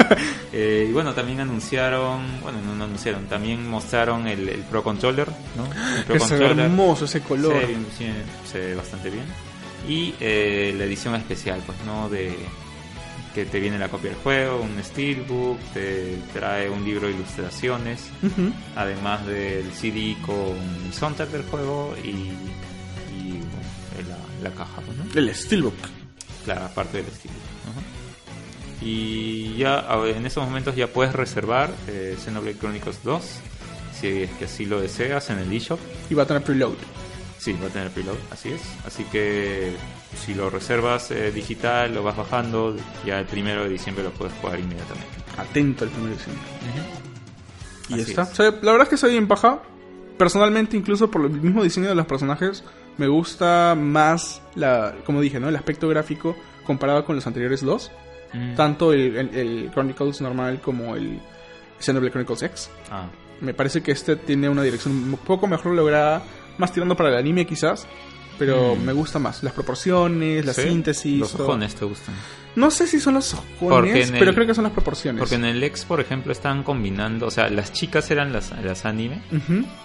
[0.52, 5.28] Eh, y bueno, también anunciaron, bueno, no, no anunciaron, también mostraron el, el Pro Controller,
[5.56, 5.64] ¿no?
[5.96, 7.54] El Pro Que se ve hermoso ese color.
[8.44, 9.24] Se ve bastante bien.
[9.88, 12.08] Y eh, la edición especial, pues, ¿no?
[12.08, 12.36] De,
[13.34, 18.10] que te viene la copia del juego, un steelbook, te trae un libro de ilustraciones,
[18.74, 24.08] además del CD con el soundtrack del juego y, y, bueno,
[24.42, 25.04] la, la caja, pues, ¿no?
[25.14, 25.74] El Steelbook.
[26.44, 27.34] Claro, aparte del estilo.
[28.82, 33.22] Y ya en estos momentos ya puedes reservar eh, Xenoblade Chronicles 2,
[34.00, 35.78] si es que así lo deseas, en el eShop.
[36.08, 36.76] Y va a tener preload.
[37.40, 38.60] Sí, va a tener preload, así es.
[38.86, 39.72] Así que
[40.14, 42.76] si lo reservas eh, digital, lo vas bajando,
[43.06, 45.08] ya el primero de diciembre lo puedes jugar inmediatamente.
[45.38, 46.44] Atento al primer diciembre.
[47.88, 48.22] Y Así está.
[48.22, 48.30] es.
[48.30, 49.62] O sea, la verdad es que está bien paja.
[50.18, 52.62] Personalmente, incluso por el mismo diseño de los personajes,
[52.98, 55.48] me gusta más, la, como dije, ¿no?
[55.48, 57.90] el aspecto gráfico comparado con los anteriores dos.
[58.34, 58.54] Mm.
[58.54, 61.18] Tanto el, el- el Chronicles normal como el
[61.80, 62.70] Xenoblade Chronicles X.
[62.90, 63.06] Ah,
[63.40, 66.22] Me parece que este tiene una dirección un poco mejor lograda,
[66.60, 67.88] más tirando para el anime quizás.
[68.38, 68.84] Pero Mm.
[68.86, 69.42] me gusta más.
[69.42, 70.62] Las proporciones, la ¿sí?
[70.62, 71.18] síntesis.
[71.18, 71.42] Los todo.
[71.48, 72.14] ojones te gustan.
[72.56, 75.18] No sé si son los ojones, el- pero creo que son las proporciones.
[75.20, 78.86] Porque en el X, por ejemplo, están combinando, o sea, las chicas eran las, las
[78.86, 79.20] anime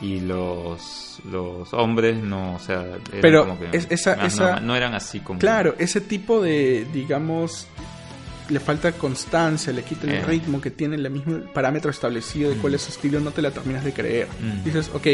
[0.02, 4.60] y los los hombres no, o sea, eran Pero como que es- esa- más esa-
[4.60, 7.68] no eran así como Claro, ese tipo de, digamos,
[8.50, 10.26] le falta constancia, le quita el Eh.
[10.26, 12.76] ritmo que tiene el mismo parámetro establecido de cuál Mm.
[12.76, 14.28] es su estilo, no te la terminas de creer.
[14.42, 14.64] Mm.
[14.64, 15.08] Dices, ok,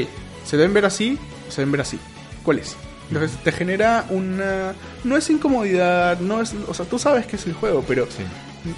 [0.45, 1.17] ¿se deben ver así
[1.49, 1.97] se deben ver así?
[2.43, 2.75] ¿Cuál es?
[3.11, 4.73] Entonces te genera una...
[5.03, 6.53] No es incomodidad, no es...
[6.67, 8.23] O sea, tú sabes que es el juego, pero Sí.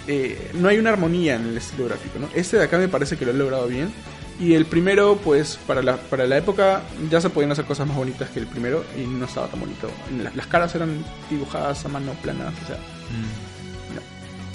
[0.07, 2.27] eh, no hay una armonía en el estilo gráfico, ¿no?
[2.33, 3.91] Este de acá me parece que lo he logrado bien.
[4.39, 6.81] Y el primero, pues, para la, para la época
[7.11, 9.87] ya se podían hacer cosas más bonitas que el primero y no estaba tan bonito.
[10.23, 12.77] La- Las caras eran dibujadas a mano planas, o sea...
[12.77, 13.52] Mm.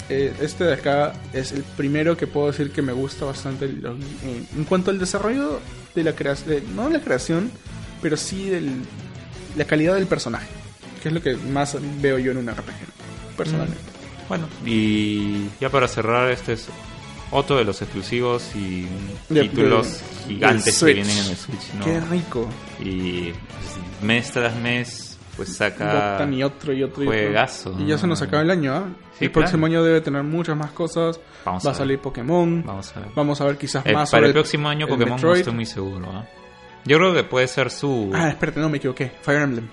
[0.09, 3.83] Eh, este de acá es el primero que puedo decir que me gusta bastante el-
[4.55, 5.59] en, cuanto al desarrollo
[5.93, 7.51] de la creación, no de la creación,
[8.01, 8.69] pero sí de
[9.55, 10.47] la calidad del personaje,
[11.03, 13.83] que es lo que más veo yo en un RPG, personalmente.
[14.27, 16.67] Bueno, y ya para cerrar, este es
[17.31, 18.85] otro de los exclusivos y
[19.29, 19.87] De- títulos
[20.27, 21.85] de- gigantes que vienen en el Switch, ¿no?
[21.85, 22.47] Qué rico.
[22.83, 23.31] Y
[24.03, 25.08] mes tras mes,
[25.45, 27.19] pues saca y otro y otro y otro.
[27.19, 27.75] juegazo.
[27.79, 28.85] Y ya se nos acaba el año, ¿ah?
[29.17, 31.19] Sí, el próximo año debe tener muchas más cosas.
[31.45, 31.99] Vamos Va a a salir.
[31.99, 32.63] Pokémon.
[32.65, 33.09] Vamos a ver.
[33.15, 35.53] Vamos a ver quizás Eh, más para sobre el próximo año el Pokémon no estoy
[35.53, 36.07] muy seguro.
[36.13, 36.25] ¿ah?
[36.85, 38.11] Yo creo que puede ser su...
[38.13, 39.11] Ah, espérate, no me equivoqué.
[39.21, 39.67] Fire Emblem.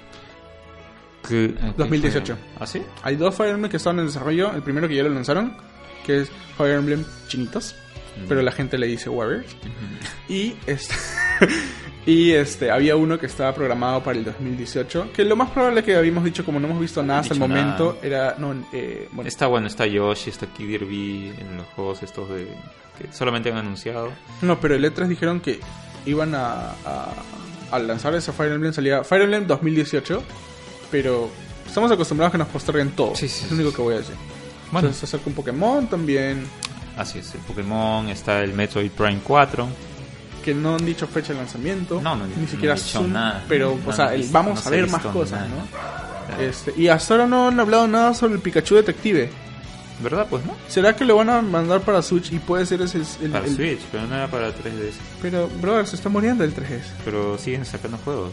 [1.29, 2.37] que- eh, 2018.
[2.61, 2.83] ¿Ah, sí?
[3.03, 4.53] Hay dos Fire Emblem que están en desarrollo.
[4.55, 5.57] El primero que ya lo lanzaron,
[6.05, 7.75] que es Fire Emblem chinitos,
[8.17, 8.25] Mm.
[8.29, 9.57] pero la gente le dice Warriors.
[10.29, 10.95] Y este
[12.07, 15.97] y este había uno que estaba programado para el 2018, que lo más probable que
[15.97, 19.49] habíamos dicho como no hemos visto nada hasta el momento era no eh, bueno, Está
[19.49, 22.47] bueno, está Yoshi, está Kirby en los juegos estos de
[22.97, 24.11] que solamente han anunciado.
[24.41, 25.61] no, pero el E3 dijeron que
[26.07, 27.13] iban a, a,
[27.73, 30.23] a lanzar ese Fire Emblem salía Fire Emblem 2018,
[30.91, 31.29] pero
[31.67, 33.17] estamos acostumbrados a que nos posterguen todo.
[33.17, 34.15] Sí, sí, es lo único que voy a decir.
[34.71, 34.89] Bueno.
[34.89, 36.47] Entonces se acerca un Pokémon también,
[36.97, 39.69] Así es, el Pokémon, está el Metroid Prime 4.
[40.47, 43.45] Que no han dicho fecha de lanzamiento, No, no, ni no siquiera dicho Zoom, nada.
[43.49, 45.49] pero o sea, visto- vamos a ver más cosas, nada.
[45.49, 46.43] ¿no?
[46.43, 49.29] Este, y hasta ahora no han hablado nada sobre el Pikachu Detective.
[50.03, 50.27] ¿Verdad?
[50.31, 50.55] Pues no.
[50.69, 53.57] ¿Será que lo van a mandar para Switch y puede ser ese el, Para el-
[53.57, 54.95] Switch, pero no era para 3DS.
[55.23, 56.83] Pero, brother, se está muriendo el 3S.
[57.05, 58.31] Pero siguen sacando juegos.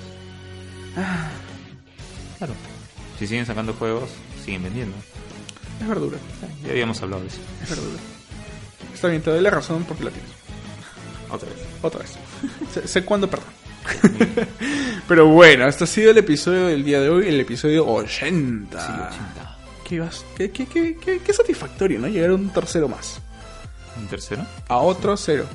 [0.98, 1.30] Ah.
[2.38, 2.53] Claro.
[3.18, 4.10] Si siguen sacando juegos,
[4.45, 4.95] siguen vendiendo.
[5.81, 6.18] Es verdura,
[6.64, 7.38] Ya habíamos hablado de eso.
[7.64, 7.99] es verdura.
[8.94, 10.31] Está bien, te doy la razón porque la tienes.
[11.34, 11.57] Otra vez.
[11.81, 12.14] Otra vez.
[12.73, 13.47] sé, sé cuándo, perdón.
[15.07, 18.80] Pero bueno, este ha sido el episodio del día de hoy, el episodio 80.
[18.80, 19.57] Sí, 80.
[19.84, 22.07] Qué, vas- qué- qué- qué- qué- qué satisfactorio, ¿no?
[22.07, 23.19] Llegar a un tercero más.
[23.97, 24.45] ¿Un tercero?
[24.69, 25.45] A otro cero.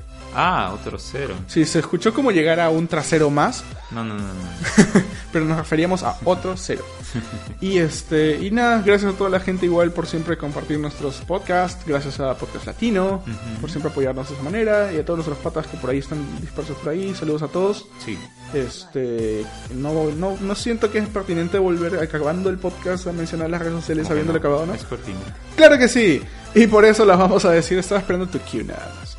[0.40, 1.34] Ah, otro cero.
[1.48, 4.34] Sí, se escuchó como llegar a un trasero más, No, no, no, no.
[5.32, 6.84] pero nos referíamos a otro cero.
[7.60, 11.82] Y este, y nada, gracias a toda la gente igual por siempre compartir nuestros podcasts,
[11.84, 13.24] gracias a Podcast Latino,
[13.60, 16.24] por siempre apoyarnos de esa manera, y a todos nuestros patas que por ahí están
[16.40, 17.86] dispersos por ahí, saludos a todos.
[18.04, 18.16] Sí.
[18.54, 19.44] Este,
[19.74, 23.74] no, no, no siento que es pertinente volver acabando el podcast a mencionar las redes
[23.74, 24.40] sociales ¿Cómo que habiéndole no?
[24.40, 24.74] acabado, ¿no?
[24.74, 25.32] Es pertinente.
[25.56, 26.22] Claro que sí.
[26.54, 27.78] Y por eso las vamos a decir.
[27.78, 29.17] Estaba esperando tu nada más.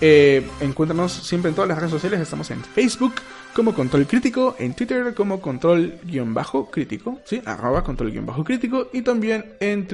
[0.00, 2.20] Eh, encuéntranos siempre en todas las redes sociales.
[2.20, 3.14] Estamos en Facebook
[3.54, 7.40] como Control Crítico, en Twitter como Control-Crítico, ¿sí?
[7.44, 9.86] Arroba Control-Crítico y también en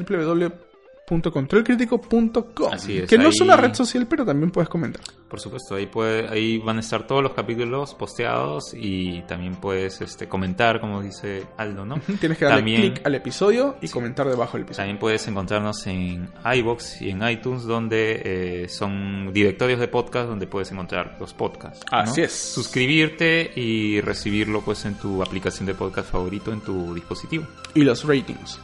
[1.21, 2.73] www.controlcrítico.com.
[2.73, 5.03] Así es, Que no es una red social, pero también puedes comentar.
[5.29, 10.01] Por supuesto, ahí puede, ahí van a estar todos los capítulos posteados y también puedes
[10.01, 11.99] este, comentar, como dice Aldo, ¿no?
[12.21, 13.93] Tienes que darle También- clic al episodio y Sí.
[13.93, 14.83] comentar debajo del episodio.
[14.83, 18.23] También puedes encontrarnos en iBox y en iTunes, donde
[18.65, 21.85] eh, son directorios de podcast donde puedes encontrar los podcasts.
[21.91, 21.99] ¿no?
[21.99, 22.33] Así es.
[22.33, 27.47] Suscribirte y recibirlo pues en tu aplicación de podcast favorito en tu dispositivo.
[27.75, 28.59] Y los ratings.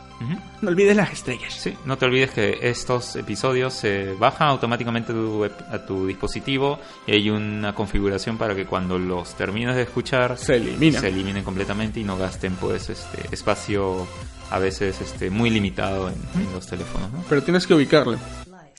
[0.61, 1.53] No olvides las estrellas.
[1.55, 6.07] Sí, no te olvides que estos episodios se bajan automáticamente a tu, ep- a tu
[6.07, 11.01] dispositivo y hay una configuración para que cuando los termines de escuchar Se elimina.
[11.01, 14.07] se eliminen completamente y no gasten pues este espacio
[14.51, 17.13] a veces este muy limitado en, en los teléfonos.
[17.13, 17.23] ¿no?
[17.29, 18.17] Pero tienes que ubicarle.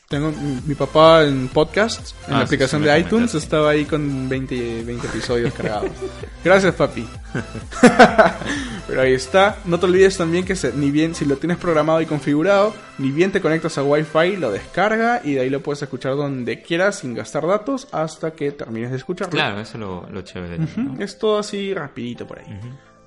[0.10, 0.32] Tengo
[0.66, 3.38] mi, papá en podcast, en Ah, la sí, aplicación sí me de iTunes, comentaste.
[3.38, 5.92] estaba ahí con 20, 20 episodios cargados.
[6.44, 7.08] Gracias, papi.
[8.88, 9.58] Pero ahí está.
[9.66, 13.12] No te olvides también que se- ni bien si lo tienes programado y configurado, ni
[13.12, 16.98] bien te conectas a Wi-Fi, lo descarga y de ahí lo puedes escuchar donde quieras
[16.98, 19.30] sin gastar datos hasta que termines de escucharlo.
[19.32, 20.58] Claro, eso es lo, lo chévere.
[20.58, 20.92] ¿no?
[20.94, 22.48] Ujú, Es todo así rapidito por ahí.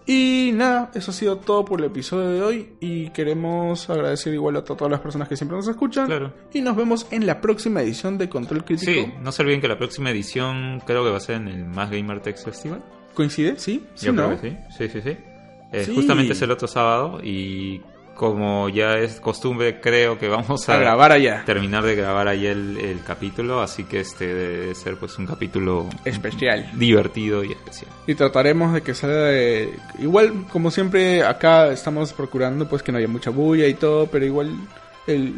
[0.07, 4.57] Y nada, eso ha sido todo por el episodio de hoy y queremos agradecer igual
[4.57, 6.07] a to- todas las personas que siempre nos escuchan.
[6.07, 6.33] Claro.
[6.53, 8.91] Y nos vemos en la próxima edición de Control Crítico.
[8.91, 11.65] Sí, no se olviden que la próxima edición creo que va a ser en el
[11.67, 12.83] Más Gamer Text Festival.
[13.15, 13.59] ¿Coincide?
[13.59, 14.27] Sí, sí, Yo ¿no?
[14.27, 15.17] creo que sí, sí, sí, sí.
[15.73, 15.95] Eh, Sí.
[15.95, 17.81] Justamente es el otro sábado y
[18.23, 21.43] como ya es costumbre, creo que vamos a, A grabar allá.
[21.45, 26.71] terminar de grabar el, el capítulo, así que este debe ser pues un capítulo Especial.
[26.75, 27.91] divertido y especial.
[28.07, 29.77] Y trataremos de que salga de...
[29.99, 34.25] Igual, como siempre, acá estamos procurando pues que no haya mucha bulla y todo, pero
[34.25, 34.53] igual
[35.07, 35.35] el...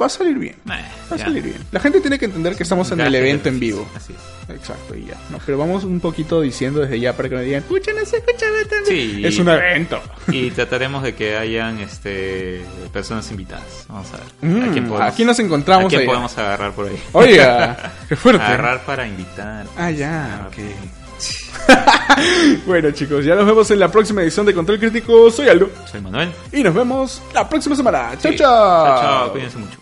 [0.00, 0.56] va a salir bien.
[0.68, 0.76] Va
[1.10, 1.56] a salir bien.
[1.70, 3.88] La gente tiene que entender que estamos en el evento en vivo.
[3.94, 4.32] Así es.
[4.54, 5.14] Exacto, y ya.
[5.30, 8.84] No, pero vamos un poquito diciendo desde ya para que no digan, escúchanos, escúchanos también.
[8.86, 9.22] Sí.
[9.24, 10.00] Es un evento.
[10.28, 12.62] Y trataremos de que hayan este
[12.92, 13.86] personas invitadas.
[13.88, 14.26] Vamos a ver.
[14.50, 17.02] Mm, ¿A quién podemos, aquí nos encontramos ¿A quién podemos agarrar por ahí?
[17.12, 18.42] Oiga, qué fuerte.
[18.42, 19.66] Agarrar para invitar.
[19.76, 21.01] Ah, ya, Ah, ok.
[22.66, 25.30] bueno, chicos, ya nos vemos en la próxima edición de Control Crítico.
[25.30, 25.70] Soy Aldo.
[25.90, 26.30] Soy Manuel.
[26.52, 28.10] Y nos vemos la próxima semana.
[28.20, 28.38] Chao, Sí.
[28.38, 28.86] chao.
[28.86, 29.32] Chao, chao.
[29.32, 29.81] Cuídense mucho.